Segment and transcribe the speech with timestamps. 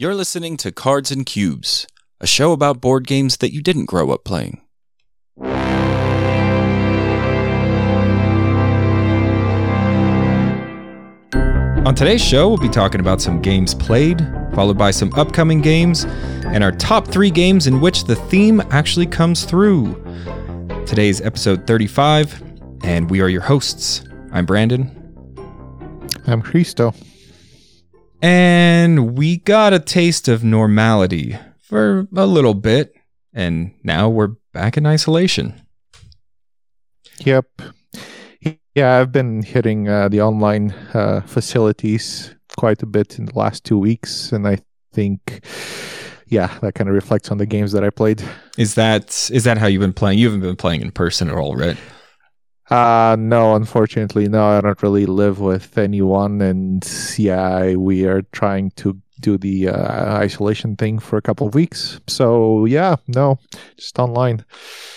[0.00, 1.84] You're listening to Cards and Cubes,
[2.20, 4.60] a show about board games that you didn't grow up playing.
[11.84, 14.20] On today's show, we'll be talking about some games played,
[14.54, 16.04] followed by some upcoming games,
[16.44, 20.00] and our top three games in which the theme actually comes through.
[20.86, 22.40] Today's episode 35,
[22.84, 24.04] and we are your hosts.
[24.30, 24.94] I'm Brandon.
[26.28, 26.94] I'm Christo.
[28.20, 32.94] And we got a taste of normality for a little bit,
[33.32, 35.60] and now we're back in isolation.
[37.20, 37.46] Yep.
[38.74, 43.64] Yeah, I've been hitting uh, the online uh, facilities quite a bit in the last
[43.64, 44.58] two weeks, and I
[44.92, 45.44] think,
[46.26, 48.22] yeah, that kind of reflects on the games that I played.
[48.56, 50.18] Is that is that how you've been playing?
[50.18, 51.76] You haven't been playing in person at all, right?
[52.70, 54.44] Uh no, unfortunately, no.
[54.44, 56.86] I don't really live with anyone, and
[57.16, 62.00] yeah, we are trying to do the uh, isolation thing for a couple of weeks.
[62.06, 63.38] So yeah, no,
[63.76, 64.44] just online.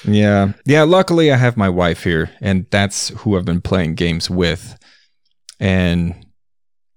[0.04, 0.84] Yeah, yeah.
[0.84, 4.78] Luckily, I have my wife here, and that's who I've been playing games with.
[5.60, 6.26] And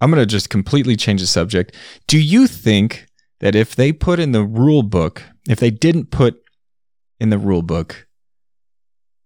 [0.01, 1.75] I'm gonna just completely change the subject.
[2.09, 3.07] Do you think
[3.41, 6.43] that if they put in the rule book, if they didn't put
[7.21, 8.07] in the rule book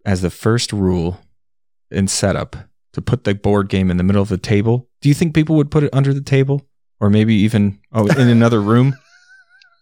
[0.05, 1.21] as the first rule
[1.91, 2.57] in setup
[2.93, 5.57] to put the board game in the middle of the table, do you think people
[5.57, 6.69] would put it under the table?
[7.01, 8.97] or maybe even oh in another room.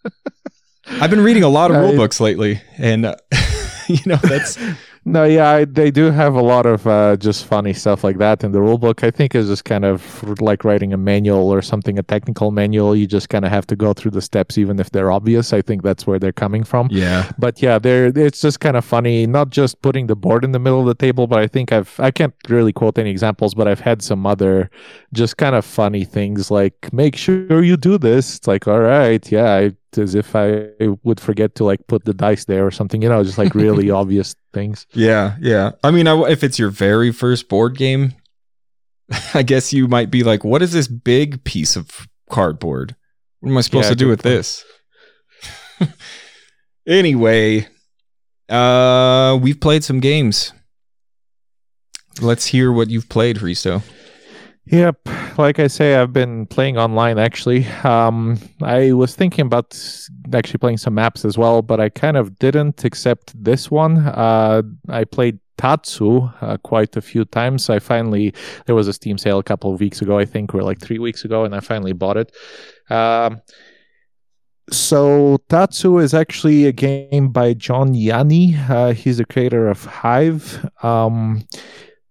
[0.86, 3.16] I've been reading a lot of rule books lately, and uh,
[3.88, 4.56] you know that's
[5.06, 8.42] no, yeah, I, they do have a lot of uh, just funny stuff like that
[8.42, 9.04] in the rule book.
[9.04, 12.96] I think is just kind of like writing a manual or something, a technical manual.
[12.96, 15.52] You just kind of have to go through the steps, even if they're obvious.
[15.52, 16.88] I think that's where they're coming from.
[16.90, 19.28] Yeah, but yeah, they're it's just kind of funny.
[19.28, 21.94] Not just putting the board in the middle of the table, but I think I've
[22.00, 24.70] I can't really quote any examples, but I've had some other
[25.12, 28.38] just kind of funny things like make sure you do this.
[28.38, 30.68] It's like all right, yeah, I as if I
[31.02, 33.90] would forget to like put the dice there or something, you know, just like really
[34.02, 34.86] obvious things.
[34.92, 35.72] Yeah, yeah.
[35.82, 38.14] I mean, I, if it's your very first board game,
[39.34, 42.96] I guess you might be like, what is this big piece of cardboard?
[43.40, 44.34] What am I supposed yeah, to do with point.
[44.34, 44.64] this?
[46.86, 47.68] anyway,
[48.48, 50.52] uh, we've played some games.
[52.20, 53.82] Let's hear what you've played, Risto.
[54.68, 57.66] Yep, like I say, I've been playing online actually.
[57.84, 59.78] Um, I was thinking about
[60.34, 63.98] actually playing some maps as well, but I kind of didn't, except this one.
[63.98, 67.70] Uh, I played Tatsu uh, quite a few times.
[67.70, 68.34] I finally
[68.66, 70.98] there was a Steam sale a couple of weeks ago, I think, or like three
[70.98, 72.32] weeks ago, and I finally bought it.
[72.90, 73.40] Um,
[74.72, 78.68] so Tatsu is actually a game by John Yianni.
[78.68, 80.68] Uh, he's the creator of Hive.
[80.82, 81.46] Um,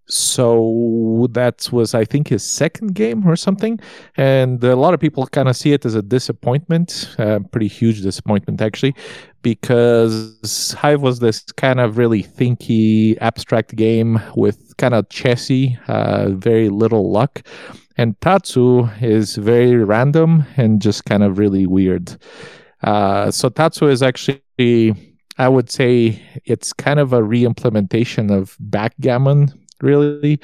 [0.08, 3.80] so that was i think his second game or something.
[4.18, 8.02] And a lot of people kind of see it as a disappointment a pretty huge
[8.02, 8.96] disappointment actually
[9.42, 16.30] because hive was this kind of really thinky abstract game with kind of chessy uh,
[16.30, 17.44] very little luck.
[17.98, 22.18] And tatsu is very random and just kind of really weird.
[22.84, 24.96] Uh, so tatsu is actually
[25.38, 30.40] I would say it's kind of a re-implementation of backgammon really.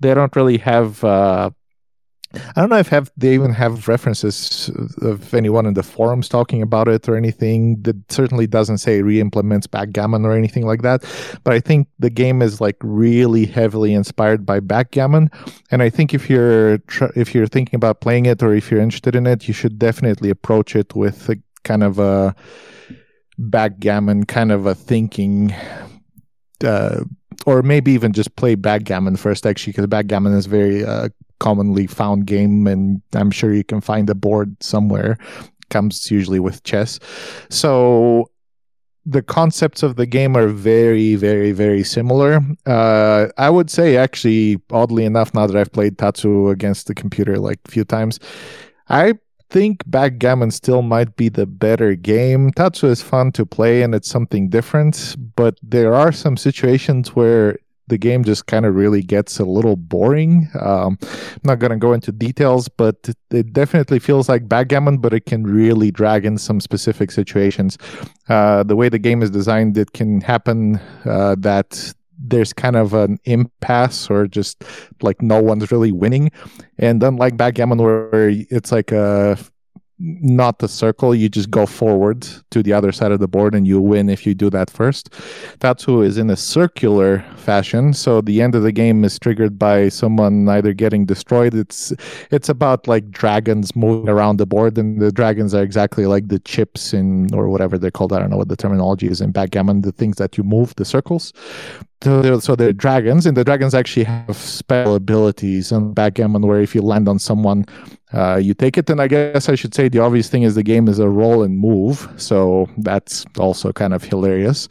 [0.00, 1.02] They don't really have.
[1.04, 1.50] Uh,
[2.34, 4.70] I don't know if have they even have references
[5.00, 7.80] of anyone in the forums talking about it or anything.
[7.82, 11.02] That certainly doesn't say re-implements backgammon or anything like that.
[11.44, 15.30] But I think the game is like really heavily inspired by backgammon,
[15.70, 18.80] and I think if you're tr- if you're thinking about playing it or if you're
[18.80, 22.34] interested in it, you should definitely approach it with a kind of a
[23.38, 25.54] backgammon kind of a thinking
[26.64, 27.00] uh,
[27.44, 31.08] or maybe even just play backgammon first, actually, because backgammon is very uh,
[31.38, 35.18] commonly found game, and I'm sure you can find a board somewhere.
[35.68, 37.00] Comes usually with chess,
[37.50, 38.30] so
[39.04, 42.40] the concepts of the game are very, very, very similar.
[42.66, 47.38] Uh, I would say, actually, oddly enough, now that I've played Tatsu against the computer
[47.38, 48.18] like a few times,
[48.88, 49.14] I
[49.50, 52.50] think backgammon still might be the better game.
[52.52, 57.58] Tatsu is fun to play and it's something different, but there are some situations where
[57.88, 60.48] the game just kind of really gets a little boring.
[60.60, 64.98] Um, I'm not going to go into details, but it, it, definitely feels like backgammon,
[64.98, 67.78] but it can really drag in some specific situations.
[68.28, 72.94] Uh, the way the game is designed, it can happen uh, that there's kind of
[72.94, 74.64] an impasse or just
[75.02, 76.30] like no one's really winning.
[76.78, 79.38] And unlike backgammon, where it's like a
[79.98, 81.14] not the circle.
[81.14, 84.26] You just go forward to the other side of the board and you win if
[84.26, 85.10] you do that first.
[85.60, 89.88] Tatsu is in a circular fashion, so the end of the game is triggered by
[89.88, 91.54] someone either getting destroyed.
[91.54, 91.92] It's
[92.30, 96.40] it's about like dragons moving around the board, and the dragons are exactly like the
[96.40, 98.12] chips in or whatever they're called.
[98.12, 99.82] I don't know what the terminology is in backgammon.
[99.82, 101.32] The things that you move, the circles.
[102.06, 106.60] So they're, so they're dragons, and the dragons actually have spell abilities on backgammon where
[106.60, 107.66] if you land on someone
[108.12, 110.62] uh, you take it, and I guess I should say the obvious thing is the
[110.62, 114.68] game is a roll and move, so that's also kind of hilarious.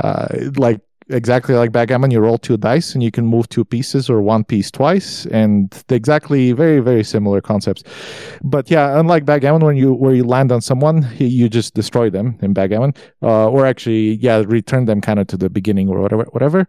[0.00, 4.08] Uh, like exactly like backgammon, you roll two dice and you can move two pieces
[4.08, 7.82] or one piece twice, and exactly very very similar concepts.
[8.42, 12.38] But yeah, unlike backgammon, when you where you land on someone, you just destroy them
[12.42, 16.24] in backgammon, uh, or actually yeah, return them kind of to the beginning or whatever
[16.32, 16.66] whatever.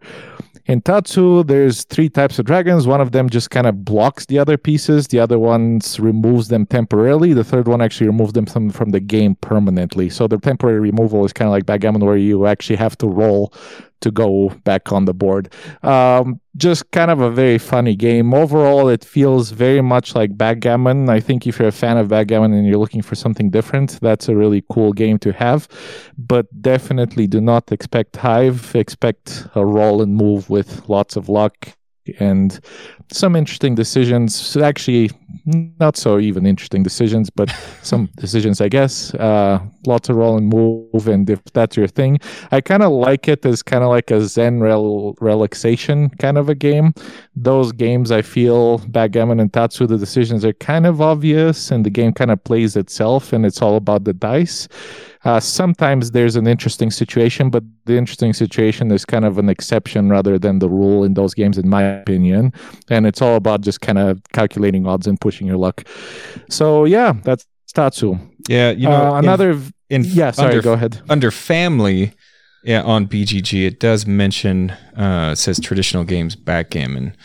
[0.66, 2.86] In Tatsu, there's three types of dragons.
[2.86, 5.08] One of them just kind of blocks the other pieces.
[5.08, 7.34] The other ones removes them temporarily.
[7.34, 10.08] The third one actually removes them from, from the game permanently.
[10.08, 13.52] So the temporary removal is kind of like backgammon, where you actually have to roll
[14.00, 15.52] to go back on the board.
[15.82, 18.32] Um, just kind of a very funny game.
[18.32, 21.08] Overall, it feels very much like backgammon.
[21.08, 24.28] I think if you're a fan of backgammon and you're looking for something different, that's
[24.28, 25.66] a really cool game to have.
[26.16, 28.74] But definitely do not expect Hive.
[28.76, 31.76] Expect a roll and move with lots of luck
[32.20, 32.60] and
[33.12, 34.34] some interesting decisions.
[34.34, 35.10] So actually,
[35.46, 37.50] not so even interesting decisions, but
[37.82, 39.14] some decisions, I guess.
[39.14, 42.18] Uh, lots of roll and move, and if that's your thing,
[42.50, 46.48] I kind of like it as kind of like a Zen rel- relaxation kind of
[46.48, 46.94] a game.
[47.36, 51.90] Those games, I feel, Backgammon and Tatsu, the decisions are kind of obvious, and the
[51.90, 54.68] game kind of plays itself, and it's all about the dice.
[55.24, 60.10] Uh, sometimes there's an interesting situation, but the interesting situation is kind of an exception
[60.10, 62.52] rather than the rule in those games, in my opinion.
[62.90, 65.84] And it's all about just kind of calculating odds and pushing your luck.
[66.50, 68.18] So yeah, that's Tatsu.
[68.48, 69.50] Yeah, you know, uh, another.
[69.50, 71.02] In, in yeah, sorry, under, go ahead.
[71.08, 72.12] Under family,
[72.62, 77.16] yeah, on BGG, it does mention uh, says traditional games backgammon.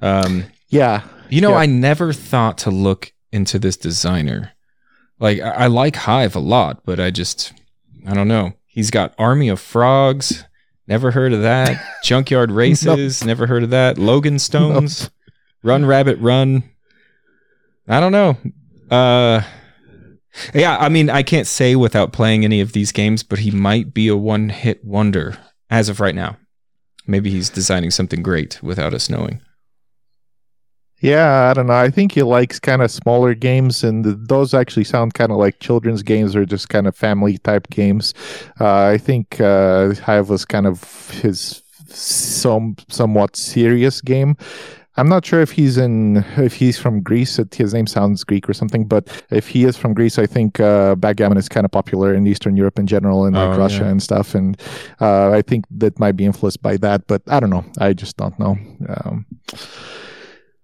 [0.00, 1.58] Um, yeah, you know, yeah.
[1.58, 4.52] I never thought to look into this designer.
[5.20, 7.52] Like I, I like Hive a lot, but I just
[8.06, 8.54] I don't know.
[8.66, 10.44] He's got Army of Frogs.
[10.86, 11.80] Never heard of that.
[12.02, 13.20] Junkyard Races.
[13.22, 13.26] nope.
[13.26, 13.98] Never heard of that.
[13.98, 15.02] Logan Stones.
[15.02, 15.12] Nope.
[15.62, 16.64] Run Rabbit Run.
[17.86, 18.36] I don't know.
[18.90, 19.42] Uh
[20.54, 23.92] yeah, I mean, I can't say without playing any of these games, but he might
[23.92, 25.36] be a one-hit wonder
[25.68, 26.36] as of right now.
[27.06, 29.40] Maybe he's designing something great without us knowing.
[31.00, 31.74] Yeah, I don't know.
[31.74, 35.58] I think he likes kind of smaller games, and those actually sound kind of like
[35.58, 38.12] children's games or just kind of family type games.
[38.60, 44.36] Uh, I think uh, Hive was kind of his some somewhat serious game.
[44.96, 47.40] I'm not sure if he's in if he's from Greece.
[47.52, 50.96] His name sounds Greek or something, but if he is from Greece, I think uh,
[50.96, 53.90] backgammon is kind of popular in Eastern Europe in general, and like oh, Russia yeah.
[53.90, 54.34] and stuff.
[54.34, 54.60] And
[55.00, 57.64] uh, I think that might be influenced by that, but I don't know.
[57.78, 58.58] I just don't know.
[58.88, 59.24] Um,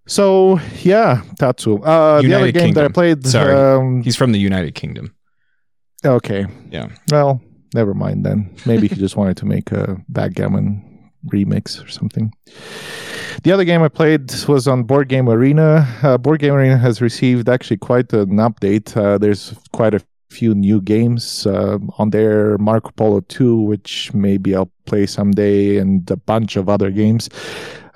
[0.07, 1.79] so yeah, Tatsu.
[1.79, 2.75] Uh, the other game Kingdom.
[2.75, 3.27] that I played.
[3.27, 5.15] Sorry, um, he's from the United Kingdom.
[6.05, 6.47] Okay.
[6.71, 6.89] Yeah.
[7.11, 7.41] Well,
[7.75, 8.55] never mind then.
[8.67, 12.33] Maybe he just wanted to make a backgammon remix or something.
[13.43, 15.87] The other game I played was on Board Game Arena.
[16.03, 18.97] Uh, Board Game Arena has received actually quite an update.
[18.97, 20.01] Uh, there's quite a
[20.31, 26.11] few new games uh, on there Marco Polo 2, which maybe I'll play someday, and
[26.11, 27.29] a bunch of other games.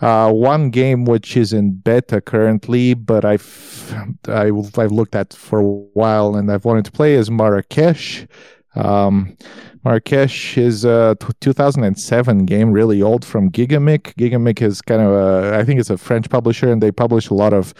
[0.00, 3.94] Uh, one game which is in beta currently, but I've
[4.26, 7.30] I, have i have looked at for a while and I've wanted to play is
[7.30, 8.26] Marrakesh.
[8.74, 9.36] Um,
[9.84, 14.14] Marrakesh is a 2007 game, really old from Gigamic.
[14.14, 17.34] Gigamic is kind of a, I think it's a French publisher, and they publish a
[17.34, 17.72] lot of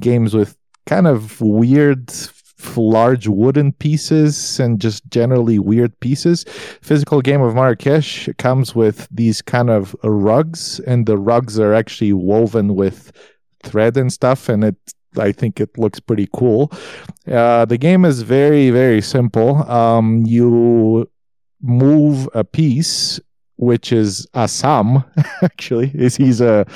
[0.00, 0.56] games with
[0.86, 2.10] kind of weird
[2.76, 6.44] large wooden pieces and just generally weird pieces.
[6.82, 12.12] Physical game of Marrakesh comes with these kind of rugs, and the rugs are actually
[12.12, 13.12] woven with
[13.62, 14.76] thread and stuff, and it
[15.18, 16.70] I think it looks pretty cool.
[17.26, 19.68] Uh, the game is very very simple.
[19.70, 21.10] Um, you
[21.62, 23.18] move a piece
[23.56, 25.04] which is Assam.
[25.42, 26.66] Actually, is he's a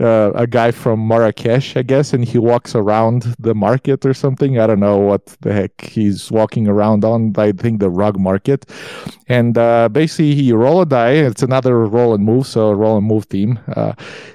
[0.00, 4.58] uh, a guy from Marrakesh, I guess, and he walks around the market or something.
[4.58, 7.32] I don't know what the heck he's walking around on.
[7.36, 8.66] I think the rug market,
[9.28, 11.12] and uh, basically he roll a die.
[11.12, 13.58] It's another roll and move, so roll and move theme.
[13.74, 13.92] Uh,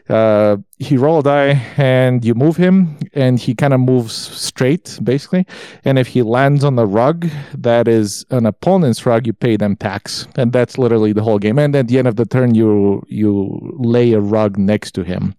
[0.09, 4.99] uh he roll a die and you move him and he kind of moves straight
[5.03, 5.45] basically.
[5.85, 9.75] And if he lands on the rug that is an opponent's rug you pay them
[9.75, 10.27] tax.
[10.35, 11.59] And that's literally the whole game.
[11.59, 15.35] And at the end of the turn you you lay a rug next to him.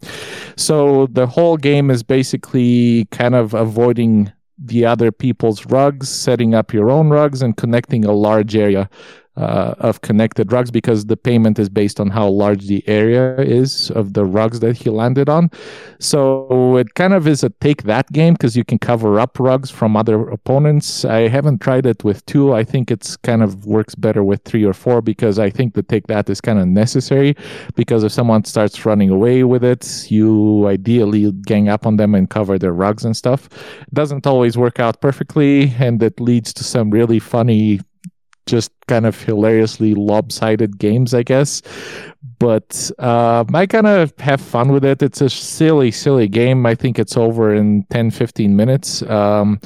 [0.55, 4.31] So the whole game is basically kind of avoiding
[4.65, 8.89] the other people's rugs, setting up your own rugs, and connecting a large area
[9.37, 13.91] uh, of connected rugs because the payment is based on how large the area is
[13.93, 15.51] of the rugs that he landed on.
[15.99, 19.71] So it kind of is a take that game because you can cover up rugs
[19.71, 21.05] from other opponents.
[21.05, 22.53] I haven't tried it with two.
[22.53, 25.83] I think it's kind of works better with three or four because I think the
[25.83, 27.35] take that is kind of necessary
[27.75, 32.29] because if someone starts running away with it, you ideally gang up on them and
[32.29, 33.49] cover their rugs and stuff.
[33.81, 37.81] It doesn't always work out perfectly and it leads to some really funny
[38.47, 41.63] just kind of hilariously lopsided games, I guess.
[42.39, 45.03] But uh, I kind of have fun with it.
[45.03, 46.67] It's a silly, silly game.
[46.67, 49.03] I think it's over in 10, 15 minutes.
[49.03, 49.61] Um,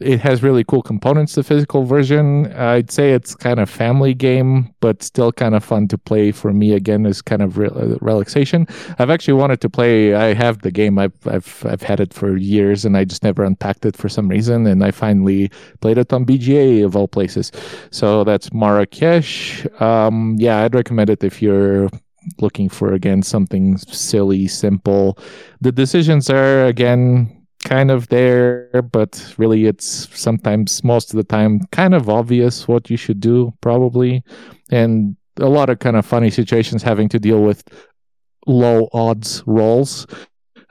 [0.00, 2.52] it has really cool components the physical version.
[2.52, 6.52] I'd say it's kind of family game but still kind of fun to play for
[6.52, 8.66] me again is kind of re- relaxation.
[8.98, 12.36] I've actually wanted to play i have the game I've, I've i've had it for
[12.36, 16.12] years and i just never unpacked it for some reason and i finally played it
[16.12, 17.50] on bga of all places.
[17.90, 19.66] So that's marrakesh.
[19.80, 21.88] Um, yeah i'd recommend it if you're
[22.40, 25.18] looking for again something silly simple.
[25.60, 27.37] The decisions are again
[27.68, 32.88] kind of there, but really it's sometimes, most of the time, kind of obvious what
[32.88, 34.24] you should do, probably.
[34.70, 37.62] And a lot of kind of funny situations having to deal with
[38.46, 40.06] low odds rolls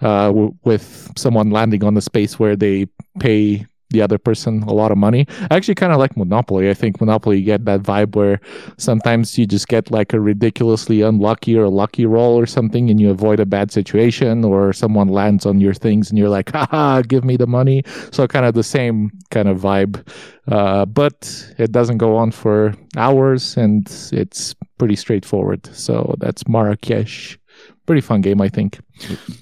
[0.01, 2.87] uh, w- with someone landing on the space where they
[3.19, 5.25] pay the other person a lot of money.
[5.49, 6.69] I actually kind of like Monopoly.
[6.69, 8.39] I think Monopoly you get that vibe where
[8.77, 13.09] sometimes you just get like a ridiculously unlucky or lucky roll or something and you
[13.09, 17.23] avoid a bad situation or someone lands on your things and you're like, haha, give
[17.23, 17.83] me the money.
[18.11, 20.05] So kind of the same kind of vibe.
[20.47, 25.65] Uh, but it doesn't go on for hours and it's pretty straightforward.
[25.75, 27.37] So that's Marrakesh.
[27.85, 28.79] Pretty fun game, I think.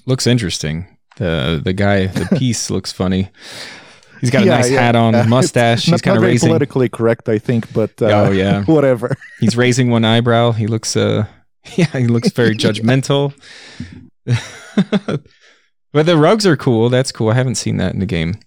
[0.06, 0.86] Looks interesting.
[1.16, 3.30] The the guy, the piece looks funny.
[4.20, 4.80] He's got a yeah, nice yeah.
[4.80, 5.84] hat on, uh, mustache.
[5.84, 9.16] He's kind of raising politically correct, I think, but uh, oh yeah, whatever.
[9.40, 10.52] He's raising one eyebrow.
[10.52, 11.26] He looks uh,
[11.76, 13.34] yeah, he looks very judgmental.
[15.92, 16.88] but the rugs are cool.
[16.88, 17.30] That's cool.
[17.30, 18.38] I haven't seen that in the game.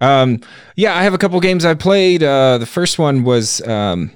[0.00, 0.40] Um,
[0.76, 2.22] yeah, I have a couple games I played.
[2.22, 4.10] Uh, the first one was um,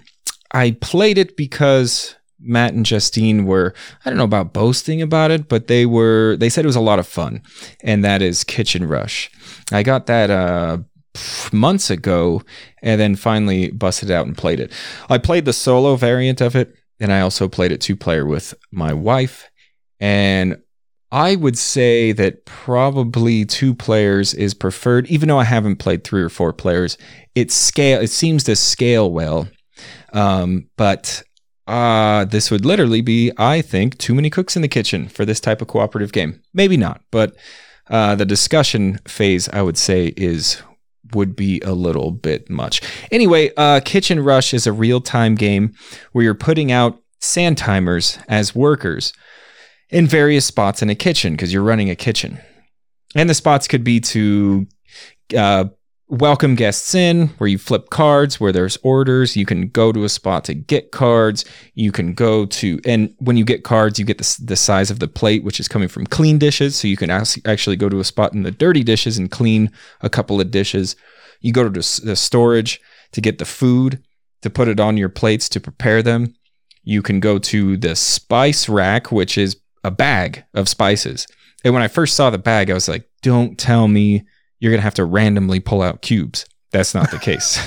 [0.52, 3.74] I played it because Matt and Justine were
[4.04, 6.80] I don't know about boasting about it, but they were they said it was a
[6.80, 7.42] lot of fun,
[7.82, 9.30] and that is Kitchen Rush.
[9.72, 10.78] I got that uh,
[11.52, 12.42] months ago,
[12.82, 14.72] and then finally busted out and played it.
[15.08, 18.54] I played the solo variant of it, and I also played it two player with
[18.70, 19.48] my wife,
[20.00, 20.58] and
[21.14, 26.22] I would say that probably two players is preferred, even though I haven't played three
[26.22, 26.98] or four players.
[27.36, 29.48] It scale it seems to scale well.
[30.12, 31.22] Um, but
[31.66, 35.40] uh, this would literally be, I think, too many cooks in the kitchen for this
[35.40, 36.40] type of cooperative game.
[36.52, 37.34] Maybe not, but
[37.88, 40.62] uh, the discussion phase, I would say, is
[41.12, 42.80] would be a little bit much.
[43.10, 45.74] Anyway, uh, Kitchen Rush is a real time game
[46.12, 49.12] where you're putting out sand timers as workers
[49.90, 52.40] in various spots in a kitchen because you're running a kitchen.
[53.14, 54.66] And the spots could be to
[55.36, 55.66] uh,
[56.08, 59.36] welcome guests in where you flip cards where there's orders.
[59.36, 61.44] You can go to a spot to get cards.
[61.74, 64.98] You can go to and when you get cards you get the, the size of
[64.98, 66.76] the plate which is coming from clean dishes.
[66.76, 69.70] So you can actually go to a spot in the dirty dishes and clean
[70.02, 70.94] a couple of dishes.
[71.40, 72.80] You go to the storage
[73.12, 74.02] to get the food
[74.42, 76.34] to put it on your plates to prepare them.
[76.82, 81.26] You can go to the spice rack which is a bag of spices.
[81.64, 84.26] And when i first saw the bag i was like don't tell me
[84.64, 86.46] you're going to have to randomly pull out cubes.
[86.70, 87.58] That's not the case.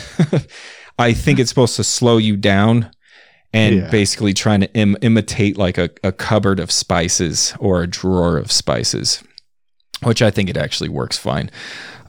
[0.99, 2.89] I think it's supposed to slow you down
[3.53, 3.89] and yeah.
[3.91, 8.51] basically trying to Im- imitate like a, a cupboard of spices or a drawer of
[8.51, 9.23] spices,
[10.01, 11.51] which I think it actually works fine.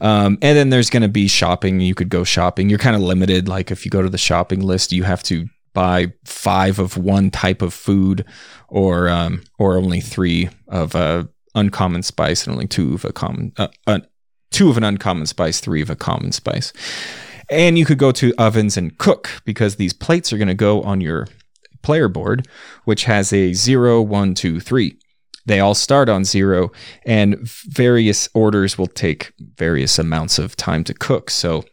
[0.01, 1.81] Um, and then there's going to be shopping.
[1.81, 2.67] You could go shopping.
[2.67, 3.47] You're kind of limited.
[3.47, 7.29] Like if you go to the shopping list, you have to buy five of one
[7.29, 8.25] type of food,
[8.69, 13.51] or um, or only three of a uncommon spice and only two of a common
[13.57, 13.99] uh, uh,
[14.51, 16.73] two of an uncommon spice, three of a common spice.
[17.49, 20.81] And you could go to ovens and cook because these plates are going to go
[20.83, 21.27] on your
[21.81, 22.47] player board,
[22.85, 24.97] which has a zero, one, two, three.
[25.45, 26.71] They all start on zero,
[27.05, 31.31] and various orders will take various amounts of time to cook.
[31.31, 31.63] So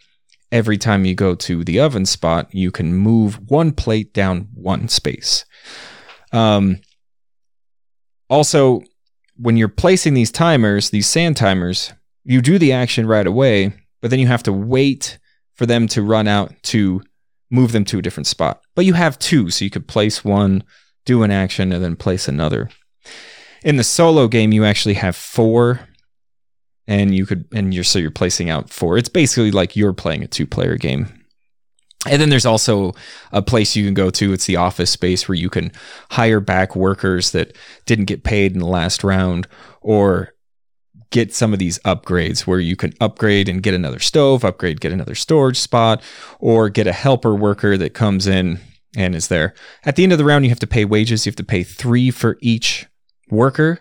[0.50, 4.88] every time you go to the oven spot, you can move one plate down one
[4.88, 5.44] space.
[6.32, 6.80] Um,
[8.30, 8.80] also,
[9.36, 11.92] when you're placing these timers, these sand timers,
[12.26, 15.18] you do the action right away, but then you have to wait
[15.54, 17.02] for them to run out to
[17.50, 18.60] move them to a different spot.
[18.74, 20.64] But you have two, so you could place one,
[21.04, 22.68] do an action, and then place another.
[23.64, 25.80] In the solo game, you actually have four
[26.88, 28.98] and you could and you're so you're placing out four.
[28.98, 31.08] It's basically like you're playing a two player game.
[32.08, 32.92] And then there's also
[33.32, 34.32] a place you can go to.
[34.32, 35.72] It's the office space where you can
[36.10, 39.48] hire back workers that didn't get paid in the last round
[39.80, 40.35] or
[41.16, 44.92] get some of these upgrades where you can upgrade and get another stove, upgrade, get
[44.92, 46.02] another storage spot,
[46.40, 48.60] or get a helper worker that comes in
[48.94, 49.54] and is there.
[49.86, 51.24] At the end of the round, you have to pay wages.
[51.24, 52.84] You have to pay three for each
[53.30, 53.80] worker.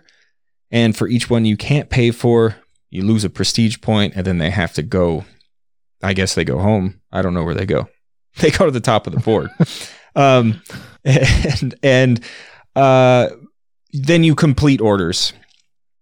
[0.70, 2.56] And for each one you can't pay for,
[2.88, 5.26] you lose a prestige point, and then they have to go.
[6.02, 7.02] I guess they go home.
[7.12, 7.88] I don't know where they go.
[8.38, 9.48] They go to the top of the board.
[10.16, 10.62] um,
[11.04, 12.24] and and
[12.74, 13.28] uh,
[13.92, 15.32] then you complete orders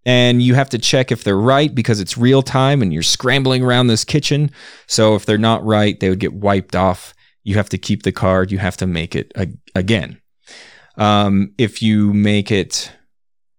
[0.07, 3.63] and you have to check if they're right because it's real time and you're scrambling
[3.63, 4.51] around this kitchen.
[4.87, 7.15] So if they're not right, they would get wiped off.
[7.43, 8.51] You have to keep the card.
[8.51, 10.21] You have to make it ag- again.
[10.97, 12.93] Um, if you make it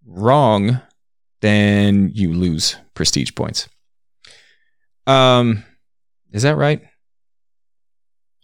[0.06, 0.80] wrong,
[1.40, 3.68] then you lose prestige points.
[5.06, 5.64] Um,
[6.32, 6.82] is that right?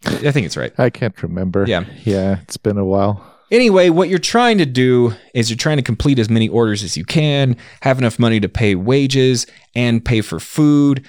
[0.04, 0.72] I think it's right.
[0.78, 1.64] I can't remember.
[1.66, 1.84] Yeah.
[2.04, 3.31] Yeah, it's been a while.
[3.52, 6.96] Anyway, what you're trying to do is you're trying to complete as many orders as
[6.96, 11.06] you can, have enough money to pay wages and pay for food.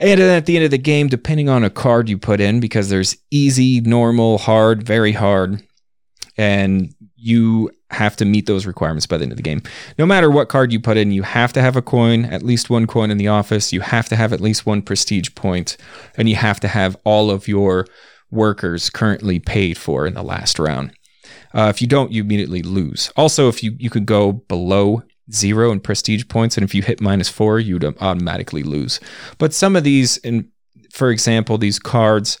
[0.00, 2.58] And then at the end of the game, depending on a card you put in,
[2.58, 5.62] because there's easy, normal, hard, very hard,
[6.36, 9.62] and you have to meet those requirements by the end of the game.
[9.96, 12.68] No matter what card you put in, you have to have a coin, at least
[12.68, 13.72] one coin in the office.
[13.72, 15.76] You have to have at least one prestige point,
[16.16, 17.86] and you have to have all of your
[18.28, 20.92] workers currently paid for in the last round.
[21.54, 23.10] Uh, if you don't, you immediately lose.
[23.16, 25.02] Also, if you you could go below
[25.32, 29.00] zero in prestige points, and if you hit minus four, you'd automatically lose.
[29.38, 30.48] But some of these, in
[30.92, 32.38] for example, these cards,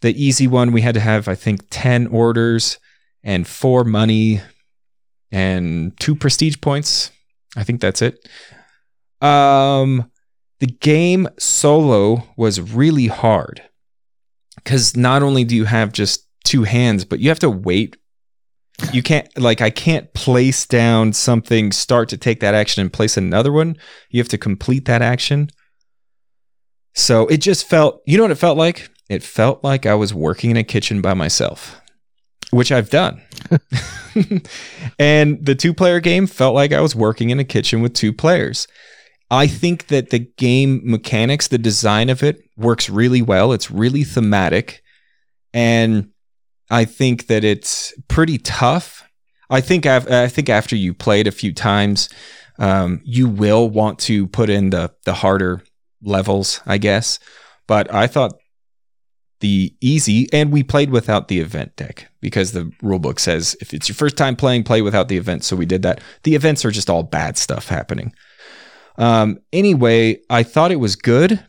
[0.00, 2.78] the easy one, we had to have I think ten orders
[3.22, 4.40] and four money
[5.30, 7.10] and two prestige points.
[7.56, 8.28] I think that's it.
[9.20, 10.10] Um,
[10.60, 13.62] the game solo was really hard
[14.56, 17.96] because not only do you have just two hands, but you have to wait.
[18.92, 23.16] You can't like I can't place down something, start to take that action and place
[23.16, 23.76] another one.
[24.10, 25.50] You have to complete that action.
[26.94, 28.90] So it just felt, you know what it felt like?
[29.08, 31.80] It felt like I was working in a kitchen by myself,
[32.50, 33.22] which I've done.
[34.98, 38.12] and the two player game felt like I was working in a kitchen with two
[38.12, 38.66] players.
[39.30, 43.52] I think that the game mechanics, the design of it works really well.
[43.52, 44.82] It's really thematic.
[45.54, 46.09] And
[46.70, 49.08] I think that it's pretty tough.
[49.50, 52.08] I think I've, I think after you played a few times,
[52.58, 55.62] um, you will want to put in the the harder
[56.02, 57.18] levels, I guess.
[57.66, 58.34] But I thought
[59.40, 63.88] the easy, and we played without the event deck because the rulebook says if it's
[63.88, 65.46] your first time playing, play without the events.
[65.46, 66.00] So we did that.
[66.22, 68.12] The events are just all bad stuff happening.
[68.98, 71.42] Um, anyway, I thought it was good,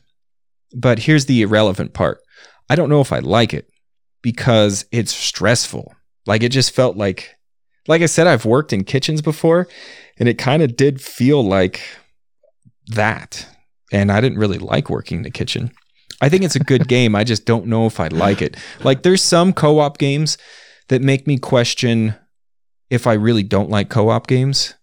[0.73, 2.21] but here's the irrelevant part.
[2.69, 3.70] I don't know if I like it
[4.21, 5.93] because it's stressful.
[6.25, 7.35] Like it just felt like,
[7.87, 9.67] like I said, I've worked in kitchens before,
[10.17, 11.81] and it kind of did feel like
[12.87, 13.47] that.
[13.91, 15.71] And I didn't really like working in the kitchen.
[16.21, 17.15] I think it's a good game.
[17.15, 18.55] I just don't know if I like it.
[18.83, 20.37] Like there's some co-op games
[20.89, 22.15] that make me question
[22.89, 24.75] if I really don't like co-op games,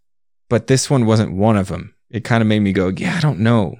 [0.48, 1.94] but this one wasn't one of them.
[2.11, 3.77] It kind of made me go, "Yeah, I don't know."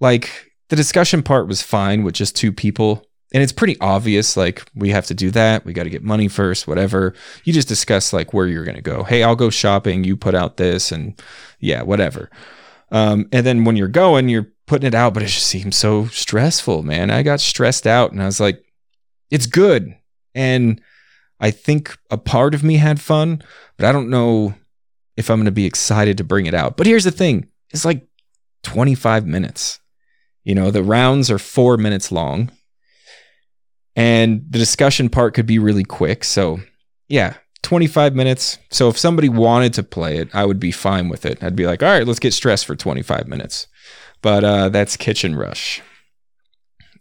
[0.00, 4.62] Like the discussion part was fine with just two people, and it's pretty obvious like
[4.74, 5.64] we have to do that.
[5.64, 7.14] We got to get money first, whatever.
[7.44, 9.04] You just discuss like where you're going to go.
[9.04, 11.20] Hey, I'll go shopping, you put out this and
[11.58, 12.30] yeah, whatever.
[12.90, 16.06] Um, and then when you're going, you're putting it out, but it just seems so
[16.06, 17.10] stressful, man.
[17.10, 18.62] I got stressed out and I was like,
[19.30, 19.96] it's good.
[20.34, 20.80] And
[21.40, 23.42] I think a part of me had fun,
[23.78, 24.54] but I don't know
[25.16, 26.76] if I'm going to be excited to bring it out.
[26.76, 28.06] But here's the thing it's like
[28.62, 29.80] 25 minutes.
[30.44, 32.50] You know, the rounds are four minutes long,
[33.96, 36.24] and the discussion part could be really quick.
[36.24, 36.60] So,
[37.08, 38.58] yeah, 25 minutes.
[38.70, 41.42] So, if somebody wanted to play it, I would be fine with it.
[41.42, 43.66] I'd be like, all right, let's get stressed for 25 minutes.
[44.22, 45.82] But uh, that's Kitchen Rush.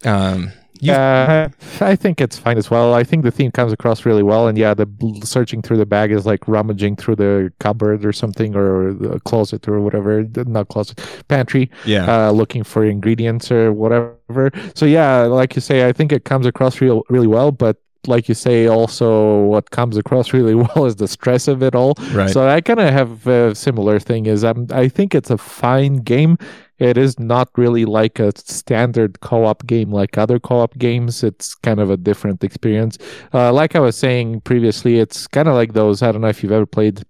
[0.03, 2.93] Um, Uh, I think it's fine as well.
[2.93, 4.87] I think the theme comes across really well, and yeah, the
[5.23, 9.67] searching through the bag is like rummaging through the cupboard or something, or the closet
[9.67, 10.23] or whatever.
[10.23, 11.69] Not closet, pantry.
[11.85, 12.29] yeah.
[12.29, 14.51] uh, looking for ingredients or whatever.
[14.75, 17.51] So yeah, like you say, I think it comes across real really well.
[17.51, 21.75] But like you say, also what comes across really well is the stress of it
[21.75, 21.95] all.
[22.11, 22.29] right.
[22.29, 24.25] So I kind of have a similar thing.
[24.25, 26.37] Is I'm, I think it's a fine game.
[26.79, 31.23] It is not really like a standard co-op game like other co-op games.
[31.23, 32.97] It's kind of a different experience.
[33.33, 36.01] Uh, like I was saying previously, it's kind of like those.
[36.01, 37.03] I don't know if you've ever played.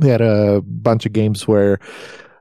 [0.00, 1.78] They had a bunch of games where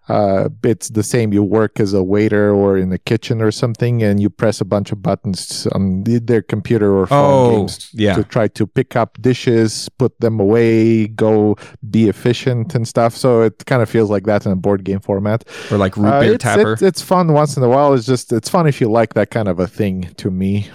[0.09, 1.31] uh, it's the same.
[1.31, 4.65] You work as a waiter or in the kitchen or something, and you press a
[4.65, 8.15] bunch of buttons on the, their computer or phone Oh, games yeah.
[8.15, 11.55] to try to pick up dishes, put them away, go
[11.89, 13.15] be efficient and stuff.
[13.15, 15.45] So it kind of feels like that in a board game format.
[15.71, 16.73] Or like root Uh, beer it's, tapper.
[16.73, 17.93] It's, it's fun once in a while.
[17.93, 20.09] It's just it's fun if you like that kind of a thing.
[20.17, 20.69] To me,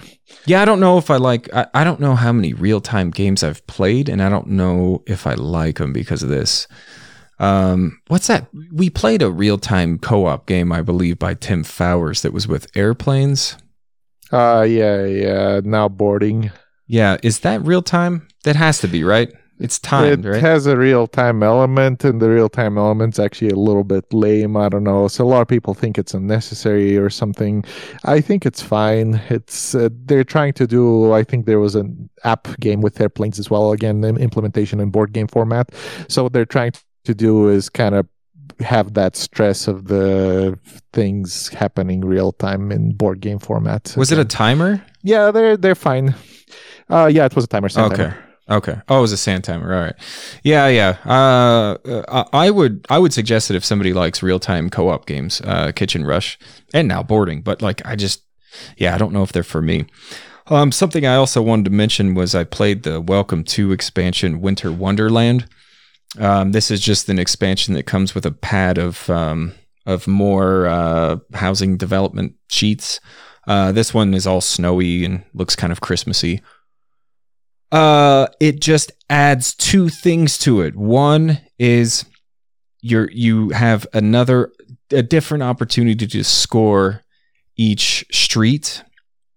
[0.45, 1.49] Yeah, I don't know if I like.
[1.53, 5.03] I, I don't know how many real time games I've played, and I don't know
[5.05, 6.67] if I like them because of this.
[7.39, 8.47] Um, what's that?
[8.73, 12.47] We played a real time co op game, I believe, by Tim Fowers that was
[12.47, 13.57] with airplanes.
[14.31, 15.61] uh, yeah, yeah.
[15.63, 16.51] Now boarding.
[16.87, 18.27] Yeah, is that real time?
[18.43, 19.31] That has to be right.
[19.59, 20.41] It's timed, it right?
[20.41, 24.55] has a real time element, and the real time element's actually a little bit lame.
[24.55, 25.09] I don't know.
[25.09, 27.65] So a lot of people think it's unnecessary or something.
[28.05, 29.21] I think it's fine.
[29.29, 31.11] It's uh, they're trying to do.
[31.11, 33.73] I think there was an app game with airplanes as well.
[33.73, 35.73] Again, implementation in board game format.
[36.07, 36.71] So they're trying
[37.09, 38.07] to do is kind of
[38.59, 40.57] have that stress of the
[40.93, 43.93] things happening real time in board game format.
[43.97, 44.83] was it a timer?
[45.03, 46.15] Yeah, they're they're fine.
[46.89, 47.69] Uh, yeah, it was a timer.
[47.69, 48.03] sand Okay.
[48.03, 48.25] timer.
[48.49, 48.77] Okay.
[48.89, 49.73] Oh, it was a sand timer.
[49.73, 49.95] All right.
[50.43, 50.97] Yeah, yeah.
[51.05, 55.05] Uh, uh, I would I would suggest that if somebody likes real time co op
[55.05, 56.37] games, uh, Kitchen Rush,
[56.73, 58.23] and now boarding, but like I just,
[58.77, 59.85] yeah, I don't know if they're for me.
[60.47, 64.71] Um, something I also wanted to mention was I played the Welcome to expansion Winter
[64.71, 65.45] Wonderland.
[66.17, 69.53] Um, this is just an expansion that comes with a pad of um,
[69.85, 72.99] of more uh, housing development sheets.
[73.47, 76.41] Uh, this one is all snowy and looks kind of Christmassy.
[77.71, 80.75] Uh, it just adds two things to it.
[80.75, 82.05] One is
[82.81, 84.51] you're you have another
[84.91, 87.03] a different opportunity to score
[87.55, 88.83] each street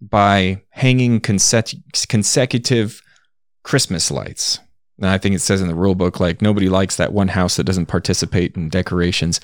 [0.01, 3.03] by hanging consecu- consecutive
[3.63, 4.59] Christmas lights.
[5.03, 7.57] And I think it says in the rule book like nobody likes that one house
[7.57, 9.41] that doesn't participate in decorations.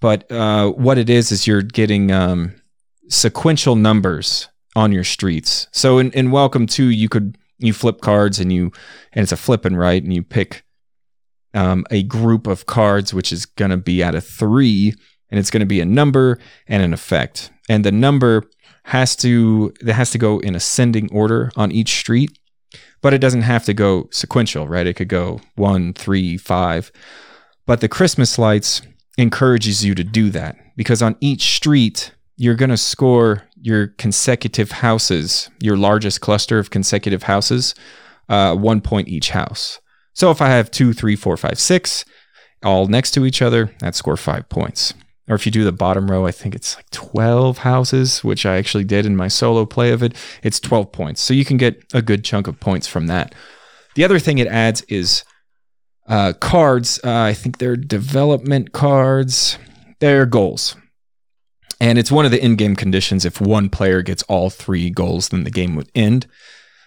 [0.00, 2.54] But uh, what it is is you're getting um,
[3.08, 5.68] sequential numbers on your streets.
[5.70, 8.72] So in, in Welcome to you could you flip cards and you
[9.12, 10.64] and it's a flip and right and you pick
[11.54, 14.94] um, a group of cards which is going to be out of three
[15.30, 18.44] and it's going to be a number and an effect and the number
[18.84, 22.38] has to it has to go in ascending order on each street
[23.02, 26.90] but it doesn't have to go sequential right it could go one three five
[27.66, 28.82] but the christmas lights
[29.18, 34.70] encourages you to do that because on each street you're going to score your consecutive
[34.70, 37.74] houses, your largest cluster of consecutive houses,
[38.28, 39.80] uh, one point each house.
[40.12, 42.04] So if I have two, three, four, five, six,
[42.62, 44.94] all next to each other, that score five points.
[45.28, 48.56] Or if you do the bottom row, I think it's like 12 houses, which I
[48.56, 50.14] actually did in my solo play of it.
[50.42, 51.20] It's 12 points.
[51.20, 53.34] So you can get a good chunk of points from that.
[53.96, 55.24] The other thing it adds is
[56.06, 57.00] uh, cards.
[57.02, 59.58] Uh, I think they're development cards.
[59.98, 60.76] They're goals.
[61.80, 63.24] And it's one of the in-game conditions.
[63.24, 66.26] If one player gets all three goals, then the game would end.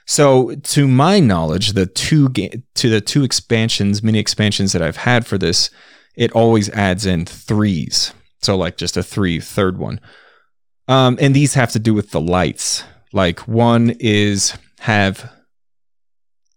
[0.08, 4.98] So, to my knowledge, the two ga- to the two expansions, mini expansions that I've
[4.98, 5.70] had for this,
[6.16, 8.12] it always adds in threes.
[8.42, 10.00] So, like just a three, third one.
[10.88, 12.84] Um, and these have to do with the lights.
[13.14, 15.32] Like one is have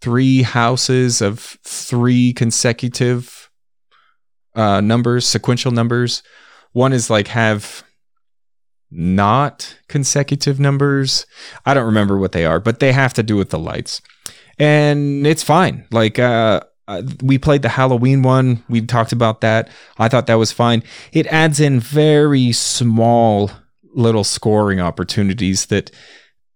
[0.00, 3.50] three houses of three consecutive
[4.54, 6.22] uh, numbers, sequential numbers.
[6.72, 7.84] One is like have
[8.90, 11.26] not consecutive numbers.
[11.64, 14.02] I don't remember what they are, but they have to do with the lights.
[14.58, 15.86] And it's fine.
[15.90, 18.62] Like uh, uh, we played the Halloween one.
[18.68, 19.68] We talked about that.
[19.98, 20.82] I thought that was fine.
[21.12, 23.50] It adds in very small
[23.94, 25.90] little scoring opportunities that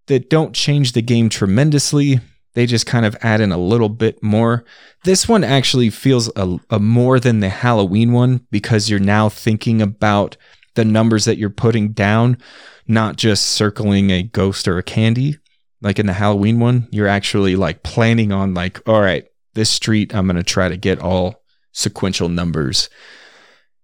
[0.07, 2.21] that don't change the game tremendously.
[2.55, 4.65] They just kind of add in a little bit more.
[5.05, 9.83] This one actually feels a, a more than the Halloween one because you're now thinking
[9.83, 10.37] about
[10.75, 12.39] the numbers that you're putting down,
[12.87, 15.37] not just circling a ghost or a candy.
[15.83, 20.15] Like in the Halloween one, you're actually like planning on like, all right, this street,
[20.15, 21.43] I'm going to try to get all
[21.73, 22.89] sequential numbers.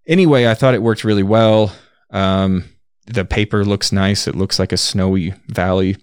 [0.07, 1.75] Anyway, I thought it worked really well.
[2.11, 2.65] Um,
[3.07, 4.29] the paper looks nice.
[4.29, 5.97] It looks like a snowy valley.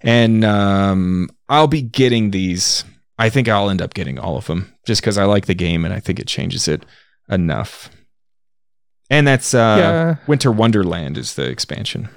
[0.00, 2.84] And um, I'll be getting these.
[3.18, 5.84] I think I'll end up getting all of them just because I like the game
[5.84, 6.84] and I think it changes it
[7.28, 7.90] enough.
[9.10, 12.08] And that's uh, yeah, Winter Wonderland is the expansion.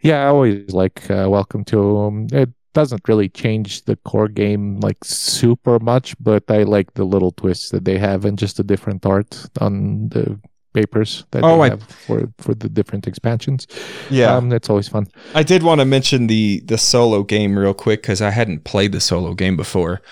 [0.00, 0.24] yeah.
[0.24, 1.98] I always like uh, Welcome to.
[1.98, 7.04] Um, it doesn't really change the core game like super much, but I like the
[7.04, 10.38] little twists that they have and just the different art on the
[10.74, 13.66] papers that Oh, they I- have for for the different expansions.
[14.10, 15.06] Yeah, um, that's always fun.
[15.34, 18.92] I did want to mention the the solo game real quick because I hadn't played
[18.92, 20.02] the solo game before.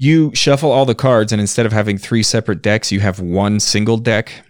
[0.00, 3.58] You shuffle all the cards, and instead of having three separate decks, you have one
[3.60, 4.44] single deck.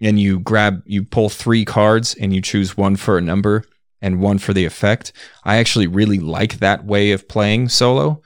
[0.00, 3.64] and you grab you pull three cards and you choose one for a number
[4.00, 5.12] and one for the effect.
[5.44, 8.22] I actually really like that way of playing solo.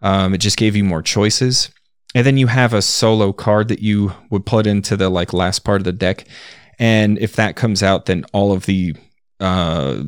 [0.00, 1.70] Um, it just gave you more choices.
[2.14, 5.60] And then you have a solo card that you would put into the like last
[5.60, 6.26] part of the deck.
[6.78, 8.94] And if that comes out, then all of the
[9.40, 10.02] uh,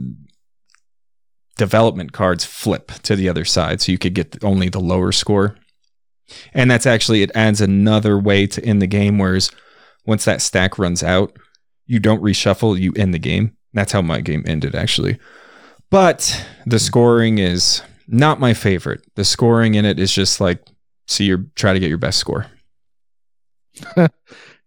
[1.56, 3.80] development cards flip to the other side.
[3.80, 5.56] So you could get only the lower score.
[6.54, 9.18] And that's actually, it adds another way to end the game.
[9.18, 9.50] Whereas
[10.06, 11.36] once that stack runs out,
[11.86, 13.56] you don't reshuffle, you end the game.
[13.72, 15.18] That's how my game ended, actually.
[15.90, 19.02] But the scoring is not my favorite.
[19.16, 20.64] The scoring in it is just like,
[21.06, 22.46] see, you're try to get your best score.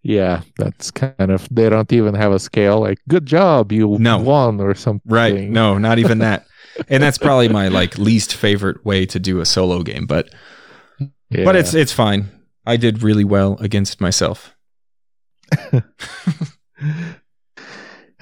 [0.04, 4.18] yeah, that's kind of, they don't even have a scale like, good job, you No.
[4.20, 5.10] won or something.
[5.12, 5.50] Right.
[5.50, 6.46] No, not even that.
[6.90, 10.30] and that's probably my like least favorite way to do a solo game, but
[11.30, 11.46] Yeah.
[11.46, 12.30] but it's it's fine.
[12.66, 14.56] I did really well against myself.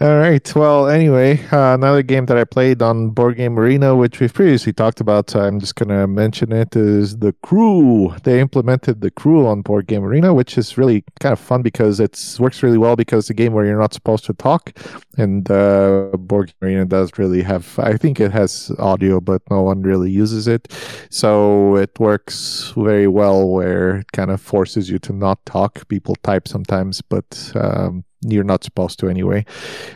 [0.02, 0.56] All right.
[0.56, 4.74] Well, anyway, uh, another game that I played on Board Game Arena, which we've previously
[4.74, 8.16] talked about, so I'm just going to mention it, is The Crew.
[8.24, 12.00] They implemented The Crew on Board Game Arena, which is really kind of fun because
[12.00, 14.76] it works really well because it's a game where you're not supposed to talk.
[15.20, 19.62] And uh, Board Game Arena does really have, I think it has audio, but no
[19.62, 20.68] one really uses it.
[21.12, 25.88] So it works very well where it kind of forces you to not talk.
[25.90, 29.46] People type sometimes, but um, you're not supposed to anyway.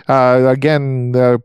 [0.07, 1.37] Uh, again, uh,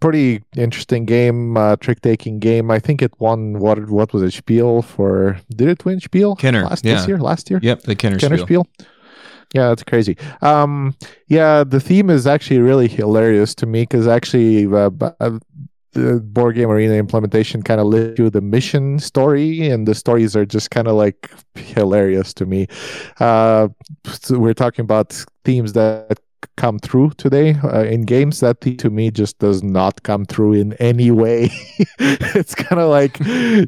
[0.00, 2.70] pretty interesting game, uh, trick taking game.
[2.70, 4.32] I think it won what what was it?
[4.32, 6.36] Spiel for did it win Spiel?
[6.36, 6.94] Kenner, last yeah.
[6.94, 7.60] this year, last year.
[7.62, 8.64] Yep, the Kenner, Kenner Spiel.
[8.64, 8.86] Spiel.
[9.54, 10.18] Yeah, that's crazy.
[10.42, 10.94] Um,
[11.28, 15.38] yeah, the theme is actually really hilarious to me because actually, uh, uh,
[15.92, 20.36] the board game arena implementation kind of led you the mission story, and the stories
[20.36, 22.66] are just kind of like hilarious to me.
[23.20, 23.68] Uh,
[24.06, 26.18] so we're talking about themes that
[26.56, 28.40] come through today uh, in games.
[28.40, 31.50] That to me just does not come through in any way.
[32.00, 33.18] It's kind of like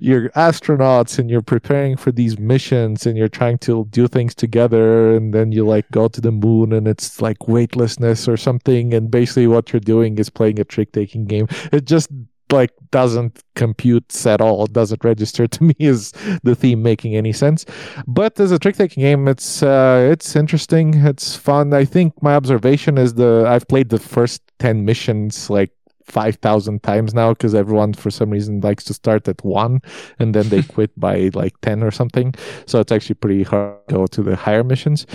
[0.00, 5.14] you're astronauts and you're preparing for these missions and you're trying to do things together
[5.14, 8.94] and then you like go to the moon and it's like weightlessness or something.
[8.94, 11.48] And basically what you're doing is playing a trick taking game.
[11.72, 12.10] It just
[12.52, 17.64] like doesn't compute at all doesn't register to me as the theme making any sense.
[18.06, 21.72] But as a trick taking game it's uh it's interesting it's fun.
[21.72, 25.70] I think my observation is the i've played the first 10 missions like
[26.10, 29.80] 5000 times now because everyone for some reason likes to start at one
[30.18, 32.34] and then they quit by like 10 or something.
[32.66, 35.06] So it's actually pretty hard to go to the higher missions.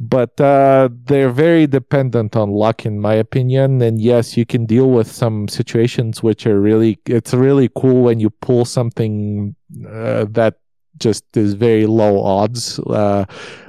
[0.00, 3.82] But uh, they're very dependent on luck in my opinion.
[3.82, 8.20] And yes you can deal with some situations which are really it's really cool when
[8.20, 9.54] you pull something
[9.86, 10.54] uh, that
[10.98, 13.24] just is very low odds uh,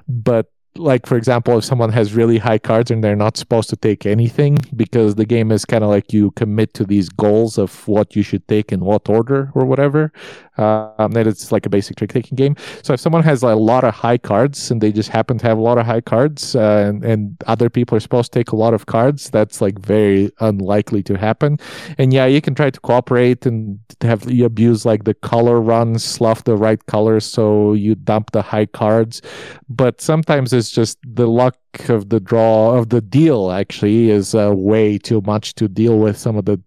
[0.08, 3.76] but like for example if someone has really high cards and they're not supposed to
[3.76, 7.88] take anything because the game is kind of like you commit to these goals of
[7.88, 10.12] what you should take in what order or whatever
[10.60, 12.56] um, that it's like a basic trick taking game.
[12.84, 15.58] So if someone has a lot of high cards and they just happen to have
[15.58, 18.56] a lot of high cards uh, and, and other people are supposed to take a
[18.56, 21.58] lot of cards that's like very unlikely to happen.
[21.98, 26.04] And yeah you can try to cooperate and have you abuse like the color runs
[26.04, 29.22] slough the right colors so you dump the high cards.
[29.70, 34.52] But sometimes it's just the luck of the draw of the deal actually is uh,
[34.56, 36.60] way too much to deal with some of the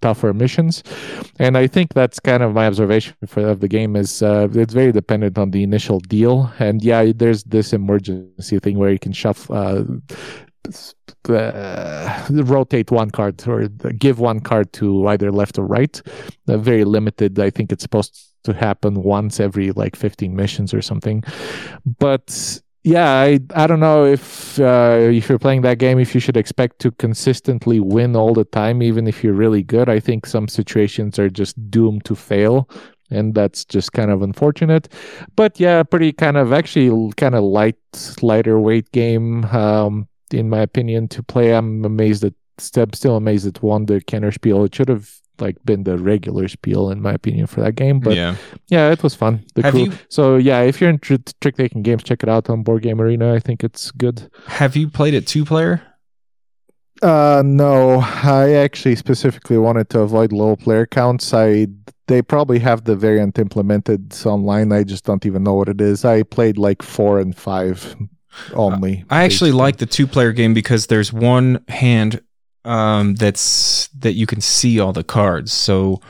[0.00, 0.82] tougher missions
[1.38, 4.74] and i think that's kind of my observation for of the game is uh, it's
[4.74, 9.12] very dependent on the initial deal and yeah there's this emergency thing where you can
[9.12, 9.84] shuffle uh,
[11.28, 16.00] uh, rotate one card or give one card to either left or right.
[16.48, 17.38] Uh, very limited.
[17.38, 21.22] I think it's supposed to happen once every like 15 missions or something.
[21.98, 26.20] But yeah, I I don't know if uh, if you're playing that game, if you
[26.20, 29.88] should expect to consistently win all the time, even if you're really good.
[29.88, 32.68] I think some situations are just doomed to fail.
[33.10, 34.88] And that's just kind of unfortunate,
[35.36, 37.78] but yeah, pretty kind of actually kind of light,
[38.20, 39.44] lighter weight game.
[39.44, 41.54] Um, in my opinion, to play.
[41.54, 42.34] I'm amazed that
[42.76, 44.64] I'm still amazed it won the Kenner Spiel.
[44.64, 45.08] It should have
[45.40, 48.00] like been the regular Spiel in my opinion for that game.
[48.00, 48.36] But yeah,
[48.68, 48.90] yeah.
[48.90, 49.44] it was fun.
[49.54, 49.84] The Have crew.
[49.84, 53.00] you- So yeah, if you're into trick taking games, check it out on Board Game
[53.00, 53.34] Arena.
[53.34, 54.30] I think it's good.
[54.46, 55.82] Have you played it two player?
[57.02, 61.34] Uh no, I actually specifically wanted to avoid low player counts.
[61.34, 61.66] I
[62.06, 64.72] they probably have the variant implemented online.
[64.72, 66.04] I just don't even know what it is.
[66.04, 67.96] I played like four and five
[68.54, 69.04] only.
[69.10, 72.22] I actually like the two player game because there's one hand
[72.66, 75.52] um, that's that you can see all the cards.
[75.52, 76.00] So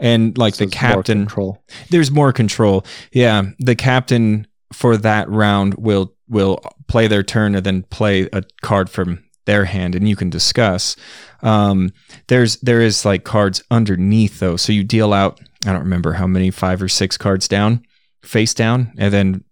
[0.00, 1.64] and like So the it's more captain control.
[1.90, 2.84] there's more control.
[3.12, 8.42] Yeah, the captain for that round will will play their turn and then play a
[8.62, 10.96] card from their hand and you can discuss.
[11.42, 11.90] Um,
[12.28, 15.40] there's there is like cards underneath though, so you deal out.
[15.66, 17.84] I don't remember how many, five or six cards down,
[18.22, 19.44] face down, and then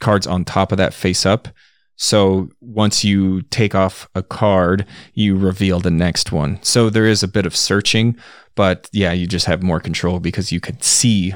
[0.00, 1.48] cards on top of that face up.
[1.96, 6.58] So once you take off a card, you reveal the next one.
[6.62, 8.16] So there is a bit of searching,
[8.54, 11.34] but yeah, you just have more control because you could see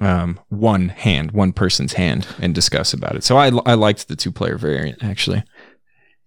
[0.00, 3.24] um, one hand, one person's hand, and discuss about it.
[3.24, 5.44] So I I liked the two player variant actually.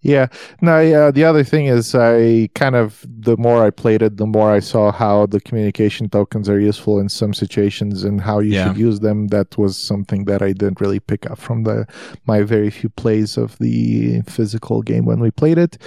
[0.04, 0.26] Yeah.
[0.60, 1.10] No, yeah.
[1.10, 4.60] The other thing is, I kind of, the more I played it, the more I
[4.60, 8.68] saw how the communication tokens are useful in some situations and how you yeah.
[8.68, 9.28] should use them.
[9.28, 11.86] That was something that I didn't really pick up from the
[12.26, 15.78] my very few plays of the physical game when we played it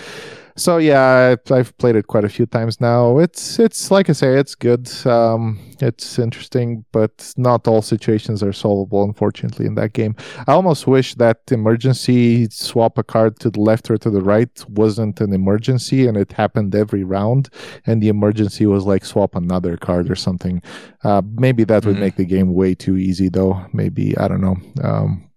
[0.57, 3.19] so yeah, I've played it quite a few times now.
[3.19, 4.89] It's it's like I say, it's good.
[5.05, 10.15] Um, it's interesting, but not all situations are solvable, unfortunately, in that game.
[10.47, 14.49] I almost wish that emergency swap a card to the left or to the right
[14.67, 17.49] wasn't an emergency, and it happened every round.
[17.85, 20.63] And the emergency was like swap another card or something.
[21.03, 22.01] Uh, maybe that would mm-hmm.
[22.01, 23.63] make the game way too easy, though.
[23.73, 24.57] Maybe I don't know.
[24.83, 25.29] Um,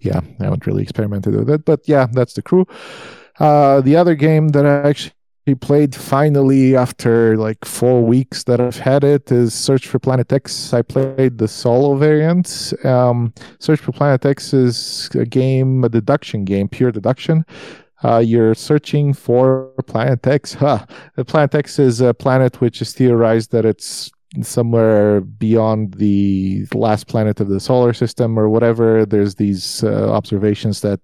[0.00, 2.66] yeah, I haven't really experimented with it, but yeah, that's the crew.
[3.38, 5.12] Uh, the other game that I actually
[5.60, 10.74] played finally after like four weeks that I've had it is Search for Planet X.
[10.74, 12.74] I played the solo variant.
[12.84, 17.44] Um, Search for Planet X is a game, a deduction game, pure deduction.
[18.02, 20.54] Uh, you're searching for Planet X.
[20.54, 20.84] Huh.
[21.26, 24.10] Planet X is a planet which is theorized that it's
[24.42, 30.82] somewhere beyond the last planet of the solar system or whatever there's these uh, observations
[30.82, 31.00] that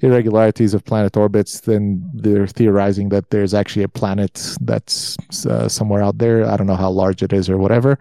[0.00, 6.02] irregularities of planet orbits then they're theorizing that there's actually a planet that's uh, somewhere
[6.02, 6.46] out there.
[6.46, 7.98] I don't know how large it is or whatever.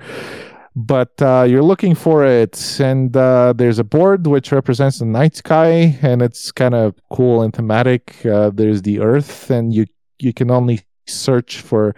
[0.75, 5.35] But uh, you're looking for it and uh, there's a board which represents the night
[5.35, 8.25] sky and it's kind of cool and thematic.
[8.25, 9.85] Uh, there's the earth and you
[10.19, 11.95] you can only search for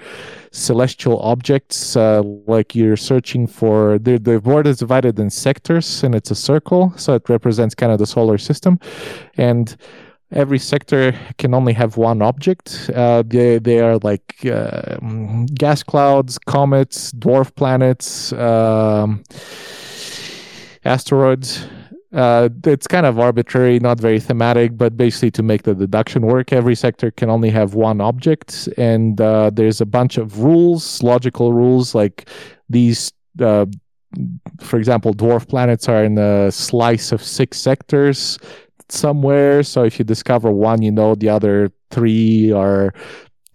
[0.52, 6.16] celestial objects uh, like you're searching for the, the board is divided in sectors and
[6.16, 8.80] it's a circle so it represents kind of the solar system.
[9.38, 9.76] And
[10.32, 12.90] every sector can only have one object.
[12.94, 14.98] Uh, they, they are like uh,
[15.54, 19.24] gas clouds comets dwarf planets um,
[20.84, 21.66] asteroids
[22.16, 26.54] uh, it's kind of arbitrary, not very thematic, but basically to make the deduction work,
[26.54, 31.54] every sector can only have one object, and uh, there's a bunch of rules, logical
[31.54, 32.30] rules, like
[32.70, 33.12] these.
[33.40, 33.66] Uh,
[34.62, 38.40] for example, dwarf planets are in a slice of six sectors
[38.88, 39.62] somewhere.
[39.62, 42.94] So if you discover one, you know the other three are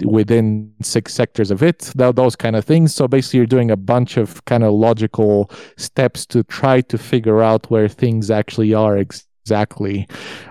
[0.05, 2.95] within six sectors of it, those kind of things.
[2.95, 7.43] So basically, you're doing a bunch of kind of logical steps to try to figure
[7.43, 10.07] out where things actually are exactly.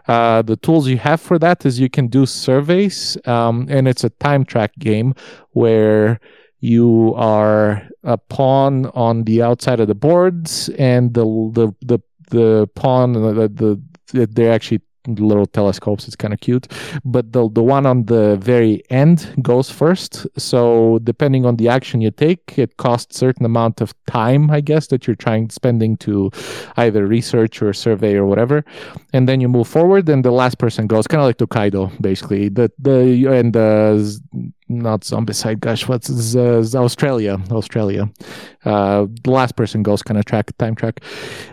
[0.08, 4.04] Uh, the tools you have for that is you can do surveys, um, and it's
[4.04, 5.14] a time track game
[5.52, 6.20] where
[6.60, 12.68] you are a pawn on the outside of the boards, and the the the the
[12.76, 13.82] pawn the, the
[14.12, 14.82] they're actually
[15.16, 16.08] little telescopes.
[16.08, 16.68] It's kind of cute.
[17.04, 20.28] But the the one on the very end goes first.
[20.38, 24.88] So depending on the action you take, it costs certain amount of time, I guess,
[24.88, 26.32] that you're trying spending to
[26.78, 28.64] either research or survey or whatever.
[29.14, 32.50] And then you move forward, and the last person goes, kind of like Tokaido, basically.
[32.50, 34.20] The the and the
[34.70, 37.38] not Zombicide, gosh, what's uh, Australia?
[37.52, 38.10] Australia.
[38.64, 41.02] Uh, the last person goes kind of track time track.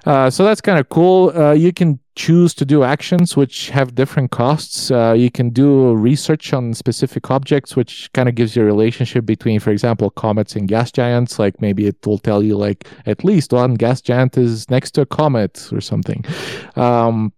[0.05, 1.31] Uh, so that's kind of cool.
[1.35, 4.91] Uh, you can choose to do actions which have different costs.
[4.91, 9.27] Uh, you can do research on specific objects, which kind of gives you a relationship
[9.27, 11.39] between, for example, comets and gas giants.
[11.39, 15.03] Like maybe it will tell you like at least one gas giant is next to
[15.03, 16.25] a comet or something.
[16.75, 17.33] Um,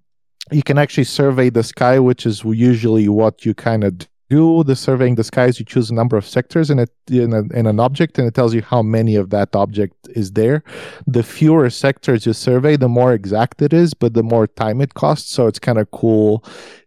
[0.50, 4.76] you can actually survey the sky, which is usually what you kind of do the
[4.76, 7.80] surveying the skies, you choose a number of sectors in, it, in, a, in an
[7.80, 10.62] object, and it tells you how many of that object is there.
[11.06, 14.94] The fewer sectors you survey, the more exact it is, but the more time it
[14.94, 15.30] costs.
[15.30, 16.44] So it's kind of cool.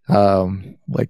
[0.08, 1.10] Um, like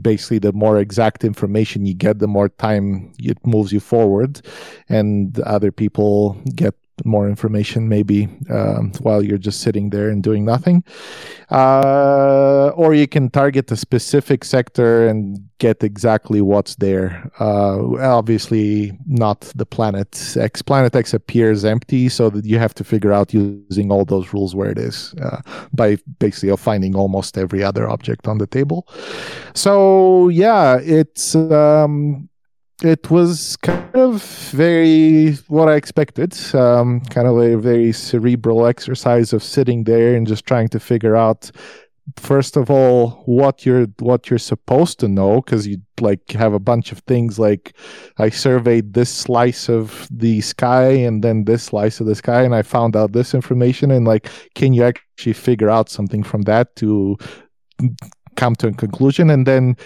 [0.00, 4.40] basically, the more exact information you get, the more time it moves you forward,
[4.88, 10.44] and other people get more information maybe um, while you're just sitting there and doing
[10.44, 10.84] nothing.
[11.50, 17.30] Uh, or you can target a specific sector and get exactly what's there.
[17.40, 20.62] Uh, obviously, not the planet X.
[20.62, 24.54] Planet X appears empty, so that you have to figure out using all those rules
[24.54, 25.40] where it is uh,
[25.72, 28.86] by basically finding almost every other object on the table.
[29.54, 32.28] So yeah, it's um,
[32.82, 34.22] it was kind of
[34.52, 36.36] very what I expected.
[36.54, 41.16] Um, kind of a very cerebral exercise of sitting there and just trying to figure
[41.16, 41.50] out
[42.16, 46.58] first of all what you're what you're supposed to know because you like have a
[46.58, 47.74] bunch of things like
[48.18, 52.54] i surveyed this slice of the sky and then this slice of the sky and
[52.54, 56.74] i found out this information and like can you actually figure out something from that
[56.76, 57.16] to
[58.36, 59.76] come to a conclusion and then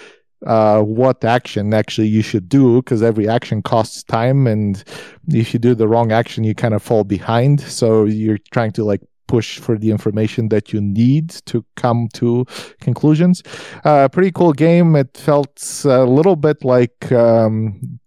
[0.47, 4.85] uh, what action actually you should do because every action costs time and
[5.29, 8.85] if you do the wrong action you kind of fall behind so you're trying to
[8.85, 9.01] like
[9.33, 12.45] push for the information that you need to come to
[12.81, 13.43] conclusions.
[13.83, 14.95] Uh, pretty cool game.
[14.95, 17.99] It felt a little bit like um,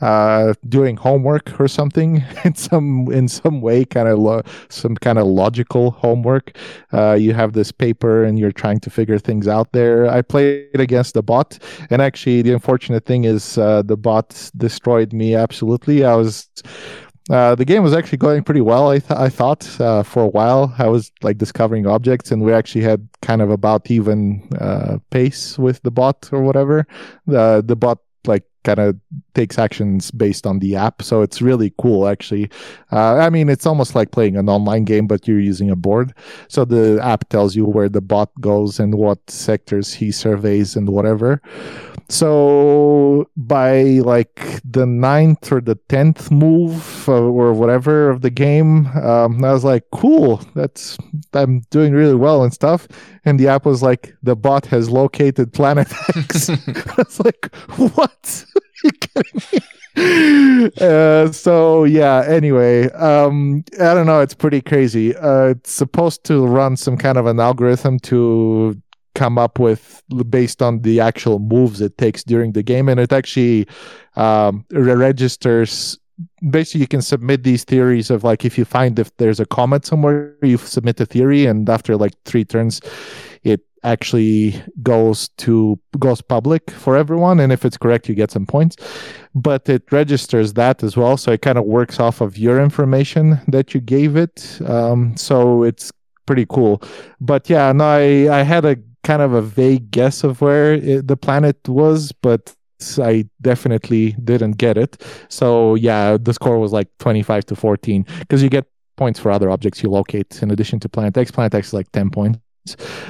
[0.00, 5.18] uh, doing homework or something in some in some way, kind of lo- some kind
[5.18, 6.56] of logical homework.
[6.92, 10.08] Uh, you have this paper and you're trying to figure things out there.
[10.08, 11.58] I played against the bot,
[11.90, 16.04] and actually, the unfortunate thing is uh, the bot destroyed me absolutely.
[16.04, 16.48] I was
[17.30, 18.88] uh, the game was actually going pretty well.
[18.90, 22.52] I, th- I thought uh, for a while I was like discovering objects, and we
[22.52, 26.86] actually had kind of about even uh, pace with the bot or whatever.
[27.26, 28.96] The the bot like kind of
[29.34, 31.02] takes actions based on the app.
[31.02, 32.50] So it's really cool, actually.
[32.92, 36.12] Uh, I mean, it's almost like playing an online game, but you're using a board.
[36.48, 40.88] So the app tells you where the bot goes and what sectors he surveys and
[40.90, 41.40] whatever.
[42.10, 48.88] So by like the ninth or the tenth move uh, or whatever of the game,
[48.88, 50.98] um, I was like, cool, that's
[51.32, 52.88] I'm doing really well and stuff.
[53.24, 56.50] And the app was like, the bot has located Planet X.
[56.68, 58.44] I was like, what?
[58.84, 60.70] you kidding me?
[60.80, 62.24] Uh, so yeah.
[62.26, 64.20] Anyway, um, I don't know.
[64.20, 65.14] It's pretty crazy.
[65.14, 68.80] Uh, it's supposed to run some kind of an algorithm to
[69.14, 73.12] come up with based on the actual moves it takes during the game, and it
[73.12, 73.66] actually
[74.16, 75.98] um, registers
[76.50, 79.86] basically you can submit these theories of like if you find if there's a comet
[79.86, 81.46] somewhere you submit a theory.
[81.46, 82.80] And after like three turns
[83.42, 87.40] it actually goes to goes public for everyone.
[87.40, 88.76] And if it's correct you get some points.
[89.34, 91.16] But it registers that as well.
[91.16, 94.60] So it kind of works off of your information that you gave it.
[94.66, 95.92] Um, so it's
[96.26, 96.82] pretty cool.
[97.20, 101.08] But yeah no i i had a kind of a vague guess of where it,
[101.08, 102.54] the planet was but
[102.98, 105.02] I definitely didn't get it.
[105.28, 109.50] So yeah, the score was like 25 to 14 because you get points for other
[109.50, 111.30] objects you locate in addition to Planet X.
[111.30, 112.38] Planet X is like 10 points.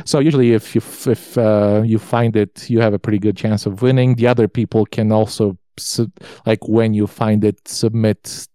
[0.04, 3.66] So usually, if you if uh, you find it, you have a pretty good chance
[3.66, 4.14] of winning.
[4.14, 5.58] The other people can also
[6.46, 8.46] like when you find it, submit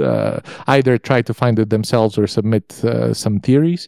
[0.00, 3.86] uh, either try to find it themselves or submit uh, some theories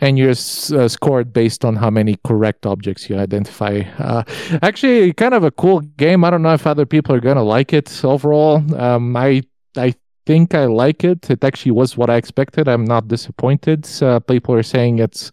[0.00, 3.82] and you're uh, scored based on how many correct objects you identify.
[3.98, 4.22] Uh,
[4.62, 6.24] actually, kind of a cool game.
[6.24, 8.62] I don't know if other people are gonna like it overall.
[8.80, 9.42] Um, I
[9.76, 9.94] I
[10.26, 11.30] think I like it.
[11.30, 12.68] It actually was what I expected.
[12.68, 13.88] I'm not disappointed.
[14.02, 15.30] Uh, people are saying it's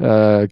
[0.00, 0.46] uh,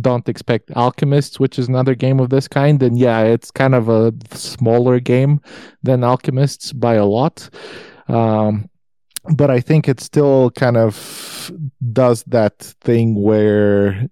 [0.00, 2.82] don't expect Alchemists, which is another game of this kind.
[2.82, 5.40] And yeah, it's kind of a smaller game
[5.82, 7.48] than Alchemists by a lot.
[8.08, 8.68] Um,
[9.24, 11.50] but I think it still kind of
[11.92, 14.08] does that thing where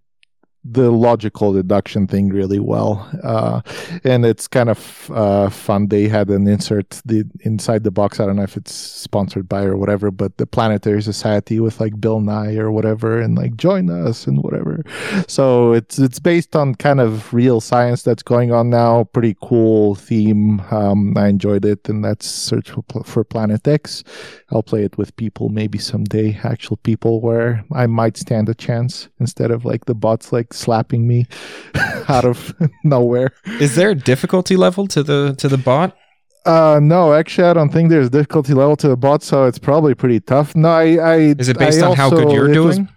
[0.72, 3.08] the logical deduction thing really well.
[3.22, 3.60] Uh,
[4.04, 5.88] and it's kind of uh, fun.
[5.88, 8.20] They had an insert the, inside the box.
[8.20, 12.00] I don't know if it's sponsored by or whatever, but the Planetary Society with like
[12.00, 14.82] Bill Nye or whatever, and like join us and whatever.
[15.28, 19.04] So it's it's based on kind of real science that's going on now.
[19.04, 20.60] Pretty cool theme.
[20.70, 24.02] Um, I enjoyed it, and that's Search for, for Planet X.
[24.50, 29.08] I'll play it with people maybe someday, actual people, where I might stand a chance
[29.20, 31.26] instead of like the bots like slapping me
[32.08, 32.54] out of
[32.84, 33.32] nowhere.
[33.60, 35.96] Is there a difficulty level to the to the bot?
[36.44, 39.94] Uh, no, actually, I don't think there's difficulty level to the bot, so it's probably
[39.94, 40.54] pretty tough.
[40.54, 42.82] No, I, I is it based I on also, how good you're doing?
[42.82, 42.95] Was,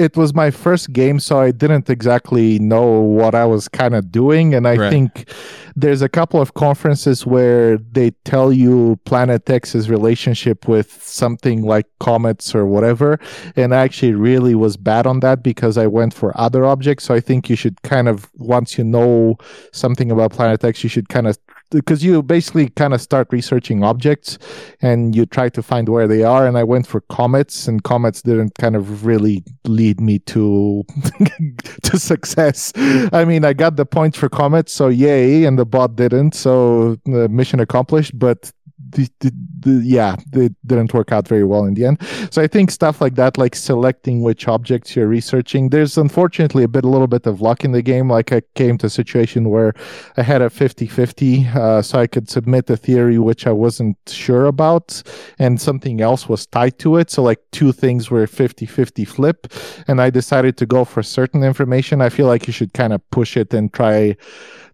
[0.00, 4.10] it was my first game, so I didn't exactly know what I was kind of
[4.10, 4.54] doing.
[4.54, 4.90] And I right.
[4.90, 5.30] think
[5.76, 11.84] there's a couple of conferences where they tell you Planet X's relationship with something like
[12.00, 13.20] comets or whatever.
[13.56, 17.04] And I actually really was bad on that because I went for other objects.
[17.04, 19.36] So I think you should kind of, once you know
[19.72, 21.36] something about Planet X, you should kind of
[21.70, 24.38] because you basically kind of start researching objects
[24.82, 28.22] and you try to find where they are and i went for comets and comets
[28.22, 30.84] didn't kind of really lead me to
[31.82, 32.72] to success.
[33.12, 36.96] I mean i got the points for comets so yay and the bot didn't so
[37.08, 38.52] uh, mission accomplished but
[38.92, 41.98] the, the, the, yeah, it didn't work out very well in the end.
[42.30, 46.68] So I think stuff like that, like selecting which objects you're researching, there's unfortunately a
[46.68, 48.08] bit, a little bit of luck in the game.
[48.08, 49.74] Like I came to a situation where
[50.16, 53.96] I had a 50 50, uh, so I could submit a theory which I wasn't
[54.06, 55.02] sure about,
[55.38, 57.10] and something else was tied to it.
[57.10, 59.52] So like two things were 50 50 flip,
[59.86, 62.00] and I decided to go for certain information.
[62.00, 64.16] I feel like you should kind of push it and try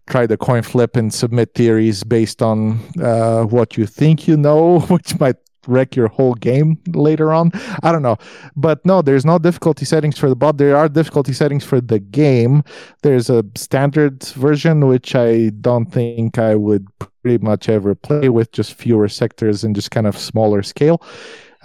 [0.07, 4.79] try the coin flip and submit theories based on uh, what you think you know,
[4.89, 5.37] which might
[5.67, 7.51] wreck your whole game later on.
[7.83, 8.17] I don't know.
[8.55, 10.57] But no, there's no difficulty settings for the bot.
[10.57, 12.63] There are difficulty settings for the game.
[13.03, 16.87] There's a standard version, which I don't think I would
[17.21, 21.01] pretty much ever play with, just fewer sectors and just kind of smaller scale.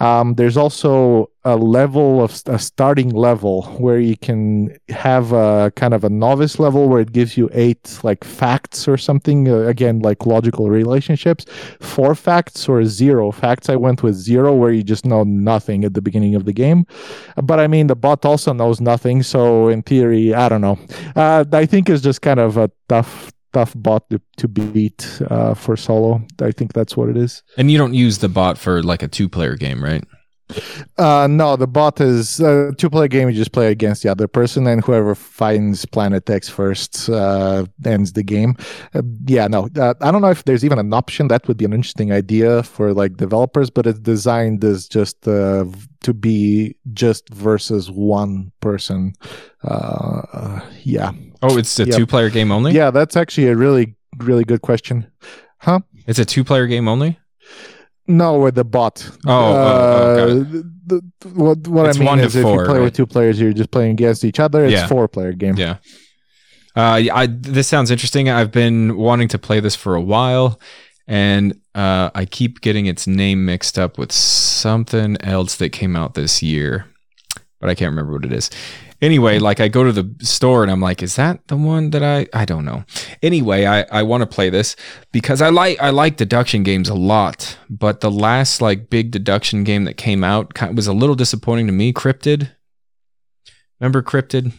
[0.03, 5.93] Um, there's also a level of a starting level where you can have a kind
[5.93, 9.47] of a novice level where it gives you eight like facts or something.
[9.47, 11.45] Uh, again, like logical relationships,
[11.79, 13.69] four facts or zero facts.
[13.69, 16.85] I went with zero where you just know nothing at the beginning of the game.
[17.41, 19.23] But I mean, the bot also knows nothing.
[19.23, 20.77] So in theory, I don't know.
[21.15, 25.53] Uh, I think it's just kind of a tough tough bot to, to beat uh,
[25.53, 26.21] for solo.
[26.41, 27.43] I think that's what it is.
[27.57, 30.03] And you don't use the bot for like a two player game, right?
[30.97, 33.29] Uh, no, the bot is a two player game.
[33.29, 38.13] You just play against the other person, and whoever finds Planet X first uh, ends
[38.13, 38.55] the game.
[38.93, 41.27] Uh, yeah, no, uh, I don't know if there's even an option.
[41.29, 45.65] That would be an interesting idea for like developers, but it's designed as just uh,
[46.03, 49.13] to be just versus one person.
[49.63, 51.13] Uh, yeah.
[51.43, 51.97] Oh, it's a yep.
[51.97, 52.71] two player game only?
[52.71, 55.11] Yeah, that's actually a really, really good question.
[55.57, 55.81] Huh?
[56.07, 57.19] It's a two player game only?
[58.07, 59.09] No, with the bot.
[59.25, 60.71] Oh, uh, oh, oh the,
[61.19, 62.83] the, what what I mean is, if four, you play right?
[62.83, 64.63] with two players, you're just playing against each other.
[64.65, 64.87] It's yeah.
[64.87, 65.55] four player game.
[65.55, 65.77] Yeah.
[66.75, 68.29] Uh, I this sounds interesting.
[68.29, 70.59] I've been wanting to play this for a while,
[71.07, 76.13] and uh, I keep getting its name mixed up with something else that came out
[76.13, 76.87] this year,
[77.61, 78.49] but I can't remember what it is
[79.03, 82.01] anyway, like I go to the store and I'm like, is that the one that
[82.01, 82.85] I I don't know.
[83.21, 84.75] Anyway, I I want to play this
[85.11, 89.63] because I like I like deduction games a lot, but the last like big deduction
[89.63, 92.51] game that came out was a little disappointing to me, Cryptid.
[93.79, 94.53] Remember Cryptid?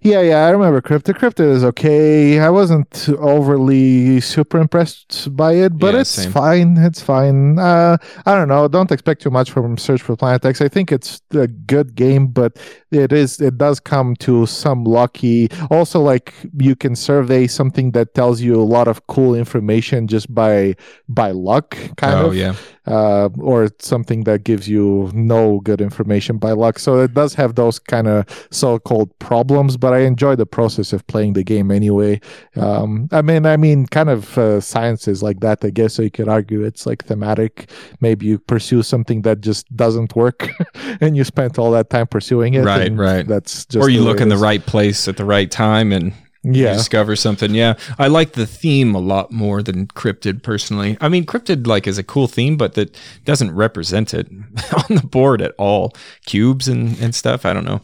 [0.00, 1.18] Yeah, yeah, I remember Cryptid.
[1.18, 2.38] Cryptid is okay.
[2.38, 6.30] I wasn't overly super impressed by it, but yeah, it's same.
[6.30, 6.76] fine.
[6.78, 7.58] It's fine.
[7.58, 7.96] Uh,
[8.26, 8.68] I don't know.
[8.68, 10.60] Don't expect too much from Search for Planet X.
[10.60, 12.58] I think it's a good game, but
[12.90, 13.40] it is.
[13.40, 15.48] It does come to some lucky.
[15.70, 20.32] Also, like you can survey something that tells you a lot of cool information just
[20.32, 20.76] by
[21.08, 22.36] by luck, kind oh, of.
[22.36, 22.54] yeah
[22.86, 26.78] uh, or something that gives you no good information by luck.
[26.78, 31.06] So it does have those kind of so-called problems, but I enjoy the process of
[31.06, 32.20] playing the game anyway.
[32.56, 35.64] Um, I mean, I mean, kind of uh, sciences like that.
[35.64, 37.70] I guess so you could argue it's like thematic.
[38.00, 40.48] Maybe you pursue something that just doesn't work,
[41.00, 42.64] and you spent all that time pursuing it.
[42.64, 43.26] Right, right.
[43.26, 46.12] That's just or you look in the right place at the right time and
[46.42, 46.72] yeah.
[46.72, 47.54] discover something.
[47.54, 47.74] Yeah.
[47.98, 50.96] I like the theme a lot more than Cryptid personally.
[51.00, 55.06] I mean, Cryptid like is a cool theme, but that doesn't represent it on the
[55.06, 55.92] board at all.
[56.26, 57.46] Cubes and, and stuff.
[57.46, 57.80] I don't know.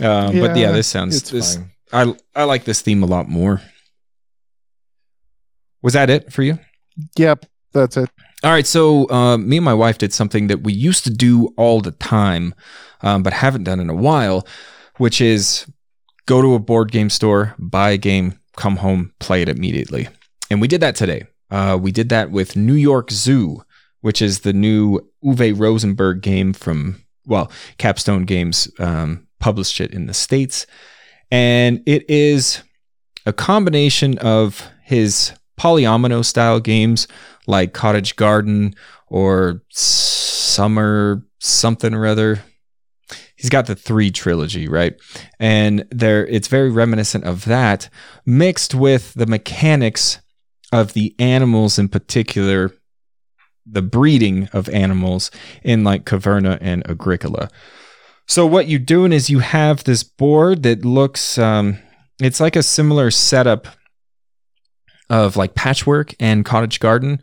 [0.00, 1.70] Uh, yeah, but yeah, this sounds this fine.
[1.92, 3.62] I I like this theme a lot more.
[5.82, 6.58] Was that it for you?
[7.16, 8.10] Yep, that's it.
[8.42, 11.54] All right, so uh, me and my wife did something that we used to do
[11.56, 12.54] all the time,
[13.02, 14.46] um, but haven't done in a while,
[14.98, 15.66] which is
[16.26, 20.08] go to a board game store, buy a game, come home, play it immediately.
[20.50, 21.24] And we did that today.
[21.50, 23.62] Uh, we did that with New York Zoo,
[24.00, 30.06] which is the new Uwe Rosenberg game from, well, Capstone Games um, published it in
[30.06, 30.66] the States.
[31.30, 32.62] And it is
[33.24, 37.08] a combination of his polyomino style games
[37.46, 38.74] like Cottage Garden
[39.08, 42.42] or Summer something or other
[43.36, 44.94] he's got the three trilogy, right?
[45.38, 47.88] And there it's very reminiscent of that,
[48.24, 50.20] mixed with the mechanics
[50.72, 52.72] of the animals in particular,
[53.64, 55.30] the breeding of animals
[55.62, 57.48] in like Caverna and Agricola.
[58.26, 61.78] So what you're doing is you have this board that looks um,
[62.20, 63.68] it's like a similar setup
[65.08, 67.20] of like patchwork and cottage garden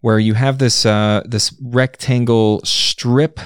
[0.00, 3.40] where you have this uh, this rectangle strip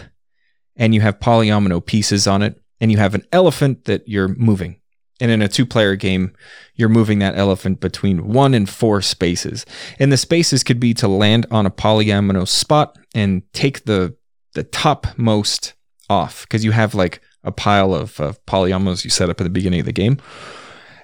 [0.78, 4.80] and you have polyomino pieces on it, and you have an elephant that you're moving.
[5.20, 6.32] And in a two player game,
[6.74, 9.66] you're moving that elephant between one and four spaces.
[9.98, 14.16] And the spaces could be to land on a polyomino spot and take the,
[14.54, 15.74] the topmost
[16.08, 19.50] off because you have like a pile of uh, polyominoes you set up at the
[19.50, 20.18] beginning of the game.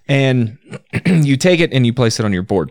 [0.06, 0.58] And
[1.06, 2.70] you take it and you place it on your board.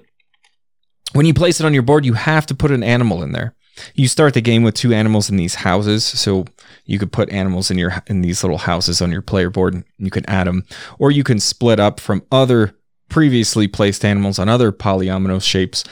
[1.11, 3.55] When you place it on your board, you have to put an animal in there.
[3.95, 6.45] You start the game with two animals in these houses, so
[6.85, 9.73] you could put animals in your in these little houses on your player board.
[9.73, 10.65] And you can add them,
[10.99, 12.75] or you can split up from other
[13.09, 15.83] previously placed animals on other polyomino shapes.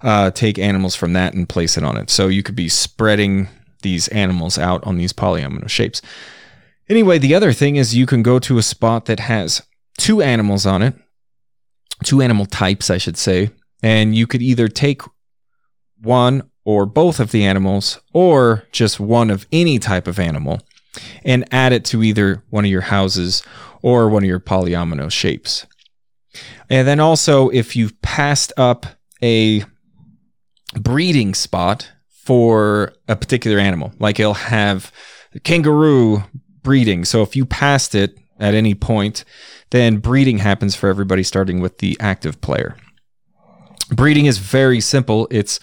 [0.00, 2.10] Uh, take animals from that and place it on it.
[2.10, 3.48] So you could be spreading
[3.82, 6.02] these animals out on these polyomino shapes.
[6.88, 9.62] Anyway, the other thing is you can go to a spot that has
[9.96, 10.94] two animals on it,
[12.04, 13.50] two animal types, I should say,
[13.82, 15.02] and you could either take
[16.02, 20.60] one or both of the animals or just one of any type of animal
[21.24, 23.42] and add it to either one of your houses
[23.82, 25.66] or one of your polyomino shapes.
[26.70, 28.86] And then also, if you've passed up
[29.22, 29.64] a
[30.74, 34.90] breeding spot for a particular animal, like it'll have
[35.42, 36.24] kangaroo
[36.62, 37.04] breeding.
[37.04, 39.24] So if you passed it at any point,
[39.70, 42.76] then breeding happens for everybody starting with the active player.
[43.90, 45.28] Breeding is very simple.
[45.30, 45.60] It's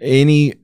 [0.00, 0.54] any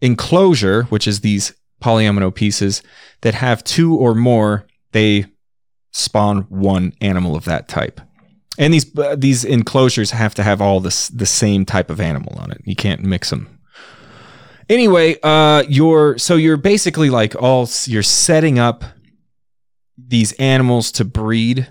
[0.00, 2.82] enclosure, which is these polyomino pieces
[3.22, 5.26] that have two or more, they
[5.90, 8.00] spawn one animal of that type.
[8.58, 12.36] And these uh, these enclosures have to have all this the same type of animal
[12.38, 12.60] on it.
[12.64, 13.58] You can't mix them.
[14.68, 18.84] Anyway, uh, you're so you're basically like all you're setting up
[19.96, 21.68] these animals to breed.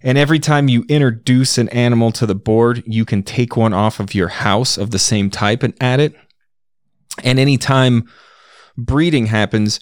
[0.00, 3.98] And every time you introduce an animal to the board, you can take one off
[3.98, 6.14] of your house of the same type and add it.
[7.24, 8.08] And anytime
[8.76, 9.80] breeding happens,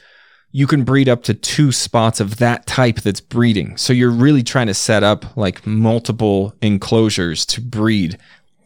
[0.52, 3.76] you can breed up to two spots of that type that's breeding.
[3.76, 8.18] So you're really trying to set up like multiple enclosures to breed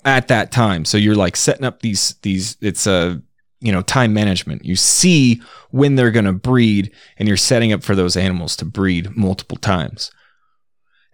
[0.05, 0.85] at that time.
[0.85, 3.21] So you're like setting up these these it's a
[3.61, 4.65] you know time management.
[4.65, 8.65] You see when they're going to breed and you're setting up for those animals to
[8.65, 10.11] breed multiple times.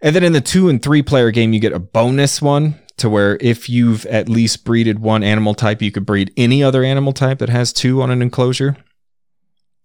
[0.01, 3.09] And then in the 2 and 3 player game you get a bonus one to
[3.09, 7.13] where if you've at least breeded one animal type, you could breed any other animal
[7.13, 8.75] type that has two on an enclosure.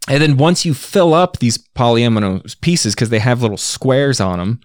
[0.08, 4.38] And then once you fill up these polyomino pieces, because they have little squares on
[4.38, 4.60] them,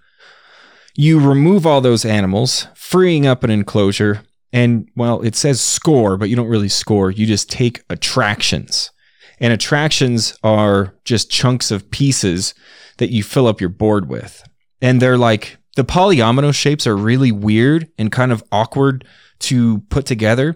[0.95, 4.23] you remove all those animals, freeing up an enclosure.
[4.51, 7.11] And well, it says score, but you don't really score.
[7.11, 8.91] You just take attractions.
[9.39, 12.55] And attractions are just chunks of pieces
[12.97, 14.41] that you fill up your board with.
[14.81, 19.05] And they're like the polyomino shapes are really weird and kind of awkward
[19.37, 20.55] to put together,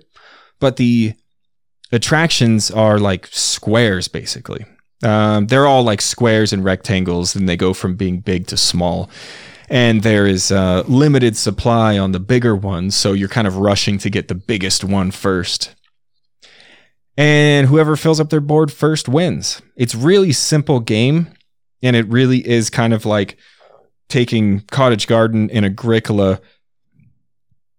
[0.60, 1.14] but the
[1.92, 4.66] attractions are like squares basically.
[5.04, 9.12] Um, they're all like squares and rectangles, and they go from being big to small.
[9.70, 14.00] And there is a limited supply on the bigger ones, so you're kind of rushing
[14.00, 15.76] to get the biggest one first.
[17.16, 19.62] And whoever fills up their board first wins.
[19.76, 21.32] It's really simple game,
[21.84, 23.38] and it really is kind of like
[24.12, 26.42] taking Cottage Garden and Agricola,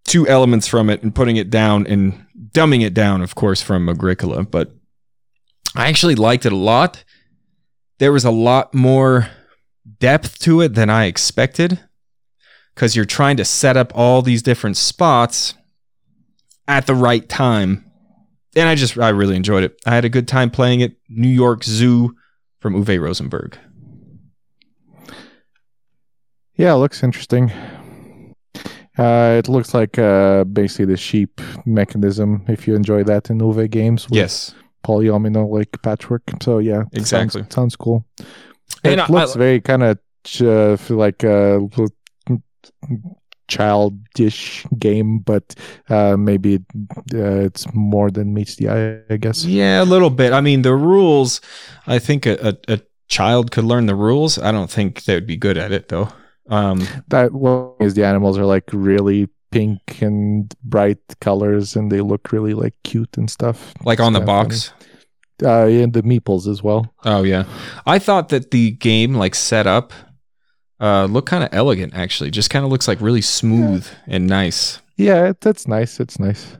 [0.04, 3.88] two elements from it, and putting it down and dumbing it down, of course, from
[3.88, 4.42] Agricola.
[4.44, 4.72] But
[5.76, 7.04] I actually liked it a lot.
[7.98, 9.28] There was a lot more
[9.98, 11.78] depth to it than I expected
[12.74, 15.54] because you're trying to set up all these different spots
[16.66, 17.84] at the right time.
[18.56, 19.80] And I just, I really enjoyed it.
[19.86, 20.96] I had a good time playing it.
[21.08, 22.14] New York Zoo
[22.60, 23.58] from Uwe Rosenberg.
[26.62, 27.50] Yeah, it looks interesting.
[28.98, 32.44] Uh, it looks like uh, basically the sheep mechanism.
[32.46, 34.54] If you enjoy that in Uwe games, with Yes.
[34.84, 36.22] polyomino like patchwork.
[36.42, 37.40] So yeah, Exactly.
[37.42, 38.04] Sounds, sounds cool.
[38.84, 39.98] And it I- looks I- very kind of
[40.40, 41.60] uh, like a
[43.48, 45.54] childish game, but
[45.88, 46.56] uh, maybe
[47.14, 49.00] uh, it's more than meets the eye.
[49.14, 49.44] I guess.
[49.44, 50.32] Yeah, a little bit.
[50.32, 51.40] I mean, the rules,
[51.86, 52.36] I think a,
[52.68, 54.38] a, a child could learn the rules.
[54.38, 56.08] I don't think they would be good at it, though.
[56.48, 62.00] Um, That one is the animals are like really pink and bright colors, and they
[62.00, 63.72] look really like cute and stuff.
[63.84, 64.48] like on the kinda funny.
[64.48, 64.72] box.
[65.42, 66.92] Uh, and the meeples as well.
[67.04, 67.44] Oh yeah,
[67.86, 69.92] I thought that the game like set up
[70.80, 71.94] uh, looked kind of elegant.
[71.94, 74.80] Actually, just kind of looks like really smooth and nice.
[74.96, 75.98] Yeah, that's nice.
[75.98, 76.56] It's nice.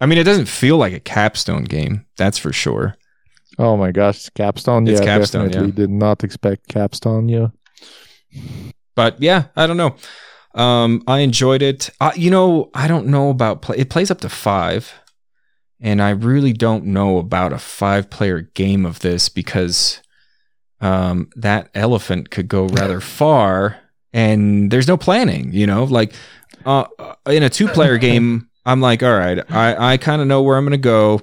[0.00, 2.04] I mean, it doesn't feel like a capstone game.
[2.16, 2.96] That's for sure.
[3.58, 4.86] Oh my gosh, Capstone.
[4.86, 5.74] It's yeah, Capstone, definitely yeah.
[5.86, 7.28] did not expect Capstone.
[7.28, 7.48] Yeah.
[8.98, 9.94] But yeah, I don't know.
[10.60, 11.88] Um, I enjoyed it.
[12.00, 13.76] Uh, you know, I don't know about play.
[13.76, 14.92] It plays up to five,
[15.80, 20.02] and I really don't know about a five-player game of this because
[20.80, 23.78] um, that elephant could go rather far,
[24.12, 25.52] and there's no planning.
[25.52, 26.12] You know, like
[26.66, 30.42] uh, uh, in a two-player game, I'm like, all right, I I kind of know
[30.42, 31.20] where I'm gonna go.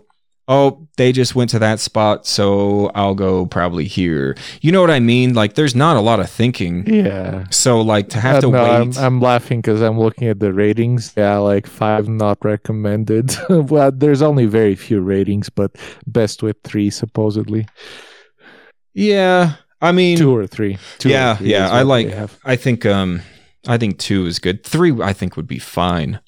[0.48, 4.36] Oh, they just went to that spot, so I'll go probably here.
[4.62, 5.34] You know what I mean?
[5.34, 6.86] Like, there's not a lot of thinking.
[6.88, 7.46] Yeah.
[7.50, 8.70] So, like, to have Uh, to no, wait.
[8.70, 11.14] I'm, I'm laughing because I'm looking at the ratings.
[11.18, 13.36] Yeah, like five not recommended.
[13.50, 15.76] well, there's only very few ratings, but
[16.08, 17.68] best with three supposedly.
[18.94, 19.56] yeah.
[19.82, 20.78] I mean, Two or three.
[21.00, 21.70] Two or yeah, three yeah.
[21.70, 22.08] I like.
[22.44, 22.86] I think.
[22.86, 23.22] Um,
[23.68, 24.64] I think two is good.
[24.64, 26.22] Three, I think, would be fine.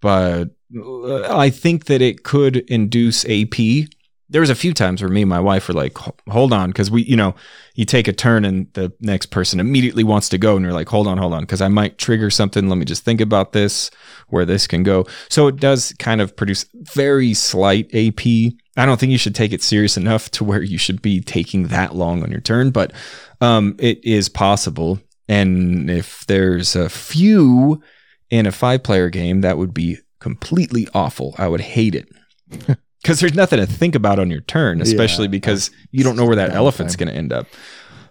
[0.00, 3.88] But I think that it could induce AP.
[4.30, 5.96] There was a few times where me and my wife were like,
[6.28, 7.34] "Hold on," because we, you know,
[7.74, 10.88] you take a turn and the next person immediately wants to go, and you're like,
[10.88, 12.68] "Hold on, hold on," because I might trigger something.
[12.68, 13.90] Let me just think about this,
[14.28, 15.06] where this can go.
[15.28, 18.54] So it does kind of produce very slight AP.
[18.76, 21.68] I don't think you should take it serious enough to where you should be taking
[21.68, 22.92] that long on your turn, but
[23.40, 24.98] um, it is possible.
[25.28, 27.82] And if there's a few
[28.30, 31.34] in a five player game, that would be completely awful.
[31.38, 32.08] I would hate it.
[33.02, 35.32] Because there's nothing to think about on your turn, especially Yeah.
[35.32, 37.46] because you don't know where that elephant's going to end up.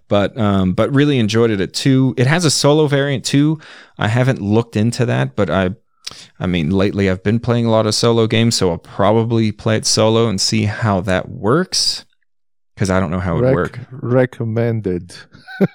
[0.08, 2.14] But um, but really enjoyed it at two.
[2.16, 3.60] It has a solo variant too.
[3.98, 5.72] I haven't looked into that, but I,
[6.40, 9.78] I mean, lately I've been playing a lot of solo games, so I'll probably play
[9.78, 12.06] it solo and see how that works.
[12.76, 13.80] Because I don't know how it would Rec- work.
[13.92, 15.16] Recommended.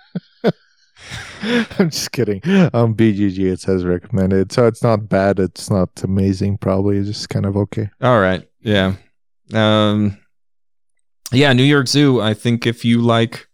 [1.79, 2.41] I'm just kidding.
[2.73, 5.39] On BGG, it says recommended, so it's not bad.
[5.39, 6.59] It's not amazing.
[6.59, 7.91] Probably it's just kind of okay.
[8.01, 8.49] All right.
[8.61, 8.95] Yeah.
[9.55, 10.19] Um
[11.33, 13.47] yeah, New York Zoo, I think if you like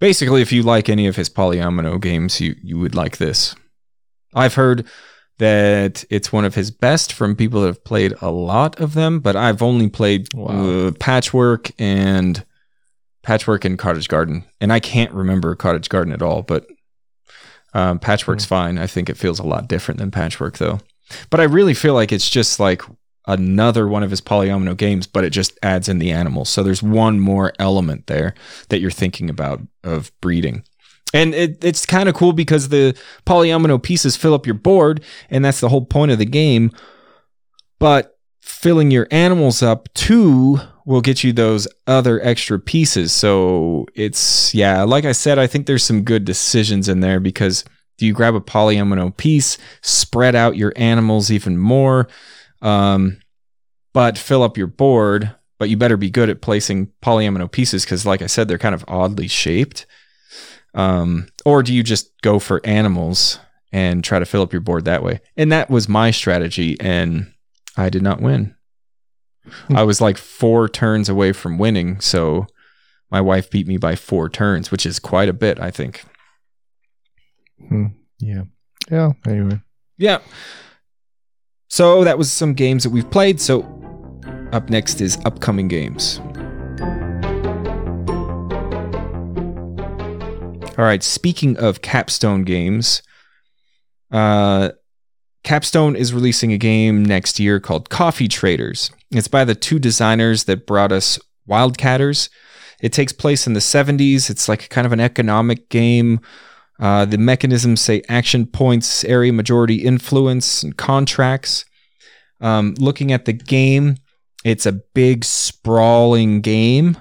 [0.00, 3.54] basically if you like any of his polyomino games, you you would like this.
[4.34, 4.86] I've heard
[5.38, 9.18] that it's one of his best from people that have played a lot of them,
[9.20, 10.46] but I've only played Wow.
[10.86, 12.44] uh, Patchwork and
[13.22, 16.66] Patchwork and Cottage Garden, and I can't remember Cottage Garden at all, but
[17.74, 18.78] um, Patchwork's fine.
[18.78, 20.80] I think it feels a lot different than Patchwork though.
[21.30, 22.82] But I really feel like it's just like
[23.26, 26.48] another one of his polyomino games, but it just adds in the animals.
[26.48, 28.34] So there's one more element there
[28.68, 30.64] that you're thinking about of breeding.
[31.14, 32.96] And it, it's kind of cool because the
[33.26, 36.72] polyomino pieces fill up your board, and that's the whole point of the game.
[37.78, 43.12] But filling your animals up too will get you those other extra pieces.
[43.12, 47.64] So it's, yeah, like I said, I think there's some good decisions in there because
[47.98, 52.08] do you grab a polyomino piece, spread out your animals even more,
[52.60, 53.20] um,
[53.92, 55.34] but fill up your board?
[55.58, 58.74] But you better be good at placing polyomino pieces because, like I said, they're kind
[58.74, 59.86] of oddly shaped.
[60.74, 63.38] Um, or do you just go for animals
[63.70, 65.20] and try to fill up your board that way?
[65.36, 67.32] And that was my strategy, and
[67.76, 68.56] I did not win.
[69.70, 72.46] I was like four turns away from winning, so
[73.10, 76.04] my wife beat me by four turns, which is quite a bit, I think.
[77.68, 77.86] Hmm.
[78.18, 78.44] Yeah.
[78.90, 79.12] Yeah.
[79.26, 79.60] Anyway.
[79.98, 80.18] Yeah.
[81.68, 83.40] So that was some games that we've played.
[83.40, 83.62] So
[84.52, 86.20] up next is upcoming games.
[90.78, 91.02] All right.
[91.02, 93.02] Speaking of Capstone games,
[94.10, 94.70] uh,
[95.44, 98.90] Capstone is releasing a game next year called Coffee Traders.
[99.10, 101.18] It's by the two designers that brought us
[101.48, 102.30] Wildcatters.
[102.80, 104.30] It takes place in the 70s.
[104.30, 106.20] It's like kind of an economic game.
[106.80, 111.64] Uh, the mechanisms say action points, area majority influence, and contracts.
[112.40, 113.96] Um, looking at the game,
[114.44, 116.98] it's a big, sprawling game.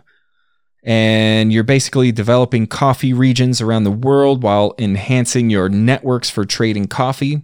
[0.84, 6.88] And you're basically developing coffee regions around the world while enhancing your networks for trading
[6.88, 7.44] coffee.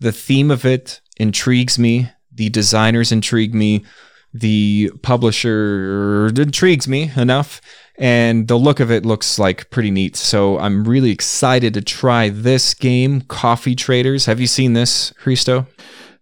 [0.00, 2.10] The theme of it intrigues me.
[2.32, 3.84] The designers intrigue me.
[4.32, 7.60] The publisher intrigues me enough.
[7.96, 10.16] And the look of it looks like pretty neat.
[10.16, 14.26] So I'm really excited to try this game, Coffee Traders.
[14.26, 15.66] Have you seen this, Christo?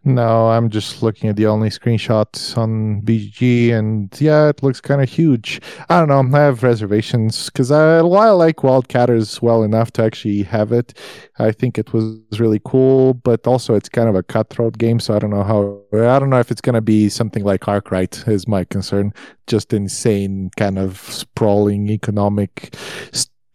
[0.04, 5.00] No, I'm just looking at the only screenshots on BGG, and yeah, it looks kind
[5.00, 5.60] of huge.
[5.88, 6.36] I don't know.
[6.36, 10.98] I have reservations because I, while I like Wildcatters well enough to actually have it,
[11.38, 13.14] I think it was really cool.
[13.14, 15.80] But also, it's kind of a cutthroat game, so I don't know how.
[15.92, 18.26] I don't know if it's going to be something like Arkwright.
[18.26, 19.14] Is my concern.
[19.46, 22.74] Just insane, kind of sprawling economic,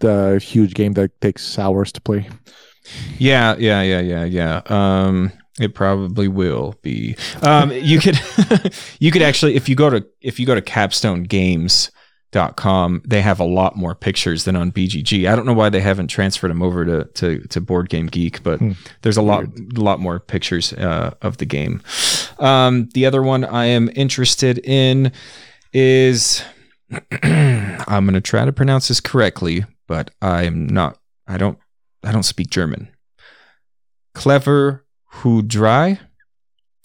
[0.01, 2.29] uh, huge game that takes hours to play.
[3.17, 4.61] Yeah, yeah, yeah, yeah, yeah.
[4.67, 7.15] Um, it probably will be.
[7.41, 8.19] Um, you could,
[8.99, 13.43] you could actually, if you go to if you go to CapstoneGames.com, they have a
[13.45, 15.29] lot more pictures than on BGG.
[15.31, 18.43] I don't know why they haven't transferred them over to to, to Board Game Geek,
[18.43, 18.71] but Hmm.
[19.01, 21.81] there's a lot a lot more pictures uh, of the game.
[22.39, 25.11] Um, the other one I am interested in
[25.73, 26.43] is
[27.23, 30.97] I'm going to try to pronounce this correctly, but I'm not.
[31.27, 31.57] I don't.
[32.03, 32.89] I don't speak German.
[34.13, 34.85] Clever
[35.15, 35.99] Hudrai.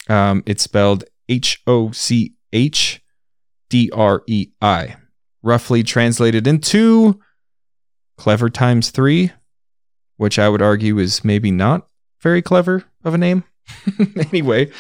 [0.09, 3.03] Um, it's spelled H O C H
[3.71, 4.97] D R E I.
[5.43, 7.19] Roughly translated into
[8.17, 9.33] clever times three,
[10.17, 11.87] which I would argue is maybe not
[12.21, 13.45] very clever of a name.
[14.17, 14.71] anyway,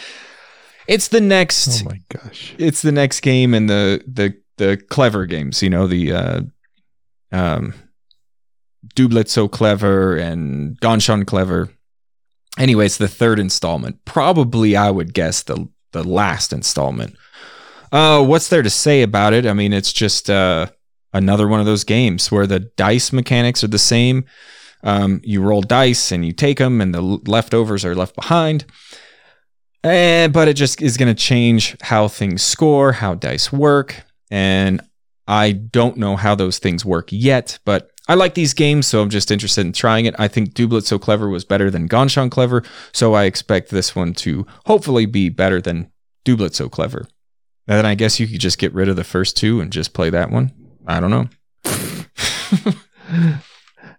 [0.87, 2.55] it's the next Oh my gosh.
[2.59, 6.41] it's the next game in the the the clever games, you know, the uh
[7.33, 7.75] um
[8.95, 11.71] Doppelt So Clever and Ganz Schön Clever.
[12.59, 14.05] Anyway, it's the third installment.
[14.05, 17.17] Probably I would guess the the last installment.
[17.91, 19.47] Uh what's there to say about it?
[19.47, 20.67] I mean, it's just uh
[21.13, 24.25] another one of those games where the dice mechanics are the same.
[24.85, 28.65] Um, you roll dice and you take them, and the leftovers are left behind.
[29.85, 34.05] And, but it just is going to change how things score, how dice work.
[34.31, 34.81] And
[35.29, 39.09] I don't know how those things work yet, but I like these games, so I'm
[39.09, 40.15] just interested in trying it.
[40.19, 43.97] I think Doppelt So Clever was better than Ganz Schön Clever, so I expect this
[43.97, 45.91] one to hopefully be better than
[46.27, 47.07] Doppelt So Clever.
[47.67, 49.95] And then I guess you could just get rid of the first two and just
[49.95, 50.53] play that one.
[50.87, 51.27] I don't know.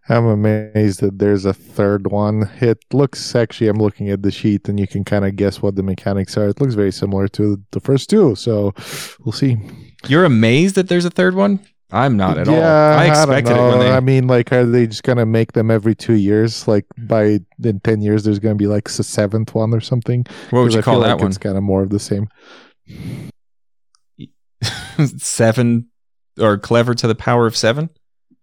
[0.10, 2.52] I'm amazed that there's a third one.
[2.62, 5.76] It looks actually, I'm looking at the sheet and you can kind of guess what
[5.76, 6.50] the mechanics are.
[6.50, 8.36] It looks very similar to the first two.
[8.36, 8.76] So
[9.22, 9.58] we'll see.
[10.08, 11.62] You're amazed that there's a third one?
[11.94, 12.56] I'm not at all.
[12.56, 13.70] I don't expected it know.
[13.70, 16.68] when they I mean, like, are they just gonna make them every two years?
[16.68, 20.26] Like, by in ten years, there's gonna be like a seventh one or something.
[20.50, 21.28] What would you I call that like one?
[21.28, 22.28] It's kind of more of the same.
[25.18, 25.88] seven
[26.40, 27.92] or clever to the power of seven?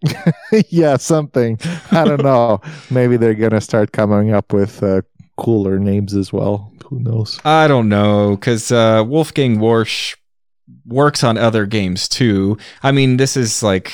[0.68, 1.58] yeah, something.
[1.90, 2.60] I don't know.
[2.90, 5.02] Maybe they're gonna start coming up with uh,
[5.36, 6.72] cooler names as well.
[6.86, 7.40] Who knows?
[7.44, 10.16] I don't know, because uh, Wolfgang Warsch
[10.86, 12.58] works on other games too.
[12.82, 13.92] I mean, this is like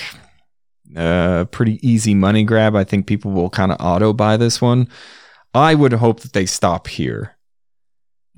[0.96, 2.74] a pretty easy money grab.
[2.76, 4.88] I think people will kind of auto buy this one.
[5.54, 7.36] I would hope that they stop here.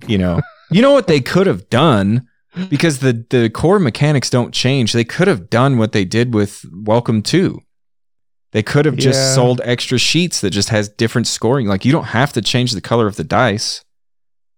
[0.07, 2.27] You know, you know what they could have done
[2.71, 4.93] because the the core mechanics don't change.
[4.93, 7.61] They could have done what they did with Welcome to.
[8.53, 9.35] They could have just Yeah.
[9.35, 11.67] sold extra sheets that just has different scoring.
[11.67, 13.85] Like you don't have to change the color of the dice.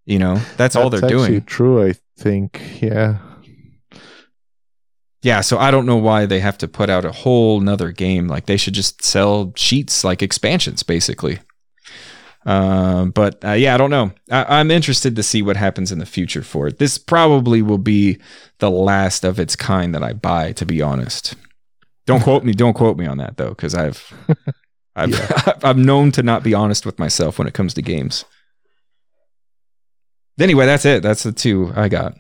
[0.07, 1.43] You know, that's, all they're doing.
[1.43, 2.61] True, I think.
[2.81, 3.19] Yeah.
[5.23, 8.27] Yeah, so I don't know why they have to put out a whole nother game.
[8.27, 11.41] Like they should just sell sheets like expansions, basically.
[12.47, 14.13] Um, but uh, yeah, I don't know.
[14.31, 16.79] I- I'm interested to see what happens in the future for it.
[16.79, 18.19] This probably will be
[18.61, 21.35] the last of its kind that I buy, to be honest.
[22.07, 22.53] Don't quote me.
[22.53, 24.15] Don't quote me on that though, because I've,
[24.97, 28.25] I've, I'm known to not be honest with myself when it comes to games.
[30.39, 31.03] Anyway, that's it.
[31.03, 32.15] That's the two I got.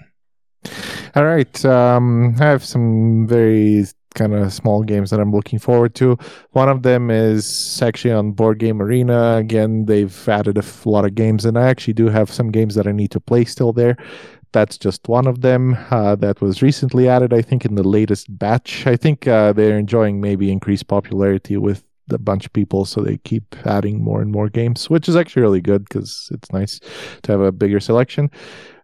[1.15, 1.65] All right.
[1.65, 3.85] Um, I have some very
[4.15, 6.19] kind of small games that I'm looking forward to.
[6.51, 9.37] One of them is actually on Board Game Arena.
[9.37, 12.87] Again, they've added a lot of games, and I actually do have some games that
[12.87, 13.97] I need to play still there.
[14.53, 18.37] That's just one of them uh, that was recently added, I think, in the latest
[18.37, 18.85] batch.
[18.87, 23.19] I think uh, they're enjoying maybe increased popularity with a bunch of people, so they
[23.19, 26.81] keep adding more and more games, which is actually really good because it's nice
[27.23, 28.29] to have a bigger selection.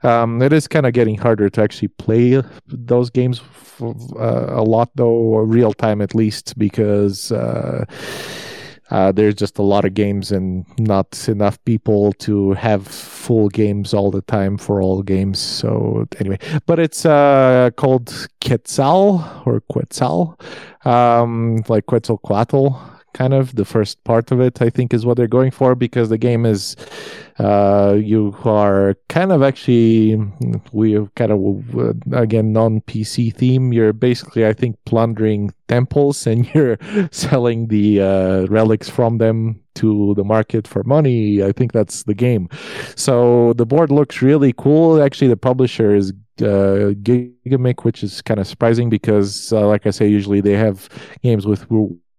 [0.07, 3.43] Um, it is kind of getting harder to actually play those games
[3.81, 7.85] uh, a lot, though, real time at least, because uh,
[8.91, 13.93] uh, there's just a lot of games and not enough people to have full games
[13.93, 15.41] all the time for all games.
[15.41, 20.39] So, anyway, but it's uh, called Quetzal or Quetzal,
[20.85, 22.95] um, like Quetzalcoatl.
[23.17, 26.11] Kind of the first part of it, I think, is what they're going for because
[26.11, 26.77] the game is
[27.39, 30.17] uh, you are kind of actually
[30.73, 33.73] we have kind of uh, again non PC theme.
[33.73, 36.77] You're basically, I think, plundering temples and you're
[37.11, 41.43] selling the uh, relics from them to the market for money.
[41.43, 42.51] I think that's the game.
[42.97, 45.03] So the board looks really cool.
[45.03, 46.12] Actually, the publisher is
[46.43, 50.89] uh, Gigamic, which is kind of surprising because, uh, like I say, usually they have
[51.23, 51.67] games with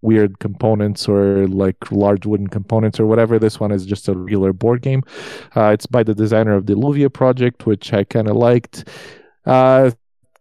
[0.01, 3.39] weird components or like large wooden components or whatever.
[3.39, 5.03] This one is just a regular board game.
[5.55, 8.87] Uh, it's by the designer of the Illuvia project, which I kind of liked.
[9.45, 9.91] Uh,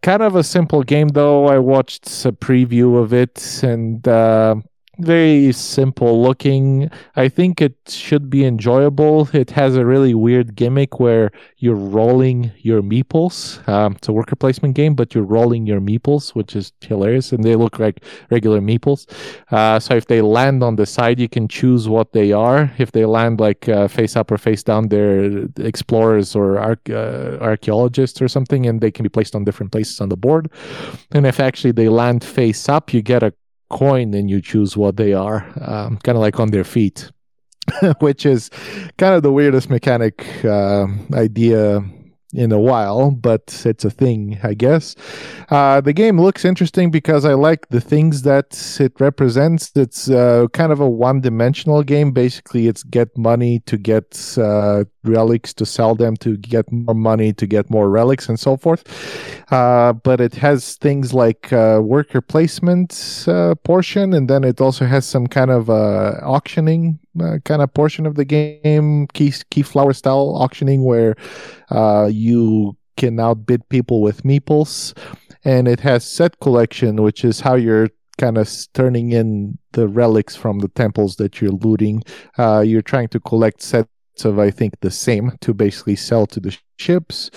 [0.03, 1.47] kind of a simple game, though.
[1.47, 4.57] I watched a preview of it and uh,
[4.99, 6.91] very simple looking.
[7.17, 9.29] I think it should be enjoyable.
[9.33, 13.67] It has a really weird gimmick where you're rolling your meeples.
[13.69, 17.45] Um, it's a worker placement game, but you're rolling your meeples, which is hilarious, and
[17.45, 19.07] they look like regular meeples.
[19.51, 22.73] Uh, so if they land on the side, you can choose what they are.
[22.79, 28.23] If they land like uh, face up or face down, they're explorers or uh, archaeologists
[28.23, 30.51] or something, and they can be placed on different places on the board.
[31.13, 33.33] And if actually they land face up, you get a
[33.69, 37.11] coin and you choose what they are, um, kind of like on their feet.
[37.99, 38.49] which is
[38.97, 41.83] kind of the weirdest mechanic uh, idea
[42.37, 44.95] in a while, but it's a thing, I guess.
[45.49, 49.73] Uh, the game looks interesting because I like the things that it represents.
[49.75, 52.13] It's uh, kind of a one dimensional game.
[52.13, 57.33] Basically, it's get money to get uh, relics to sell them to get more money
[57.33, 58.85] to get more relics and so forth.
[59.51, 64.85] Uh, but it has things like uh, worker placement uh, portion, and then it also
[64.85, 66.99] has some kind of auctioning
[67.45, 71.17] kind of portion of the game, key, keyflower style auctioning, where
[72.11, 74.95] you can outbid people with meeples
[75.47, 77.89] and it has set collection, which is how you're
[78.19, 82.03] kind of turning in the relics from the temples that you're looting.
[82.37, 83.89] Uh, you're trying to collect sets
[84.25, 87.31] of, I think, the same to basically sell to the ships.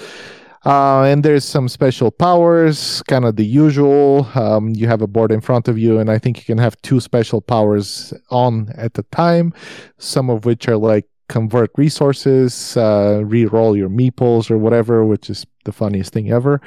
[0.66, 4.28] Uh, and there's some special powers, kind of the usual.
[4.36, 6.82] Um, you have a board in front of you, and I think you can have
[6.82, 9.54] two special powers on at a time,
[9.98, 15.46] some of which are like convert resources, uh, re-roll your meeples or whatever, which is
[15.64, 16.60] the funniest thing ever.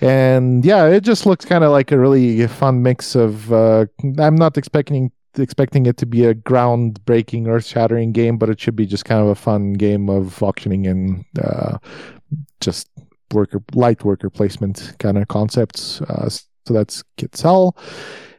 [0.00, 3.52] And yeah, it just looks kind of like a really fun mix of.
[3.52, 3.86] Uh,
[4.18, 8.86] I'm not expecting expecting it to be a groundbreaking, earth-shattering game, but it should be
[8.86, 11.78] just kind of a fun game of auctioning and uh,
[12.60, 12.88] just
[13.32, 16.00] worker light worker placement kind of concepts.
[16.02, 17.76] Uh, so that's Quetzal.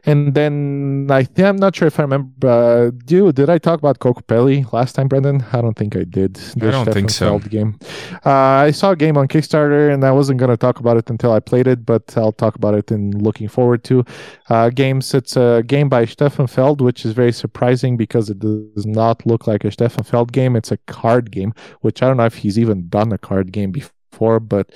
[0.04, 2.48] And then I th- I'm not sure if I remember.
[2.48, 5.44] Uh, do did I talk about Kokopelli last time, Brendan?
[5.52, 6.34] I don't think I did.
[6.34, 7.38] The I don't Stefan think so.
[7.40, 7.78] Game.
[8.24, 11.10] Uh, I saw a game on Kickstarter, and I wasn't going to talk about it
[11.10, 14.04] until I played it, but I'll talk about it in looking forward to.
[14.48, 15.12] Uh, games.
[15.12, 19.46] It's a game by Stefan Feld, which is very surprising because it does not look
[19.46, 20.56] like a Stefan Feld game.
[20.56, 23.70] It's a card game, which I don't know if he's even done a card game
[23.70, 24.70] before before, but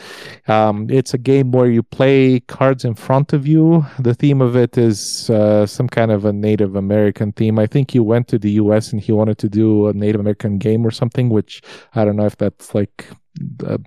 [0.48, 3.84] um, it's a game where you play cards in front of you.
[3.98, 7.58] The theme of it is uh, some kind of a Native American theme.
[7.58, 10.58] I think he went to the US and he wanted to do a Native American
[10.58, 11.62] game or something, which
[11.94, 13.06] I don't know if that's like
[13.64, 13.78] a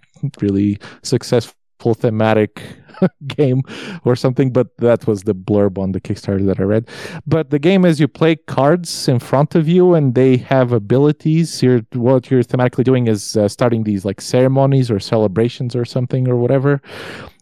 [0.41, 2.61] really successful thematic
[3.28, 3.61] game
[4.03, 6.89] or something, but that was the blurb on the Kickstarter that I read.
[7.25, 11.61] But the game is you play cards in front of you and they have abilities.
[11.61, 16.28] You're, what you're thematically doing is uh, starting these like ceremonies or celebrations or something
[16.28, 16.82] or whatever.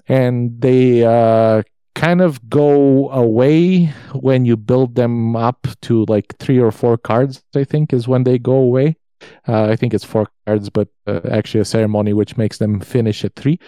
[0.08, 1.64] And they uh,
[1.96, 7.44] kind of go away when you build them up to like three or four cards,
[7.56, 8.98] I think, is when they go away.
[9.48, 13.26] Uh, I think it's four cards, but uh, actually a ceremony which makes them finish
[13.26, 13.60] at three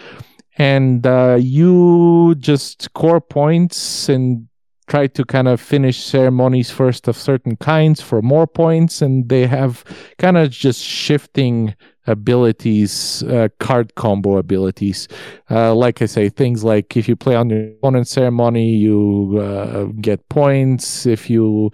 [0.58, 4.47] and uh, you just score points and
[4.88, 9.01] try to kind of finish ceremonies first of certain kinds for more points.
[9.01, 9.84] And they have
[10.18, 11.76] kind of just shifting
[12.08, 15.08] abilities uh, card combo abilities.
[15.49, 19.86] Uh, like i say things like if you play on your opponent's ceremony you uh,
[20.01, 21.05] get points.
[21.05, 21.72] If you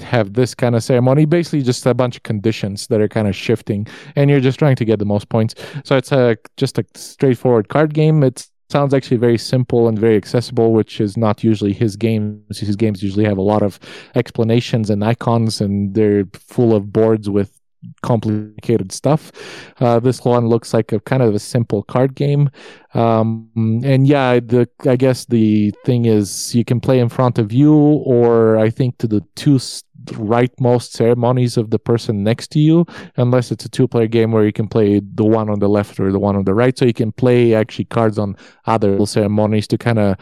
[0.00, 3.36] have this kind of ceremony basically just a bunch of conditions that are kind of
[3.36, 3.86] shifting
[4.16, 5.54] and you're just trying to get the most points.
[5.84, 8.22] So it's a just a straightforward card game.
[8.22, 12.58] It sounds actually very simple and very accessible which is not usually his games.
[12.58, 13.78] His games usually have a lot of
[14.14, 17.61] explanations and icons and they're full of boards with
[18.02, 19.32] complicated stuff.
[19.80, 22.50] Uh, this one looks like a kind of a simple card game,
[22.94, 23.48] um,
[23.84, 27.74] and yeah, the I guess the thing is you can play in front of you,
[27.74, 29.58] or I think to the two
[30.06, 32.84] rightmost ceremonies of the person next to you,
[33.16, 36.10] unless it's a two-player game where you can play the one on the left or
[36.10, 36.76] the one on the right.
[36.76, 40.16] So you can play actually cards on other ceremonies to kind of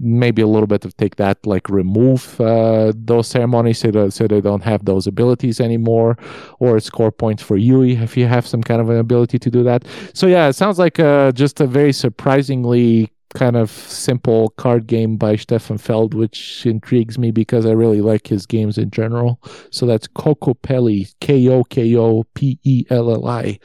[0.00, 4.26] maybe a little bit of take that like remove uh, those ceremonies so, that, so
[4.26, 6.16] they don't have those abilities anymore
[6.58, 9.62] or score points for you if you have some kind of an ability to do
[9.62, 14.86] that so yeah it sounds like uh, just a very surprisingly kind of simple card
[14.86, 19.40] game by Stefan Feld, which intrigues me because I really like his games in general.
[19.70, 23.58] So that's Kokopelli, K O K O P E L L I.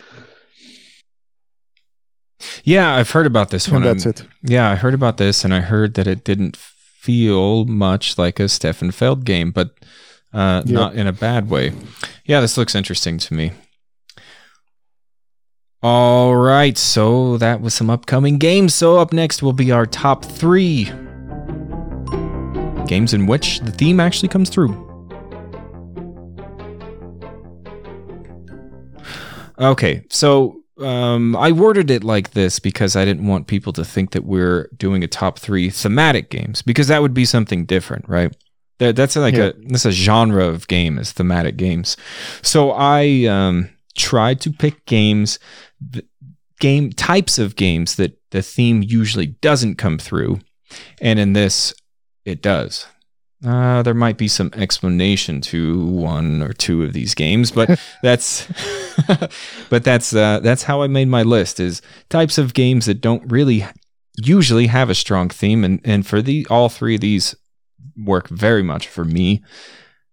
[2.64, 3.84] Yeah, I've heard about this one.
[3.84, 4.28] And that's it.
[4.44, 8.50] Yeah, I heard about this, and I heard that it didn't feel much like a
[8.50, 9.72] Stefan Feld game, but
[10.34, 10.74] uh, yep.
[10.74, 11.74] not in a bad way.
[12.26, 13.52] Yeah, this looks interesting to me.
[15.82, 18.76] All right, so that was some upcoming games.
[18.76, 20.86] So up next will be our top three
[22.86, 24.86] games in which the theme actually comes through.
[29.58, 34.12] Okay, so um, I worded it like this because I didn't want people to think
[34.12, 38.36] that we're doing a top three thematic games because that would be something different, right?
[38.80, 39.48] That, that's like yeah.
[39.48, 41.98] a that's a genre of game is thematic games.
[42.42, 45.38] So I um, tried to pick games,
[46.60, 50.40] game types of games that the theme usually doesn't come through,
[51.02, 51.74] and in this
[52.26, 52.86] it does.
[53.46, 58.48] Uh, there might be some explanation to one or two of these games, but that's
[59.70, 63.32] but that's uh, that's how I made my list is types of games that don't
[63.32, 63.66] really
[64.18, 67.36] usually have a strong theme, and and for the all three of these
[67.98, 69.42] work very much for me,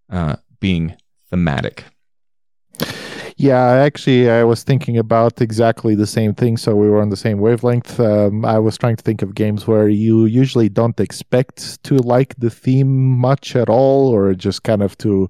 [0.09, 0.95] uh, being
[1.29, 1.83] thematic.
[3.39, 6.57] Yeah, actually, I was thinking about exactly the same thing.
[6.57, 7.99] So we were on the same wavelength.
[7.99, 12.35] Um, I was trying to think of games where you usually don't expect to like
[12.39, 15.29] the theme much at all, or just kind of to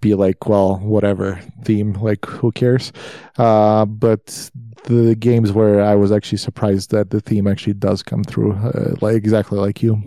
[0.00, 2.90] be like, well, whatever theme, like who cares?
[3.36, 4.50] Uh, but
[4.84, 8.94] the games where I was actually surprised that the theme actually does come through, uh,
[9.02, 10.02] like exactly like you.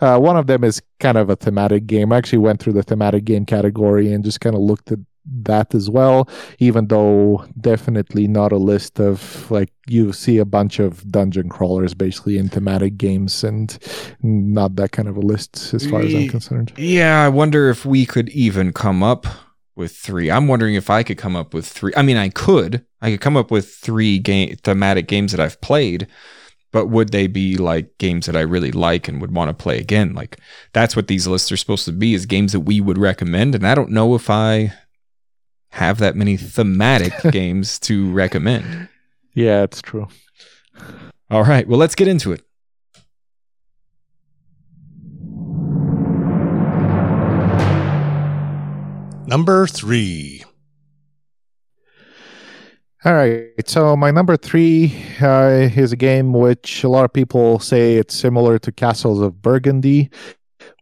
[0.00, 2.12] Uh, one of them is kind of a thematic game.
[2.12, 5.74] I actually went through the thematic game category and just kind of looked at that
[5.74, 11.08] as well even though definitely not a list of like you see a bunch of
[11.10, 13.78] dungeon crawlers basically in thematic games and
[14.22, 17.84] not that kind of a list as far as i'm concerned yeah i wonder if
[17.84, 19.26] we could even come up
[19.76, 22.84] with three i'm wondering if i could come up with three i mean i could
[23.00, 26.08] i could come up with three game thematic games that i've played
[26.72, 29.78] but would they be like games that I really like and would want to play
[29.78, 30.14] again?
[30.14, 30.38] Like
[30.72, 33.54] that's what these lists are supposed to be is games that we would recommend.
[33.54, 34.72] And I don't know if I
[35.72, 38.88] have that many thematic games to recommend.
[39.34, 40.08] Yeah, it's true.
[41.30, 42.42] All right, well, let's get into it.
[49.26, 50.44] Number three.
[53.04, 57.58] All right, so my number three uh, is a game which a lot of people
[57.58, 60.10] say it's similar to Castles of Burgundy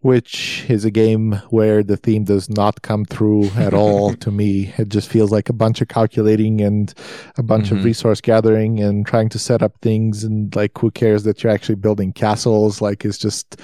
[0.01, 4.73] which is a game where the theme does not come through at all to me.
[4.79, 6.93] It just feels like a bunch of calculating and
[7.37, 7.79] a bunch mm-hmm.
[7.79, 11.53] of resource gathering and trying to set up things and like who cares that you're
[11.53, 13.61] actually building castles like it's just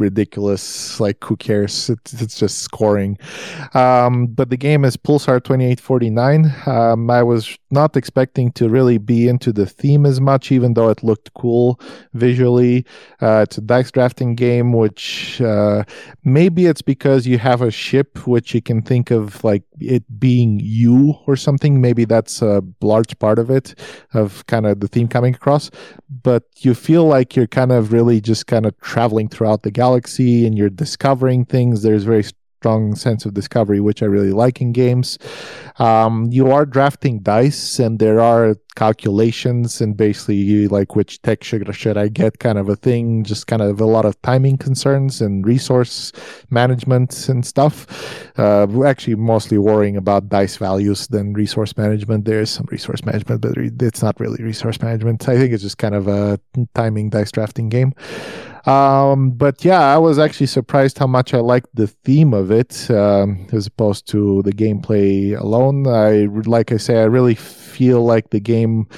[0.00, 0.98] ridiculous.
[0.98, 1.90] Like, who cares?
[1.90, 3.18] It's, it's just scoring.
[3.74, 6.52] Um, but the game is Pulsar 2849.
[6.66, 10.88] Um, I was not expecting to really be into the theme as much, even though
[10.88, 11.80] it looked cool
[12.14, 12.84] visually.
[13.20, 15.84] Uh, it's a dice drafting game, which uh,
[16.24, 20.60] maybe it's because you have a ship, which you can think of like it being
[20.60, 21.80] you or something.
[21.80, 23.74] Maybe that's a large part of it,
[24.14, 25.70] of kind of the theme coming across.
[26.22, 29.89] But you feel like you're kind of really just kind of traveling throughout the galaxy
[29.96, 31.82] and you're discovering things.
[31.82, 32.24] There's very
[32.60, 35.16] strong sense of discovery, which I really like in games.
[35.78, 41.42] Um, you are drafting dice, and there are calculations, and basically, you like which tech
[41.42, 43.24] should, should I get, kind of a thing.
[43.24, 46.12] Just kind of a lot of timing concerns and resource
[46.50, 47.86] management and stuff.
[48.38, 52.26] Uh, actually mostly worrying about dice values than resource management.
[52.26, 55.26] There is some resource management, but it's not really resource management.
[55.30, 56.38] I think it's just kind of a
[56.74, 57.94] timing dice drafting game.
[58.66, 62.90] Um, but yeah, I was actually surprised how much I liked the theme of it
[62.90, 65.86] um, as opposed to the gameplay alone.
[65.86, 68.88] I like I say, I really feel like the game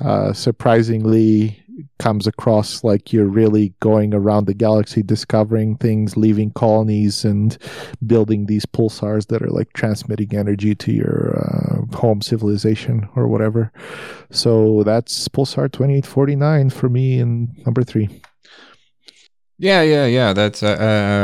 [0.00, 1.64] uh, surprisingly
[1.98, 7.58] comes across like you're really going around the galaxy discovering things leaving colonies and
[8.06, 13.72] building these pulsars that are like transmitting energy to your uh, home civilization or whatever
[14.30, 18.08] so that's pulsar 2849 for me in number three
[19.58, 20.32] yeah, yeah, yeah.
[20.32, 20.76] That's uh,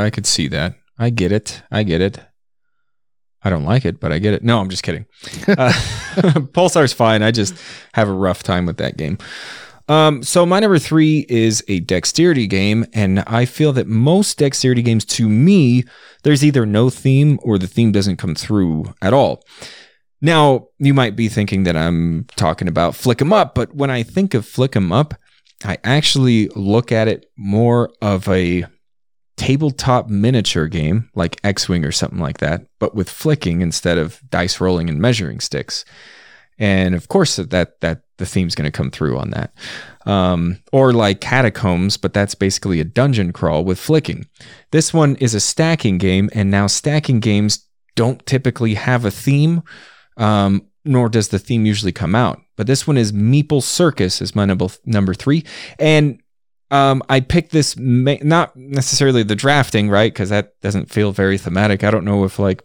[0.02, 0.74] uh, I could see that.
[0.98, 1.62] I get it.
[1.70, 2.20] I get it.
[3.42, 4.44] I don't like it, but I get it.
[4.44, 5.06] No, I'm just kidding.
[5.48, 5.72] Uh,
[6.52, 7.22] Pulsar's fine.
[7.22, 7.54] I just
[7.94, 9.18] have a rough time with that game.
[9.88, 14.82] Um, so my number three is a dexterity game, and I feel that most dexterity
[14.82, 15.82] games, to me,
[16.22, 19.42] there's either no theme or the theme doesn't come through at all.
[20.20, 24.02] Now, you might be thinking that I'm talking about Flick 'em Up, but when I
[24.04, 25.14] think of Flick 'em Up,
[25.64, 28.64] I actually look at it more of a
[29.36, 34.20] tabletop miniature game like X Wing or something like that, but with flicking instead of
[34.28, 35.84] dice rolling and measuring sticks.
[36.58, 39.52] And of course, that that the theme's going to come through on that.
[40.06, 44.26] Um, or like Catacombs, but that's basically a dungeon crawl with flicking.
[44.70, 49.62] This one is a stacking game, and now stacking games don't typically have a theme,
[50.16, 52.40] um, nor does the theme usually come out.
[52.56, 55.44] But this one is Meeple Circus is my number number three,
[55.78, 56.20] and
[56.70, 61.36] um, I picked this ma- not necessarily the drafting right because that doesn't feel very
[61.36, 61.82] thematic.
[61.82, 62.62] I don't know if like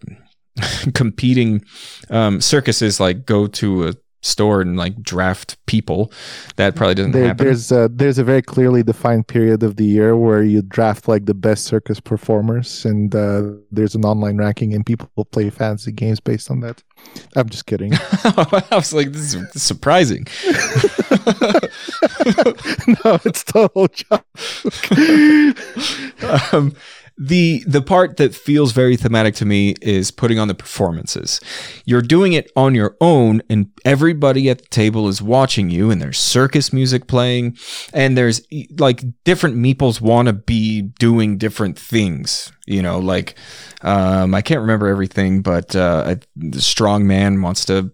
[0.94, 1.64] competing
[2.10, 3.94] um, circuses like go to a
[4.26, 6.12] store and like draft people.
[6.56, 7.46] That probably doesn't there, happen.
[7.46, 11.26] There's a, there's a very clearly defined period of the year where you draft like
[11.26, 15.92] the best circus performers, and uh, there's an online ranking, and people will play fantasy
[15.92, 16.84] games based on that.
[17.36, 17.94] I'm just kidding.
[18.24, 20.26] I was like, this is surprising.
[22.88, 24.26] no, it's total joke.
[26.54, 26.76] um,
[27.18, 31.40] the the part that feels very thematic to me is putting on the performances.
[31.86, 36.02] You're doing it on your own and everybody at the table is watching you and
[36.02, 37.58] there's circus music playing
[37.94, 38.42] and there's
[38.78, 43.36] like different meeples want to be doing different things, you know, like
[43.82, 47.92] um I can't remember everything but uh the strong man wants to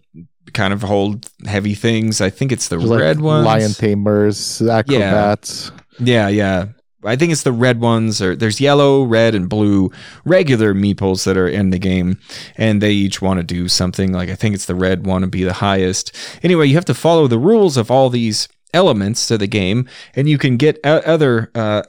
[0.52, 2.20] kind of hold heavy things.
[2.20, 5.70] I think it's the like, red one, lion tamers, acrobats.
[5.70, 5.78] Yeah.
[5.98, 6.66] Yeah, yeah.
[7.04, 9.90] I think it's the red ones, or there's yellow, red, and blue
[10.24, 12.18] regular meeples that are in the game,
[12.56, 14.12] and they each want to do something.
[14.12, 16.14] Like I think it's the red want to be the highest.
[16.42, 20.28] Anyway, you have to follow the rules of all these elements to the game, and
[20.28, 21.82] you can get other uh,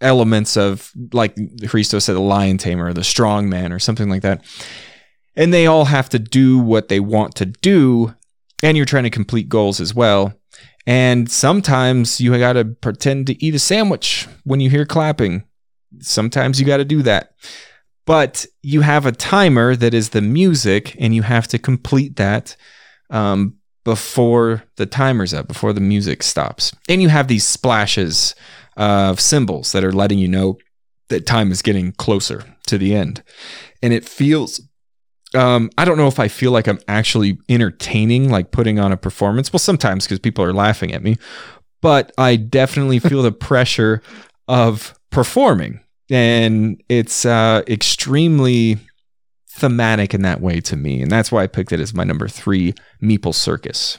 [0.00, 1.36] elements of, like
[1.66, 4.44] Christo said, the lion tamer, the strong man, or something like that.
[5.36, 8.14] And they all have to do what they want to do,
[8.62, 10.34] and you're trying to complete goals as well.
[10.90, 15.44] And sometimes you got to pretend to eat a sandwich when you hear clapping.
[16.00, 17.36] Sometimes you got to do that.
[18.06, 22.56] But you have a timer that is the music, and you have to complete that
[23.08, 23.54] um,
[23.84, 26.74] before the timer's up, before the music stops.
[26.88, 28.34] And you have these splashes
[28.76, 30.58] of symbols that are letting you know
[31.08, 33.22] that time is getting closer to the end.
[33.80, 34.60] And it feels
[35.34, 38.96] um, I don't know if I feel like I'm actually entertaining, like putting on a
[38.96, 39.52] performance.
[39.52, 41.16] Well, sometimes because people are laughing at me,
[41.80, 44.02] but I definitely feel the pressure
[44.48, 45.80] of performing,
[46.10, 48.78] and it's uh, extremely
[49.48, 52.26] thematic in that way to me, and that's why I picked it as my number
[52.28, 53.98] three, Meeple Circus.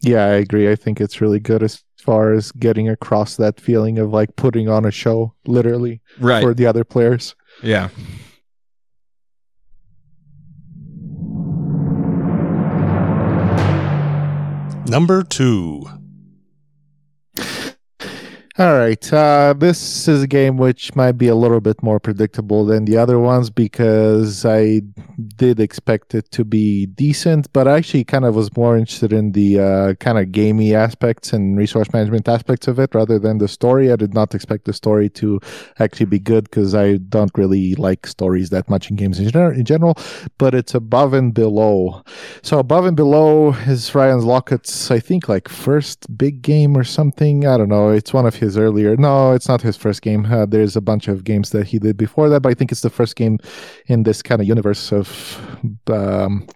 [0.00, 0.70] Yeah, I agree.
[0.70, 4.68] I think it's really good as far as getting across that feeling of like putting
[4.68, 6.42] on a show, literally, Right.
[6.42, 7.34] for the other players.
[7.62, 7.88] yeah.
[14.86, 15.86] Number two.
[18.56, 19.12] All right.
[19.12, 22.96] Uh, this is a game which might be a little bit more predictable than the
[22.96, 24.82] other ones because I
[25.34, 29.32] did expect it to be decent, but I actually kind of was more interested in
[29.32, 33.48] the uh, kind of gamey aspects and resource management aspects of it rather than the
[33.48, 33.90] story.
[33.90, 35.40] I did not expect the story to
[35.80, 39.52] actually be good because I don't really like stories that much in games in, gener-
[39.56, 39.96] in general,
[40.38, 42.04] but it's above and below.
[42.42, 47.48] So above and below is Ryan Laukat's, I think, like first big game or something.
[47.48, 47.90] I don't know.
[47.90, 48.96] It's one of his earlier.
[48.96, 50.26] No, it's not his first game.
[50.26, 52.82] Uh, there's a bunch of games that he did before that, but I think it's
[52.82, 53.38] the first game
[53.86, 55.08] in this kind of universe of,
[55.88, 56.46] um,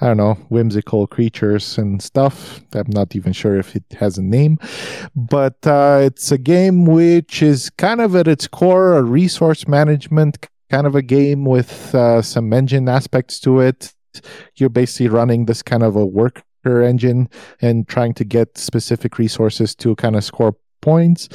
[0.00, 2.60] I don't know, whimsical creatures and stuff.
[2.74, 4.58] I'm not even sure if it has a name,
[5.14, 10.48] but uh, it's a game which is kind of at its core a resource management
[10.68, 13.94] kind of a game with uh, some engine aspects to it
[14.56, 16.42] you're basically running this kind of a worker
[16.82, 17.28] engine
[17.60, 21.28] and trying to get specific resources to kind of score points.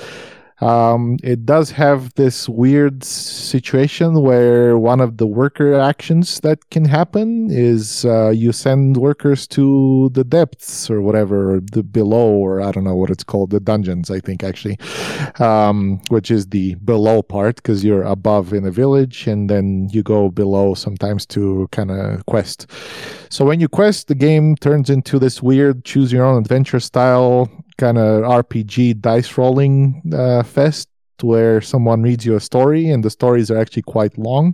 [0.62, 6.86] Um, it does have this weird situation where one of the worker actions that can
[6.86, 12.62] happen is uh, you send workers to the depths or whatever, or the below, or
[12.62, 14.78] I don't know what it's called, the dungeons, I think actually,
[15.40, 20.04] um, which is the below part because you're above in a village and then you
[20.04, 22.68] go below sometimes to kind of quest.
[23.32, 27.50] So when you quest, the game turns into this weird choose your own adventure style
[27.78, 30.90] kind of RPG dice rolling uh, fest
[31.22, 34.54] where someone reads you a story and the stories are actually quite long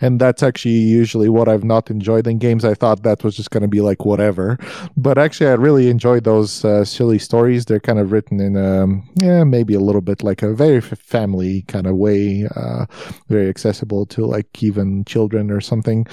[0.00, 2.64] and that's actually usually what I've not enjoyed in games.
[2.64, 4.58] I thought that was just going to be like whatever,
[4.96, 7.64] but actually I really enjoy those uh, silly stories.
[7.64, 11.62] They're kind of written in um, yeah maybe a little bit like a very family
[11.62, 12.86] kind of way, uh,
[13.28, 16.06] very accessible to like even children or something.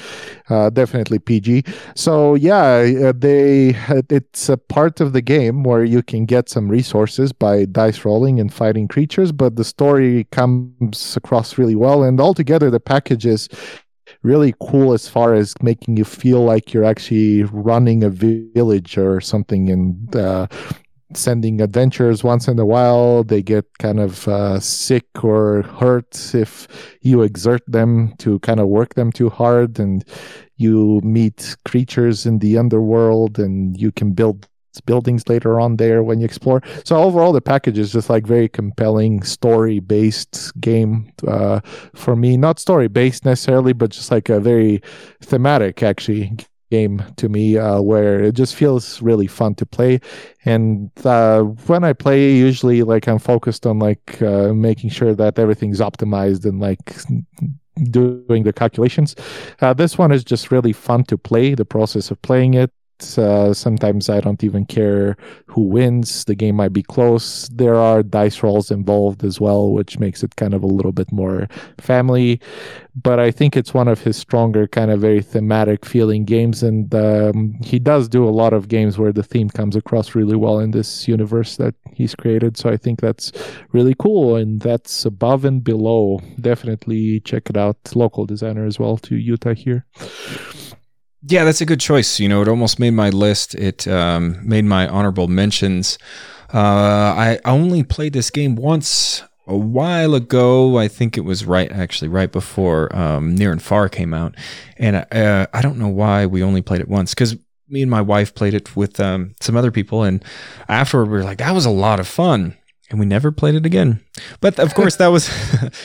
[0.50, 1.64] Uh, definitely PG.
[1.96, 3.76] So yeah, uh, they
[4.10, 8.40] it's a part of the game where you can get some resources by dice rolling
[8.40, 13.50] and fighting creatures, but the story comes across really well, and altogether the package is
[14.26, 19.22] really cool as far as making you feel like you're actually running a village or
[19.22, 20.48] something and uh,
[21.14, 23.24] sending adventures once in a while.
[23.24, 26.68] They get kind of uh, sick or hurt if
[27.02, 30.04] you exert them to kind of work them too hard, and
[30.58, 34.48] you meet creatures in the underworld, and you can build
[34.82, 36.62] buildings later on there when you explore.
[36.84, 41.62] So overall, the package is just like very compelling story based game uh,
[41.94, 42.38] for me.
[42.38, 44.82] Not story based necessarily, but just like a very
[45.22, 46.38] thematic actually
[46.72, 50.00] game to me uh, where it just feels really fun to play
[50.46, 55.38] and uh, when i play usually like i'm focused on like uh, making sure that
[55.38, 56.96] everything's optimized and like
[57.92, 59.16] doing the calculations
[59.62, 62.72] uh, this one is just really fun to play the process of playing it
[63.18, 65.18] Uh, sometimes I don't even care
[65.48, 66.26] who wins.
[66.26, 67.48] The game might be close.
[67.50, 71.12] There are dice rolls involved as well, which makes it kind of a little bit
[71.12, 71.48] more
[71.80, 72.40] family.
[72.96, 76.64] But I think it's one of his stronger, kind of very thematic feeling games.
[76.64, 80.36] And um, he does do a lot of games where the theme comes across really
[80.36, 82.58] well in this universe that he's created.
[82.58, 83.32] So I think that's
[83.72, 84.36] really cool.
[84.36, 86.22] And that's above and below.
[86.40, 87.78] Definitely check it out.
[87.94, 89.86] Local designer as well to Utah here.
[91.28, 92.20] Yeah, that's a good choice.
[92.20, 93.56] You know, it almost made my list.
[93.56, 95.98] It um, made my honorable mentions.
[96.54, 96.58] Uh,
[97.18, 100.78] I only played this game once a while ago.
[100.78, 104.36] I think it was right, actually, right before um, Near and Far came out,
[104.78, 107.36] and uh, I don't know why we only played it once because
[107.68, 110.24] me and my wife played it with um, some other people, and
[110.70, 112.56] afterward we were like, "That was a lot of fun."
[112.92, 114.00] And we never played it again.
[114.42, 115.28] But of course, that was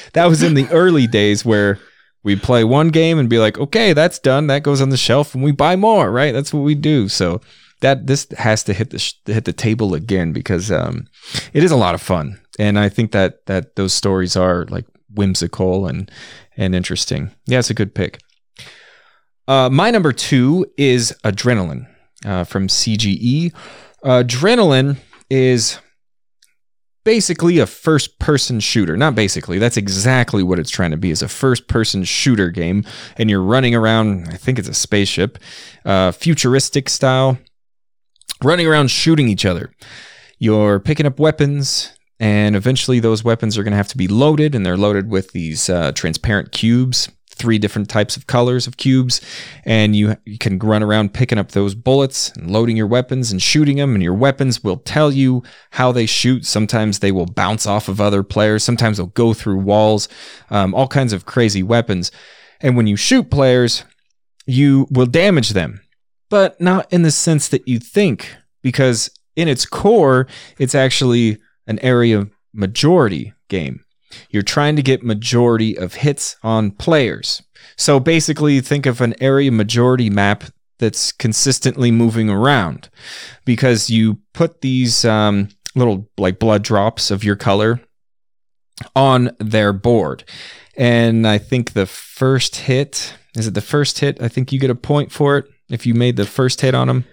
[0.13, 1.79] that was in the early days where
[2.23, 4.47] we play one game and be like, okay, that's done.
[4.47, 6.11] That goes on the shelf, and we buy more.
[6.11, 6.33] Right?
[6.33, 7.09] That's what we do.
[7.09, 7.41] So
[7.81, 11.07] that this has to hit the sh- hit the table again because um,
[11.53, 14.87] it is a lot of fun, and I think that that those stories are like
[15.15, 16.11] whimsical and
[16.57, 17.31] and interesting.
[17.47, 18.21] Yeah, it's a good pick.
[19.49, 21.89] Uh, my number two is Adrenaline
[22.25, 23.53] uh, from CGE.
[24.05, 24.99] Adrenaline
[25.29, 25.79] is
[27.05, 28.97] basically a first person shooter.
[28.97, 32.85] Not basically, that's exactly what it's trying to be is a first person shooter game
[33.17, 35.39] and you're running around, I think it's a spaceship,
[35.85, 37.39] uh, futuristic style,
[38.43, 39.73] running around shooting each other.
[40.39, 44.55] You're picking up weapons and eventually those weapons are going to have to be loaded
[44.55, 47.09] and they're loaded with these uh, transparent cubes
[47.41, 49.21] three different types of colors of cubes,
[49.65, 53.41] and you, you can run around picking up those bullets and loading your weapons and
[53.43, 53.95] shooting them.
[53.95, 56.45] And your weapons will tell you how they shoot.
[56.45, 58.63] Sometimes they will bounce off of other players.
[58.63, 60.09] Sometimes they'll go through walls.
[60.51, 62.13] Um, all kinds of crazy weapons.
[62.61, 63.85] And when you shoot players,
[64.47, 65.81] you will damage them,
[66.29, 70.27] but not in the sense that you think, because in its core,
[70.59, 73.85] it's actually an area majority game.
[74.31, 77.43] You're trying to get majority of hits on players.
[77.77, 80.45] So basically, think of an area majority map
[80.79, 82.89] that's consistently moving around
[83.45, 87.81] because you put these um, little like blood drops of your color
[88.97, 90.25] on their board.
[90.77, 94.21] And I think the first hit is it the first hit?
[94.21, 96.89] I think you get a point for it if you made the first hit on
[96.89, 97.05] them.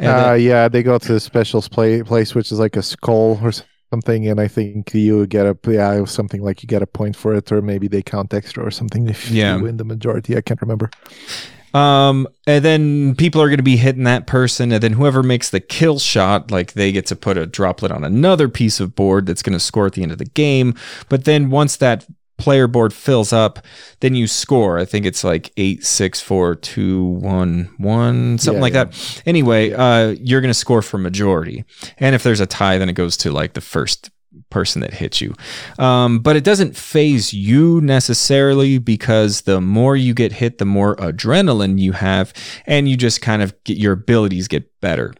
[0.00, 3.52] Uh, yeah, they go to the specials play, place, which is like a skull or
[3.52, 3.70] something,
[4.26, 7.50] and I think you get a yeah something like you get a point for it,
[7.52, 9.56] or maybe they count extra or something if yeah.
[9.56, 10.36] you win the majority.
[10.36, 10.90] I can't remember.
[11.74, 15.50] Um, and then people are going to be hitting that person, and then whoever makes
[15.50, 19.26] the kill shot, like they get to put a droplet on another piece of board
[19.26, 20.74] that's going to score at the end of the game.
[21.08, 22.06] But then once that
[22.36, 23.60] player board fills up,
[24.00, 24.78] then you score.
[24.78, 28.84] I think it's like eight, six, four, two, one, one, something yeah, like yeah.
[28.84, 29.22] that.
[29.26, 31.64] Anyway, uh, you're going to score for majority.
[31.98, 34.10] And if there's a tie, then it goes to like the first
[34.50, 35.34] person that hits you.
[35.78, 40.96] Um, but it doesn't phase you necessarily because the more you get hit, the more
[40.96, 42.32] adrenaline you have,
[42.66, 45.14] and you just kind of get your abilities get better.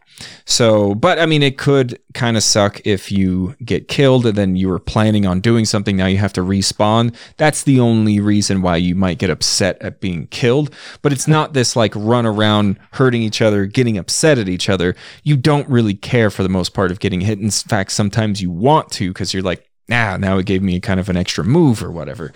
[0.44, 4.56] So, but I mean, it could kind of suck if you get killed and then
[4.56, 5.96] you were planning on doing something.
[5.96, 7.14] Now you have to respawn.
[7.36, 10.72] That's the only reason why you might get upset at being killed.
[11.02, 14.94] But it's not this like run around hurting each other, getting upset at each other.
[15.22, 17.38] You don't really care for the most part of getting hit.
[17.38, 21.00] In fact, sometimes you want to because you're like, ah, now it gave me kind
[21.00, 22.32] of an extra move or whatever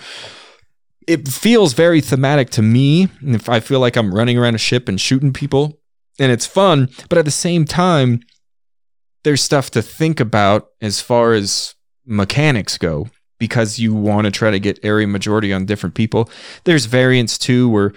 [1.07, 3.09] it feels very thematic to me.
[3.23, 5.81] If I feel like I'm running around a ship and shooting people,
[6.19, 8.21] and it's fun, but at the same time,
[9.25, 11.75] there's stuff to think about as far as
[12.07, 13.09] mechanics go
[13.39, 16.31] because you want to try to get area majority on different people.
[16.65, 17.93] There's variants too where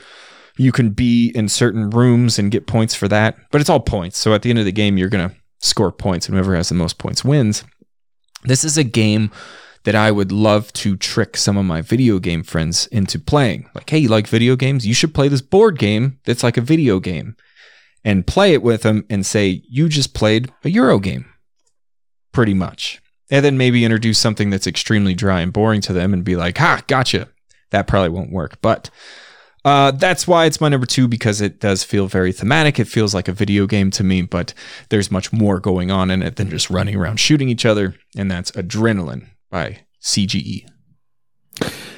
[0.57, 4.17] you can be in certain rooms and get points for that, but it's all points.
[4.17, 6.69] So at the end of the game, you're going to score points, and whoever has
[6.69, 7.63] the most points wins.
[8.43, 9.31] This is a game
[9.83, 13.69] that I would love to trick some of my video game friends into playing.
[13.73, 14.85] Like, hey, you like video games?
[14.85, 17.35] You should play this board game that's like a video game
[18.03, 21.25] and play it with them and say, you just played a Euro game,
[22.31, 23.01] pretty much.
[23.29, 26.57] And then maybe introduce something that's extremely dry and boring to them and be like,
[26.57, 27.29] ha, gotcha.
[27.69, 28.61] That probably won't work.
[28.61, 28.89] But
[29.63, 32.79] uh, that's why it's my number two because it does feel very thematic.
[32.79, 34.53] It feels like a video game to me, but
[34.89, 37.95] there's much more going on in it than just running around shooting each other.
[38.17, 40.65] And that's Adrenaline by CGE.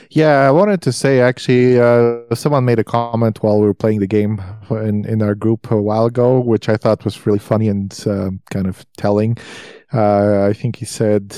[0.10, 4.00] Yeah, I wanted to say actually, uh, someone made a comment while we were playing
[4.00, 4.40] the game
[4.72, 8.32] in, in our group a while ago, which I thought was really funny and uh,
[8.52, 9.38] kind of telling.
[9.94, 11.30] Uh, I think he said,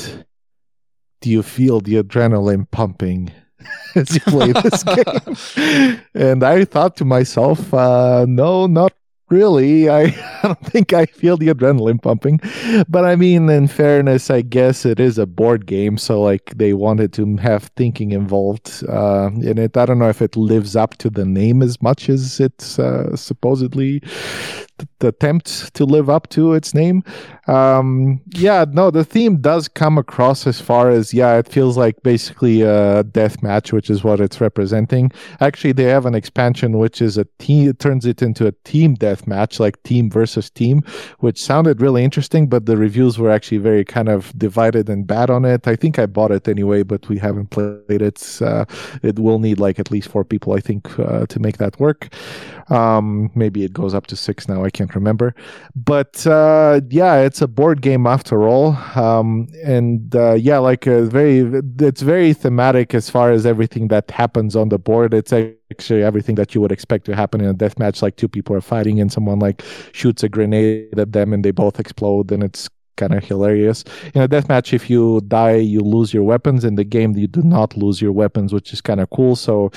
[1.21, 3.31] Do you feel the adrenaline pumping
[3.95, 4.83] as you play this
[5.55, 6.01] game?
[6.13, 8.93] and I thought to myself, uh, No, not
[9.29, 9.89] really.
[9.89, 10.03] I,
[10.43, 12.39] I don't think I feel the adrenaline pumping.
[12.87, 15.97] But I mean, in fairness, I guess it is a board game.
[15.97, 19.77] So, like, they wanted to have thinking involved uh, in it.
[19.77, 23.15] I don't know if it lives up to the name as much as it's uh,
[23.15, 24.01] supposedly
[24.99, 27.03] the attempt to live up to its name.
[27.47, 32.01] Um, yeah, no, the theme does come across as far as yeah, it feels like
[32.03, 35.11] basically a death match, which is what it's representing.
[35.39, 37.73] Actually, they have an expansion which is a team.
[37.73, 40.81] Turns it into a team death match, like team versus team,
[41.19, 42.47] which sounded really interesting.
[42.47, 45.67] But the reviews were actually very kind of divided and bad on it.
[45.67, 48.41] I think I bought it anyway, but we haven't played it.
[48.41, 48.65] Uh,
[49.03, 52.13] it will need like at least four people, I think, uh, to make that work.
[52.69, 54.63] Um, maybe it goes up to six now.
[54.63, 55.35] I can't remember,
[55.75, 58.75] but uh, yeah, it's a board game after all.
[58.95, 61.39] Um, and uh, yeah, like a uh, very,
[61.79, 65.13] it's very thematic as far as everything that happens on the board.
[65.13, 68.01] It's actually everything that you would expect to happen in a death match.
[68.01, 71.51] Like two people are fighting, and someone like shoots a grenade at them, and they
[71.51, 73.83] both explode, and it's kind of hilarious.
[74.13, 76.63] In a deathmatch, if you die, you lose your weapons.
[76.63, 79.35] In the game, you do not lose your weapons, which is kind of cool.
[79.35, 79.71] So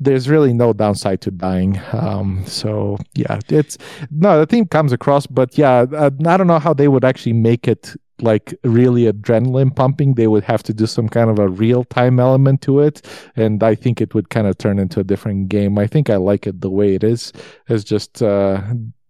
[0.00, 1.80] there's really no downside to dying.
[1.92, 3.78] Um, so yeah, it's
[4.10, 7.34] no, the theme comes across, but yeah, uh, I don't know how they would actually
[7.34, 11.48] make it like really adrenaline pumping they would have to do some kind of a
[11.48, 15.04] real time element to it and i think it would kind of turn into a
[15.04, 17.32] different game i think i like it the way it is
[17.68, 18.62] it's just uh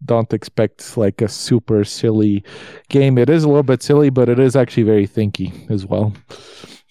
[0.05, 2.45] don't expect like a super silly
[2.89, 3.19] game.
[3.19, 6.12] It is a little bit silly, but it is actually very thinky as well.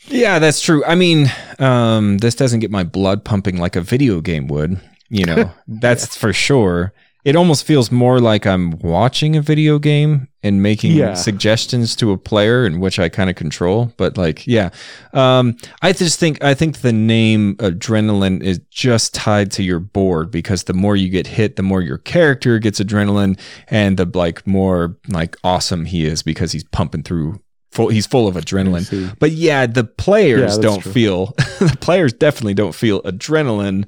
[0.08, 0.84] Yeah, that's true.
[0.86, 4.80] I mean, um, this doesn't get my blood pumping like a video game would.
[5.10, 6.20] You know, that's yeah.
[6.20, 6.94] for sure
[7.24, 11.14] it almost feels more like I'm watching a video game and making yeah.
[11.14, 13.94] suggestions to a player in which I kind of control.
[13.98, 14.70] But like, yeah,
[15.14, 20.32] um, I just think I think the name adrenaline is just tied to your board
[20.32, 24.46] because the more you get hit, the more your character gets adrenaline, and the like
[24.48, 27.40] more like awesome he is because he's pumping through.
[27.72, 29.18] Full, he's full of adrenaline.
[29.18, 30.92] But yeah, the players yeah, don't true.
[30.92, 31.26] feel
[31.60, 33.88] the players definitely don't feel adrenaline.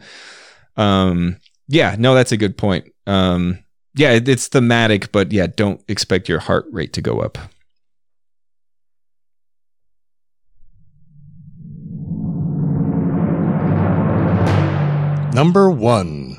[0.78, 2.92] Um, yeah, no, that's a good point.
[3.08, 3.60] Um,
[3.96, 7.38] yeah, it, it's thematic, but yeah, don't expect your heart rate to go up.
[15.34, 16.38] Number one.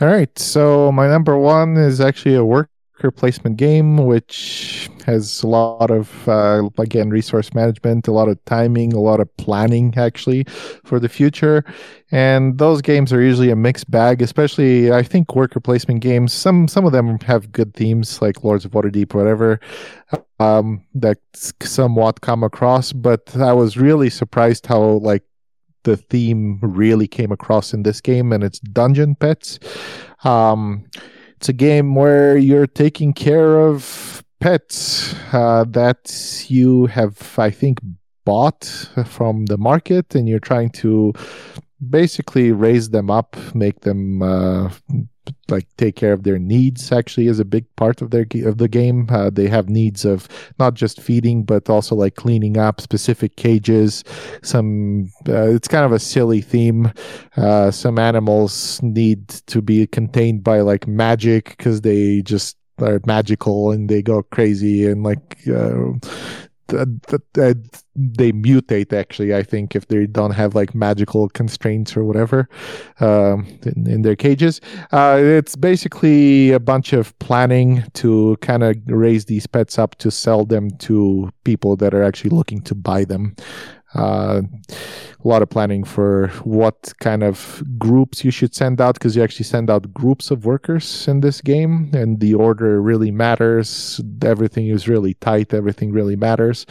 [0.00, 2.70] All right, so my number one is actually a work
[3.10, 8.92] placement game, which has a lot of, uh, again, resource management, a lot of timing,
[8.92, 10.44] a lot of planning actually
[10.84, 11.64] for the future.
[12.10, 16.32] And those games are usually a mixed bag, especially I think worker placement games.
[16.32, 19.60] Some some of them have good themes like Lords of Waterdeep, whatever,
[20.40, 21.18] um, that
[21.62, 22.92] somewhat come across.
[22.92, 25.22] But I was really surprised how like
[25.84, 29.58] the theme really came across in this game, and it's dungeon pets.
[30.24, 30.84] Um,
[31.38, 37.78] it's a game where you're taking care of pets uh, that you have, I think,
[38.24, 38.64] bought
[39.06, 41.12] from the market, and you're trying to
[41.86, 44.70] basically raise them up, make them uh,
[45.48, 48.68] like take care of their needs actually is a big part of their of the
[48.68, 49.06] game.
[49.10, 50.28] Uh, they have needs of
[50.58, 54.04] not just feeding but also like cleaning up specific cages.
[54.42, 56.92] Some uh, it's kind of a silly theme.
[57.36, 63.72] Uh, some animals need to be contained by like magic because they just are magical
[63.72, 65.92] and they go crazy and like uh,
[66.68, 72.48] they mutate actually i think if they don't have like magical constraints or whatever
[73.00, 74.60] um, in, in, their cages.
[74.92, 80.10] Uh, it's basically a bunch of planning to kind of raise these pets up to
[80.10, 83.34] sell them to people that are actually looking to buy them
[83.94, 84.42] uh,
[85.24, 89.22] a lot of planning for what kind of groups you should send out because you
[89.22, 94.00] actually send out groups of workers in this game and the order really matters.
[94.22, 96.66] Everything is really tight everything really matters.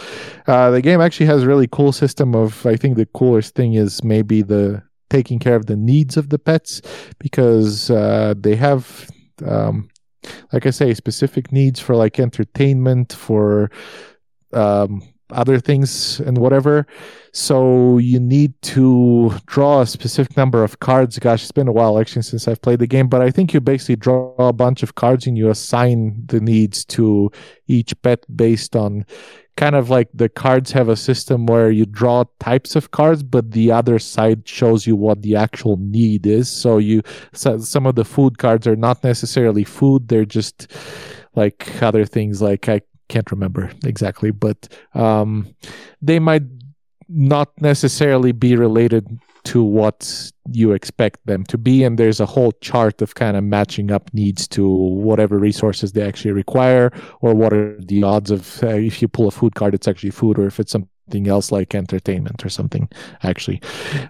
[0.48, 3.74] Uh, the game actually has a really cool system of i think the coolest thing
[3.74, 6.82] is maybe the taking care of the needs of the pets
[7.20, 9.10] because uh, they have
[9.46, 9.90] um,
[10.52, 13.70] like i say specific needs for like entertainment for
[14.54, 15.02] um,
[15.32, 16.88] other things and whatever.
[17.34, 21.20] So you need to draw a specific number of cards.
[21.20, 23.62] Gosh, it's been a while actually since I've played the game, but I think you
[23.62, 27.32] basically draw a bunch of cards and you assign the needs to
[27.68, 29.06] each pet based on
[29.58, 33.52] kind of like the cards have a system where you draw types of cards, but
[33.52, 36.50] the other side shows you what the actual need is.
[36.50, 37.02] So you,
[37.34, 40.08] so some of the food cards are not necessarily food.
[40.08, 40.72] They're just
[41.36, 45.56] like other things like I can't remember exactly, but um,
[46.02, 46.44] they might
[47.10, 52.52] not necessarily be related to what you expect them to be and there's a whole
[52.60, 57.54] chart of kind of matching up needs to whatever resources they actually require or what
[57.54, 60.48] are the odds of uh, if you pull a food card it's actually food or
[60.48, 62.90] if it's some something else like entertainment or something
[63.24, 63.62] actually.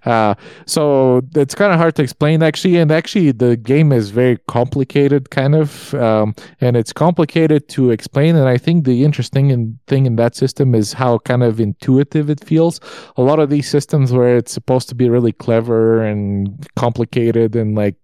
[0.05, 0.33] Uh,
[0.65, 5.29] so it's kind of hard to explain actually and actually the game is very complicated
[5.29, 10.05] kind of um, and it's complicated to explain and i think the interesting in, thing
[10.05, 12.79] in that system is how kind of intuitive it feels.
[13.17, 17.75] A lot of these systems where it's supposed to be really clever and complicated and
[17.75, 17.95] like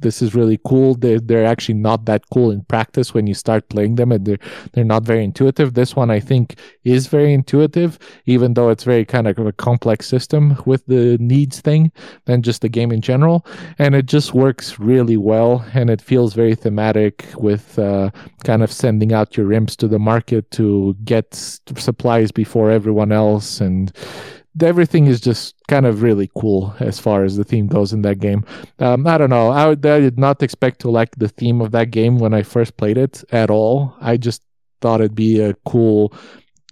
[0.00, 3.68] this is really cool they're, they're actually not that cool in practice when you start
[3.68, 4.38] playing them and they're
[4.72, 5.74] they're not very intuitive.
[5.74, 10.06] This one i think is very intuitive even though it's very kind of a complex
[10.06, 11.92] system with the needs thing
[12.24, 13.46] than just the game in general.
[13.78, 18.10] And it just works really well and it feels very thematic with uh,
[18.44, 23.60] kind of sending out your imps to the market to get supplies before everyone else
[23.60, 23.92] and
[24.62, 28.20] everything is just kind of really cool as far as the theme goes in that
[28.20, 28.44] game.
[28.78, 29.48] Um, I don't know.
[29.48, 32.76] I, I, did not expect to like the theme of that game when I first
[32.76, 33.96] played it at all.
[34.00, 34.42] I just
[34.80, 36.12] thought it'd be a cool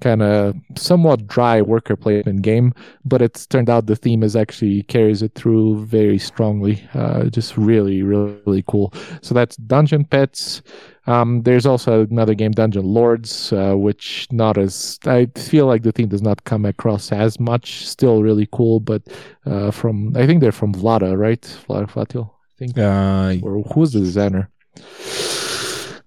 [0.02, 2.74] kind of somewhat dry worker placement game,
[3.04, 6.82] but it's turned out the theme is actually carries it through very strongly.
[6.92, 8.92] Uh, just really, really, really cool.
[9.22, 10.62] So that's Dungeon Pets.
[11.06, 15.92] Um, there's also another game, Dungeon Lords, uh, which not as I feel like the
[15.92, 17.86] theme does not come across as much.
[17.86, 19.02] Still really cool, but
[19.46, 21.42] uh, from I think they're from Vlada, right?
[21.68, 22.78] Vlada Chvátil, I think.
[22.78, 24.50] Uh, or who's the designer?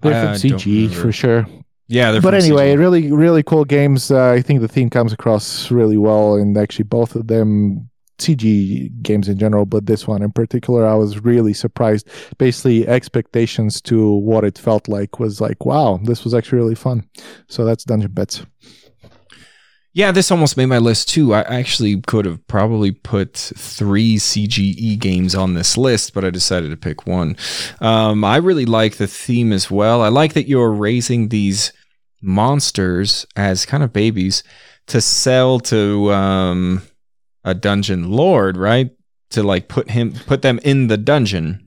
[0.02, 1.48] They're from CG for sure.
[1.88, 4.10] Yeah, but anyway, really, really cool games.
[4.10, 9.02] Uh, I think the theme comes across really well, and actually both of them CG
[9.02, 12.08] games in general, but this one in particular, I was really surprised.
[12.38, 17.08] Basically, expectations to what it felt like was like, wow, this was actually really fun.
[17.48, 18.46] So that's Dungeon Pets.
[19.94, 21.34] Yeah, this almost made my list too.
[21.34, 26.72] I actually could have probably put three CGE games on this list, but I decided
[26.72, 27.38] to pick one.
[27.80, 30.02] Um, I really like the theme as well.
[30.02, 31.72] I like that you're raising these
[32.26, 34.44] monsters as kind of babies
[34.88, 36.82] to sell to um,
[37.44, 38.92] a dungeon lord, right?
[39.32, 41.65] To like put him put them in the dungeon.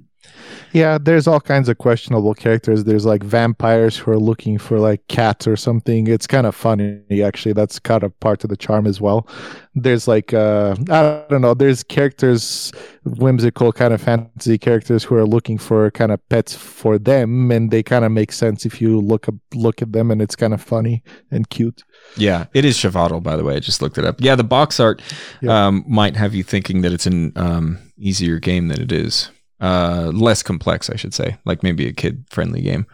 [0.73, 2.85] Yeah, there's all kinds of questionable characters.
[2.85, 6.07] There's like vampires who are looking for like cats or something.
[6.07, 7.53] It's kind of funny, actually.
[7.53, 9.27] That's kind of part of the charm as well.
[9.75, 12.73] There's like, uh, I don't know, there's characters,
[13.05, 17.51] whimsical kind of fantasy characters who are looking for kind of pets for them.
[17.51, 20.37] And they kind of make sense if you look, up, look at them and it's
[20.37, 21.85] kind of funny and cute.
[22.17, 23.57] Yeah, it is Chvátil, by the way.
[23.57, 24.17] I just looked it up.
[24.21, 25.01] Yeah, the box art
[25.41, 25.67] yeah.
[25.67, 29.31] um, might have you thinking that it's an um, easier game than it is
[29.61, 32.87] uh, less complex, I should say, like maybe a kid friendly game.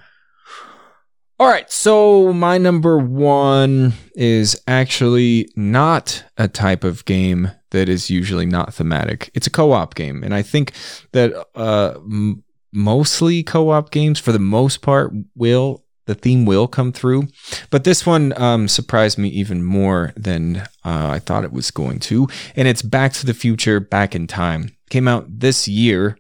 [1.41, 8.09] All right, so my number one is actually not a type of game that is
[8.09, 9.31] usually not thematic.
[9.35, 10.23] It's a co op game.
[10.23, 10.73] And I think
[11.11, 15.83] that uh, m- mostly co op games, for the most part, will.
[16.07, 17.29] The theme will come through,
[17.71, 21.99] but this one um, surprised me even more than uh, I thought it was going
[22.01, 22.29] to.
[22.55, 24.77] And it's Back to the Future, Back in Time.
[24.91, 26.19] Came out this year,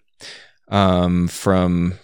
[0.68, 1.94] um, from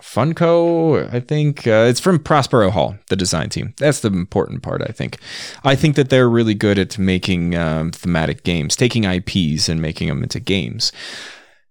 [0.00, 3.74] Funko, I think uh, it's from Prospero Hall, the design team.
[3.78, 5.18] That's the important part, I think.
[5.62, 10.08] I think that they're really good at making um, thematic games, taking IPs and making
[10.08, 10.90] them into games.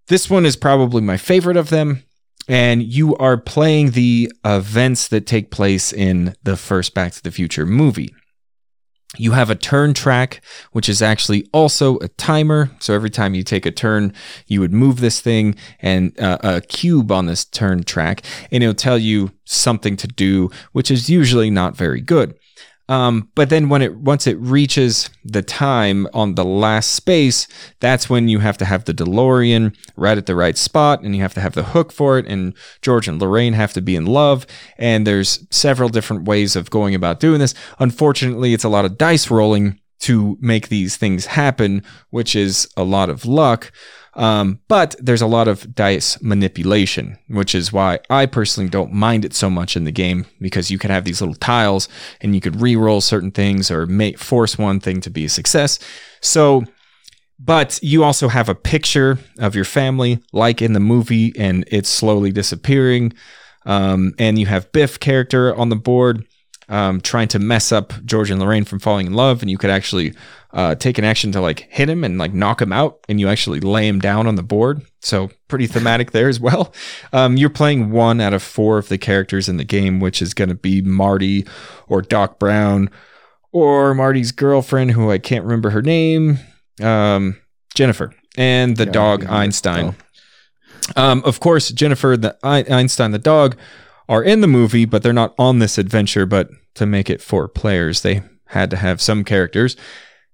[0.08, 2.04] This one is probably my favorite of them.
[2.48, 7.30] And you are playing the events that take place in the first Back to the
[7.30, 8.16] Future movie.
[9.18, 10.41] You have a turn track,
[10.72, 12.69] which is actually also a timer.
[12.80, 14.14] So every time you take a turn,
[14.45, 18.22] you would move this thing and uh, a cube on this turn track,
[18.52, 22.36] and it'll tell you something to do, which is usually not very good.
[22.90, 27.48] Um, but then when it once it reaches the time on the last space,
[27.80, 31.22] that's when you have to have the DeLorean right at the right spot, and you
[31.22, 32.26] have to have the hook for it.
[32.26, 34.48] And George and Lorraine have to be in love,
[34.78, 37.53] and there's several different ways of going about doing this.
[37.78, 42.84] Unfortunately, it's a lot of dice rolling to make these things happen, which is a
[42.84, 43.72] lot of luck.
[44.15, 49.23] Um, but there's a lot of dice manipulation, which is why I personally don't mind
[49.23, 51.88] it so much in the game because you can have these little tiles
[52.22, 55.80] and you could re-roll certain things or make force one thing to be a success.
[56.22, 56.64] So,
[57.40, 61.90] but you also have a picture of your family, like in the movie, and it's
[61.90, 63.14] slowly disappearing.
[63.65, 66.26] Um, and you have Biff character on the board
[66.70, 69.70] um, trying to mess up George and Lorraine from falling in love, and you could
[69.70, 70.14] actually
[70.54, 73.28] uh, take an action to like hit him and like knock him out, and you
[73.28, 74.82] actually lay him down on the board.
[75.02, 76.74] So pretty thematic there as well.
[77.14, 80.34] Um, you're playing one out of four of the characters in the game, which is
[80.34, 81.46] going to be Marty
[81.88, 82.90] or Doc Brown
[83.52, 86.38] or Marty's girlfriend, who I can't remember her name,
[86.82, 87.38] um,
[87.74, 89.96] Jennifer, and the Yeah, dog Einstein.
[90.96, 93.56] Um, of course, Jennifer, the Ein- Einstein, the dog,
[94.10, 96.26] are in the movie, but they're not on this adventure.
[96.26, 99.77] But to make it for players, they had to have some characters.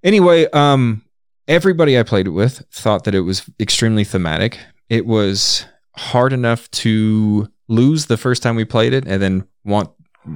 [0.03, 1.03] Anyway, um,
[1.47, 4.57] everybody I played it with thought that it was extremely thematic.
[4.89, 5.65] It was
[5.97, 9.91] hard enough to lose the first time we played it, and then want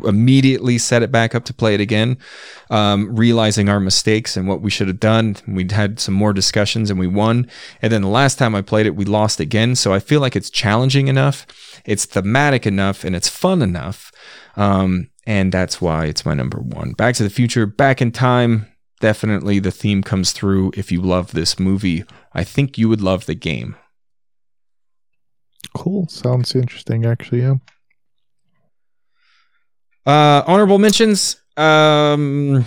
[0.06, 2.18] immediately set it back up to play it again,
[2.70, 5.36] um, realizing our mistakes and what we should have done.
[5.48, 7.50] We'd had some more discussions and we won.
[7.82, 9.76] And then the last time I played it, we lost again.
[9.76, 11.46] So I feel like it's challenging enough,
[11.90, 14.12] it's thematic enough, and it's fun enough.
[14.56, 16.94] Um, and that's why it's my number one.
[16.94, 18.68] Back to the Future, Back in Time.
[19.00, 20.72] Definitely the theme comes through.
[20.76, 22.04] If you love this movie,
[22.34, 23.76] I think you would love the game.
[25.76, 26.08] Cool.
[26.08, 27.42] Sounds interesting, actually.
[27.42, 27.56] Yeah.
[30.06, 31.38] Uh, honorable mentions.
[31.58, 32.66] Um,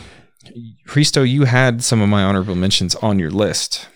[0.86, 3.88] Christo, you had some of my honorable mentions on your list.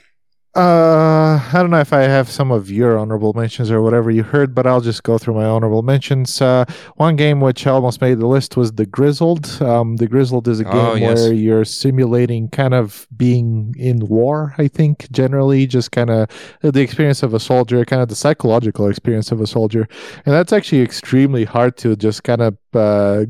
[0.57, 4.23] Uh, I don't know if I have some of your honorable mentions or whatever you
[4.23, 6.41] heard, but I'll just go through my honorable mentions.
[6.41, 6.65] Uh,
[6.95, 9.61] one game which almost made the list was The Grizzled.
[9.61, 11.21] Um, The Grizzled is a game Oh, yes.
[11.21, 16.31] where you're simulating kind of being in war, I think, generally, just kind of
[16.63, 19.87] the experience of a soldier, kind of the psychological experience of a soldier.
[20.25, 23.27] And that's actually extremely hard to just kind of uh,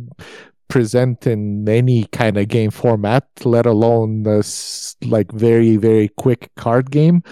[0.69, 6.91] present in any kind of game format, let alone this like very, very quick card
[6.91, 7.23] game.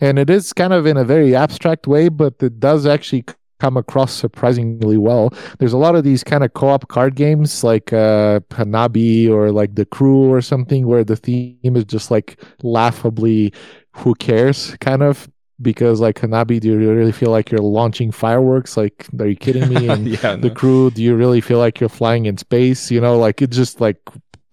[0.00, 3.24] And it is kind of in a very abstract way, but it does actually
[3.60, 5.32] come across surprisingly well.
[5.58, 9.74] There's a lot of these kind of co-op card games like uh Hanabi or like
[9.74, 13.52] The Crew or something where the theme is just like laughably
[13.92, 15.28] who cares kind of
[15.62, 18.76] because like Hanabi do you really feel like you're launching fireworks?
[18.76, 19.88] Like are you kidding me?
[19.90, 20.54] And yeah, the no.
[20.54, 22.90] crew do you really feel like you're flying in space?
[22.90, 24.00] You know like it's just like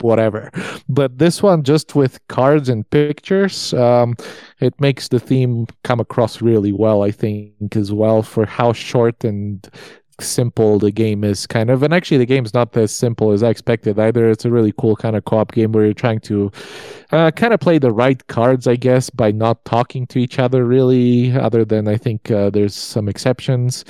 [0.01, 0.51] whatever.
[0.87, 4.15] But this one just with cards and pictures um
[4.59, 9.23] it makes the theme come across really well i think as well for how short
[9.23, 9.69] and
[10.19, 13.49] simple the game is kind of and actually the game's not as simple as i
[13.49, 16.51] expected either it's a really cool kind of co-op game where you're trying to
[17.11, 20.65] uh, kind of play the right cards i guess by not talking to each other
[20.65, 23.85] really other than i think uh, there's some exceptions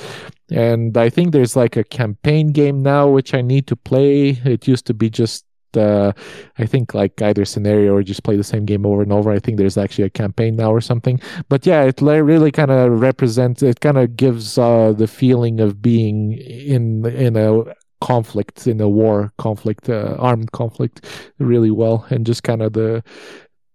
[0.50, 4.30] and I think there's like a campaign game now which I need to play.
[4.46, 5.46] It used to be just
[5.76, 6.14] uh,
[6.58, 9.32] I think like either scenario or just play the same game over and over.
[9.32, 11.20] I think there's actually a campaign now or something.
[11.50, 13.64] But yeah, it really kind of represents.
[13.64, 17.64] It kind of gives uh, the feeling of being in in a
[18.02, 21.06] conflict, in a war conflict, uh, armed conflict,
[21.40, 23.04] really well, and just kind of the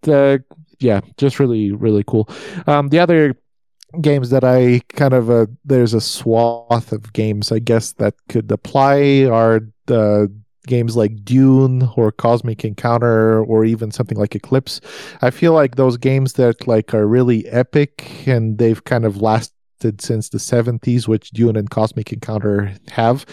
[0.03, 0.43] the
[0.79, 2.29] yeah, just really really cool.
[2.67, 3.35] Um, the other
[4.01, 8.51] games that I kind of uh, there's a swath of games I guess that could
[8.51, 10.33] apply are the
[10.67, 14.81] games like Dune or Cosmic Encounter or even something like Eclipse.
[15.21, 19.53] I feel like those games that like are really epic and they've kind of lasted
[19.99, 23.27] since the 70s which Dune and Cosmic Encounter have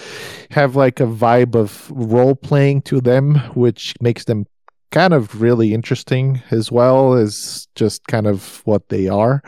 [0.50, 4.48] have like a vibe of role playing to them which makes them
[4.92, 9.44] kind of really interesting as well as just kind of what they are.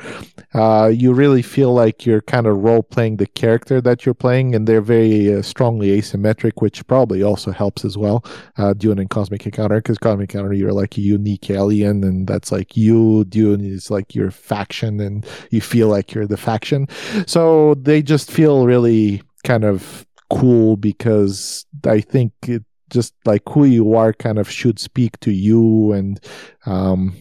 [0.54, 4.54] Uh, you really feel like you're kind of role playing the character that you're playing,
[4.54, 8.24] and they're very uh, strongly asymmetric, which probably also helps as well.
[8.58, 12.52] Uh, Dune and Cosmic Encounter, because Cosmic Encounter, you're like a unique alien, and that's
[12.52, 13.26] like you.
[13.26, 16.88] Dune is like your faction, and you feel like you're the faction.
[17.26, 23.64] So they just feel really kind of cool because I think it just like who
[23.66, 26.20] you are kind of should speak to you and
[26.68, 27.16] um,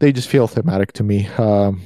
[0.00, 1.80] they just feel thematic to me um,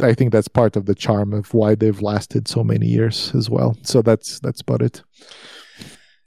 [0.00, 3.50] i think that's part of the charm of why they've lasted so many years as
[3.50, 5.02] well so that's that's about it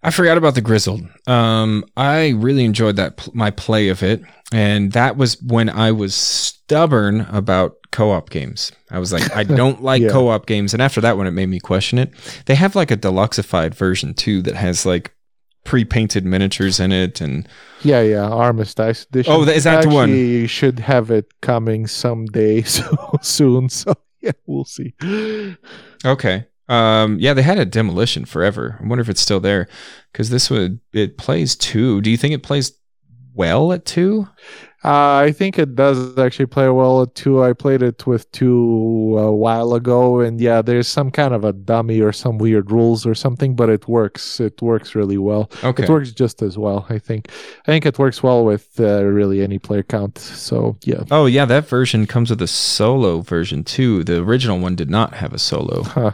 [0.02, 1.02] I forgot about the Grizzled.
[1.28, 4.22] Um, I really enjoyed that my play of it,
[4.54, 8.72] and that was when I was stubborn about co-op games.
[8.92, 10.08] I was like, I don't like Yeah.
[10.08, 12.14] co-op games, and after that one, it made me question it.
[12.46, 15.14] They have like a deluxeified version too that has like
[15.64, 17.48] pre-painted miniatures in it, and
[17.82, 20.10] yeah yeah armistice edition Oh, is that the one?
[20.10, 24.94] Actually, should have it coming someday so soon so yeah we'll see
[26.06, 28.78] okay, um, yeah, they had a demolition forever.
[28.80, 29.68] I wonder if it's still there
[30.12, 32.00] because this would it plays two.
[32.00, 32.74] Do you think it plays
[33.34, 34.28] well at two?
[34.84, 37.44] Uh, I think it does actually play well two.
[37.44, 41.52] I played it with two a while ago, and yeah, there's some kind of a
[41.52, 44.40] dummy or some weird rules or something, but it works.
[44.40, 45.52] It works really well.
[45.64, 46.86] Okay, It works just as well.
[46.90, 47.30] I think.
[47.68, 50.18] I think it works well with uh, really any player count.
[50.18, 51.04] So yeah.
[51.12, 54.06] Oh yeah, that version comes with a solo version too.
[54.06, 55.84] The original one did not have a solo.
[55.84, 56.12] Huh.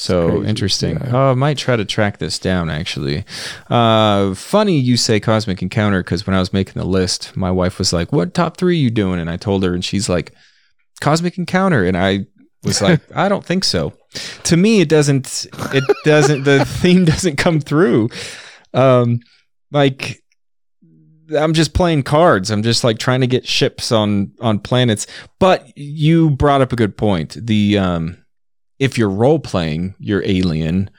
[0.00, 0.94] So interesting.
[0.94, 1.10] yeah.
[1.12, 3.24] Oh, I might try to track this down actually.
[3.68, 7.80] Uh, funny you say Cosmic Encounter because when I was making the list, my wife
[7.80, 10.32] was like, "What top three are you doing?" And I told her, and she's like,
[11.00, 12.26] "Cosmic Encounter," and I
[12.62, 13.92] was like, "I don't think so."
[14.44, 15.48] To me, it doesn't.
[15.74, 16.44] It doesn't.
[16.44, 18.10] the theme doesn't come through.
[18.74, 19.18] Um,
[19.72, 20.22] like
[21.36, 22.52] I'm just playing cards.
[22.52, 25.08] I'm just like trying to get ships on on planets.
[25.40, 27.36] But you brought up a good point.
[27.36, 28.18] The um
[28.78, 30.90] if you're role playing, you're alien.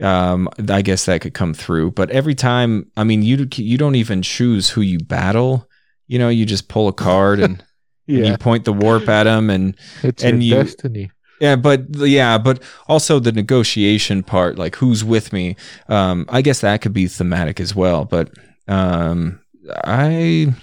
[0.00, 1.90] Um, I guess that could come through.
[1.92, 5.68] But every time, I mean, you you don't even choose who you battle.
[6.06, 7.64] You know, you just pull a card and,
[8.08, 11.10] and you point the warp at them, and it's and your you- destiny.
[11.40, 15.56] yeah, but yeah, but also the negotiation part, like who's with me.
[15.88, 18.04] Um, I guess that could be thematic as well.
[18.04, 18.30] But
[18.68, 19.40] um,
[19.84, 20.54] I,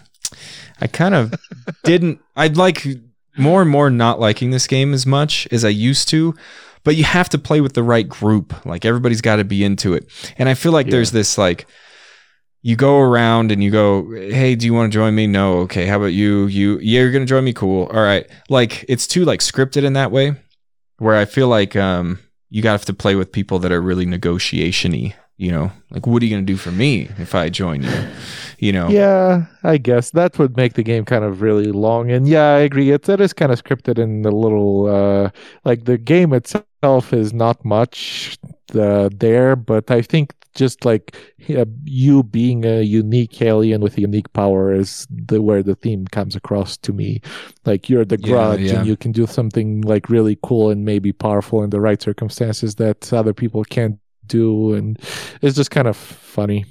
[0.79, 1.33] I kind of
[1.83, 2.21] didn't.
[2.37, 2.85] I'd like
[3.37, 6.33] more and more not liking this game as much as I used to.
[6.83, 8.65] But you have to play with the right group.
[8.65, 10.07] Like everybody's got to be into it.
[10.37, 10.91] And I feel like Yeah.
[10.91, 11.65] there's this like.
[12.61, 15.85] You go around and you go, "Hey, do you want to join me?" No, okay.
[15.85, 16.47] How about you?
[16.47, 17.53] You, yeah, you're gonna join me.
[17.53, 17.85] Cool.
[17.93, 18.27] All right.
[18.49, 20.33] Like it's too like scripted in that way
[20.97, 22.17] where I feel like um,
[22.49, 25.13] you got to have to play with people that are really negotiation-y.
[25.37, 27.91] You know, like what are you going to do for me if I join you?
[28.57, 32.11] You know, Yeah, I guess that would make the game kind of really long.
[32.11, 32.91] And yeah, I agree.
[32.91, 35.31] It, it is kind of scripted in the little, uh,
[35.63, 38.37] like the game itself is not much
[38.75, 41.17] uh, there, but I think just like
[41.49, 46.05] uh, you being a unique alien with a unique power is the where the theme
[46.05, 47.21] comes across to me.
[47.65, 48.85] Like you're the Yeah, grudge yeah.
[48.85, 52.75] and you can do something like really cool and maybe powerful in the right circumstances
[52.75, 54.99] that other people can't do, and
[55.41, 56.65] it's just kind of funny.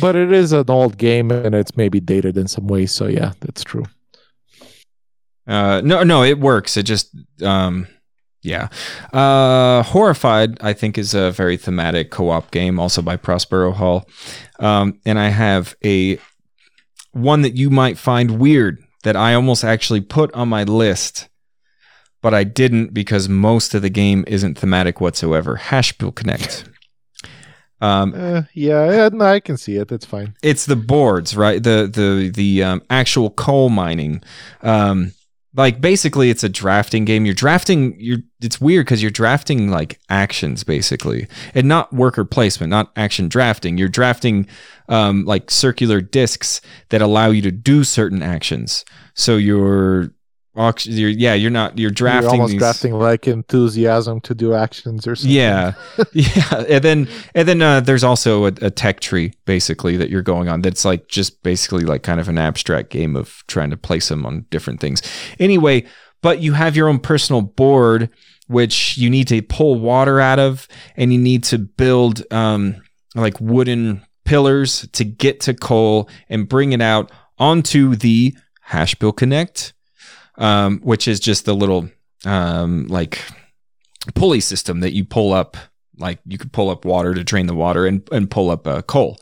[0.00, 2.92] But it is an old game and it's maybe dated in some ways.
[2.92, 3.84] So yeah, that's true.
[5.46, 6.76] Uh, no, no, it works.
[6.76, 7.86] It just, um,
[8.42, 8.68] yeah.
[9.12, 14.08] Uh, Horrified, I think, is a very thematic co-op game, also by Prospero Hall.
[14.58, 16.18] Um, and I have a
[17.12, 21.28] one that you might find weird that I almost actually put on my list,
[22.24, 25.60] but I didn't because most of the game isn't thematic whatsoever.
[25.62, 26.64] Haspelknecht.
[27.80, 29.88] Um, Uh, yeah, no, I can see it.
[29.88, 30.34] That's fine.
[30.42, 31.62] it's the boards, right?
[31.62, 34.22] The the the um, actual coal mining.
[34.62, 35.12] Um,
[35.54, 37.26] like basically, it's a drafting game.
[37.26, 37.94] You're drafting.
[37.98, 38.20] You're.
[38.40, 43.76] It's weird because you're drafting like actions basically, and not worker placement, not action drafting.
[43.76, 44.46] You're drafting
[44.88, 48.84] um, like circular discs that allow you to do certain actions.
[49.14, 50.14] So you're.
[50.56, 51.78] Auct- you're yeah, you're not.
[51.78, 52.22] You're drafting.
[52.24, 55.34] You're almost these, drafting like enthusiasm to do actions or something.
[55.34, 55.72] yeah,
[56.12, 60.22] yeah, and then and then uh, there's also a, a tech tree basically that you're
[60.22, 60.62] going on.
[60.62, 64.24] That's like just basically like kind of an abstract game of trying to place them
[64.24, 65.02] on different things.
[65.40, 65.86] Anyway,
[66.22, 68.10] but you have your own personal board
[68.46, 72.76] which you need to pull water out of, and you need to build um,
[73.14, 78.34] like wooden pillars to get to coal and bring it out onto the
[78.70, 79.72] Haspelknecht,
[80.36, 81.88] um, which is just the little
[82.24, 83.20] um, like
[84.14, 85.56] pulley system that you pull up
[85.98, 88.82] like you could pull up water to drain the water and, and pull up uh,
[88.82, 89.18] coal.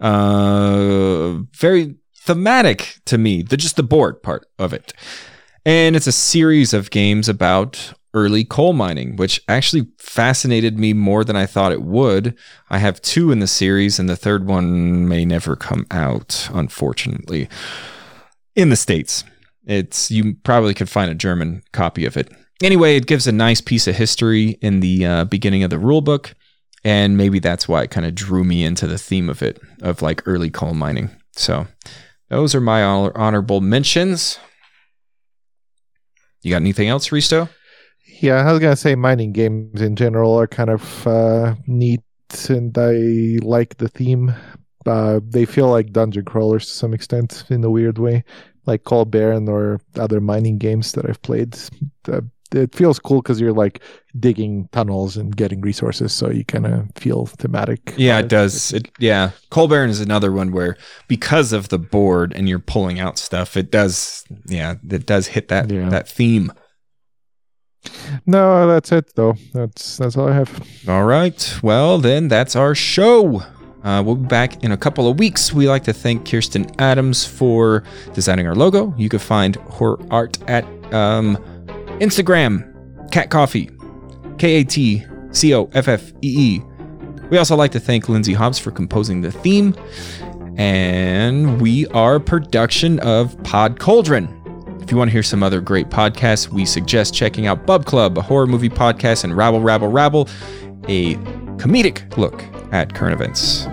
[0.00, 4.92] Uh very thematic to me the just the board part of it.
[5.66, 11.22] And it's a series of games about early coal mining which actually fascinated me more
[11.22, 12.36] than i thought it would.
[12.70, 17.48] I have two in the series and the third one may never come out unfortunately
[18.56, 19.22] in the states
[19.70, 22.30] it's you probably could find a german copy of it
[22.62, 26.00] anyway, it gives a nice piece of history in the uh, beginning of the rule
[26.00, 26.34] book,
[26.84, 30.02] and maybe that's why it kind of drew me into the theme of it, of
[30.02, 31.10] like early coal mining.
[31.32, 31.66] So
[32.28, 34.38] those are my honorable mentions.
[36.42, 37.48] You got anything else, Risto?
[38.20, 42.02] Yeah, I was gonna say mining games in general are kind of uh, neat,
[42.48, 44.34] and I like the theme.
[44.86, 48.24] Uh, they feel like dungeon crawlers to some extent in a weird way,
[48.70, 51.58] like Coal Baron or other mining games that I've played.
[52.08, 52.22] Uh,
[52.52, 53.80] it feels cool because you're like
[54.18, 57.94] digging tunnels and getting resources, so you kind of feel thematic.
[57.96, 58.72] Yeah, it does.
[58.72, 59.30] It yeah.
[59.50, 60.76] Coal Baron is another one where
[61.06, 65.46] because of the board and you're pulling out stuff, it does yeah, it does hit
[65.48, 65.88] that Yeah.
[65.90, 66.52] that theme.
[68.26, 69.36] No, that's it though.
[69.54, 70.60] That's that's all I have.
[70.88, 71.58] All right.
[71.62, 73.42] Well, then that's our show.
[73.82, 75.52] Uh, we'll be back in a couple of weeks.
[75.52, 77.82] We like to thank Kirsten Adams for
[78.12, 78.94] designing our logo.
[78.96, 81.36] You can find her art at um,
[82.00, 83.70] Instagram, Cat Coffee,
[84.38, 86.62] K A T C O F F E E.
[87.30, 89.74] We also like to thank Lindsay Hobbs for composing the theme.
[90.56, 94.36] And we are production of Pod Cauldron.
[94.82, 98.18] If you want to hear some other great podcasts, we suggest checking out Bub Club,
[98.18, 100.28] a horror movie podcast, and Rabble Rabble Rabble,
[100.88, 101.14] a
[101.56, 103.66] comedic look at current events.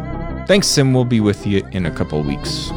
[0.47, 2.71] Thanks, and we'll be with you in a couple weeks.